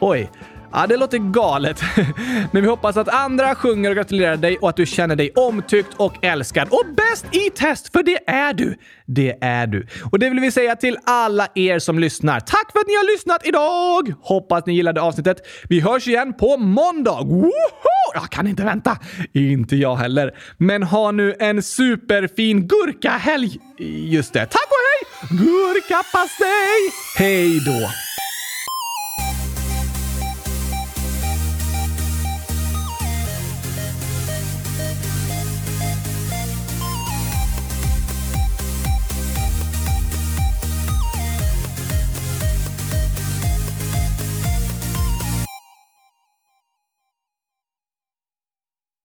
Oj, 0.00 0.30
Ja, 0.72 0.86
det 0.86 0.96
låter 0.96 1.18
galet. 1.18 1.82
Men 2.52 2.62
vi 2.62 2.68
hoppas 2.68 2.96
att 2.96 3.08
andra 3.08 3.54
sjunger 3.54 3.90
och 3.90 3.96
gratulerar 3.96 4.36
dig 4.36 4.58
och 4.58 4.68
att 4.68 4.76
du 4.76 4.86
känner 4.86 5.16
dig 5.16 5.30
omtyckt 5.34 5.94
och 5.96 6.24
älskad. 6.24 6.68
Och 6.70 6.84
bäst 6.96 7.26
i 7.34 7.50
test, 7.50 7.92
för 7.92 8.02
det 8.02 8.30
är 8.30 8.52
du! 8.52 8.74
Det 9.06 9.38
är 9.40 9.66
du. 9.66 9.86
Och 10.12 10.18
det 10.18 10.30
vill 10.30 10.40
vi 10.40 10.50
säga 10.50 10.76
till 10.76 10.98
alla 11.04 11.48
er 11.54 11.78
som 11.78 11.98
lyssnar. 11.98 12.40
Tack 12.40 12.72
för 12.72 12.78
att 12.78 12.86
ni 12.86 12.94
har 12.94 13.12
lyssnat 13.12 13.46
idag! 13.46 14.14
Hoppas 14.22 14.66
ni 14.66 14.74
gillade 14.74 15.00
avsnittet. 15.00 15.46
Vi 15.68 15.80
hörs 15.80 16.08
igen 16.08 16.34
på 16.34 16.56
måndag. 16.56 17.20
Woho! 17.24 17.50
Jag 18.14 18.30
kan 18.30 18.46
inte 18.46 18.64
vänta. 18.64 18.98
Inte 19.32 19.76
jag 19.76 19.96
heller. 19.96 20.34
Men 20.58 20.82
ha 20.82 21.10
nu 21.10 21.34
en 21.38 21.62
superfin 21.62 22.68
gurkahelg. 22.68 23.56
Just 24.08 24.32
det. 24.32 24.46
Tack 24.46 24.68
och 24.68 24.76
hej! 24.88 25.38
Gurkapastej! 25.38 26.92
Hej 27.16 27.60
då! 27.66 28.07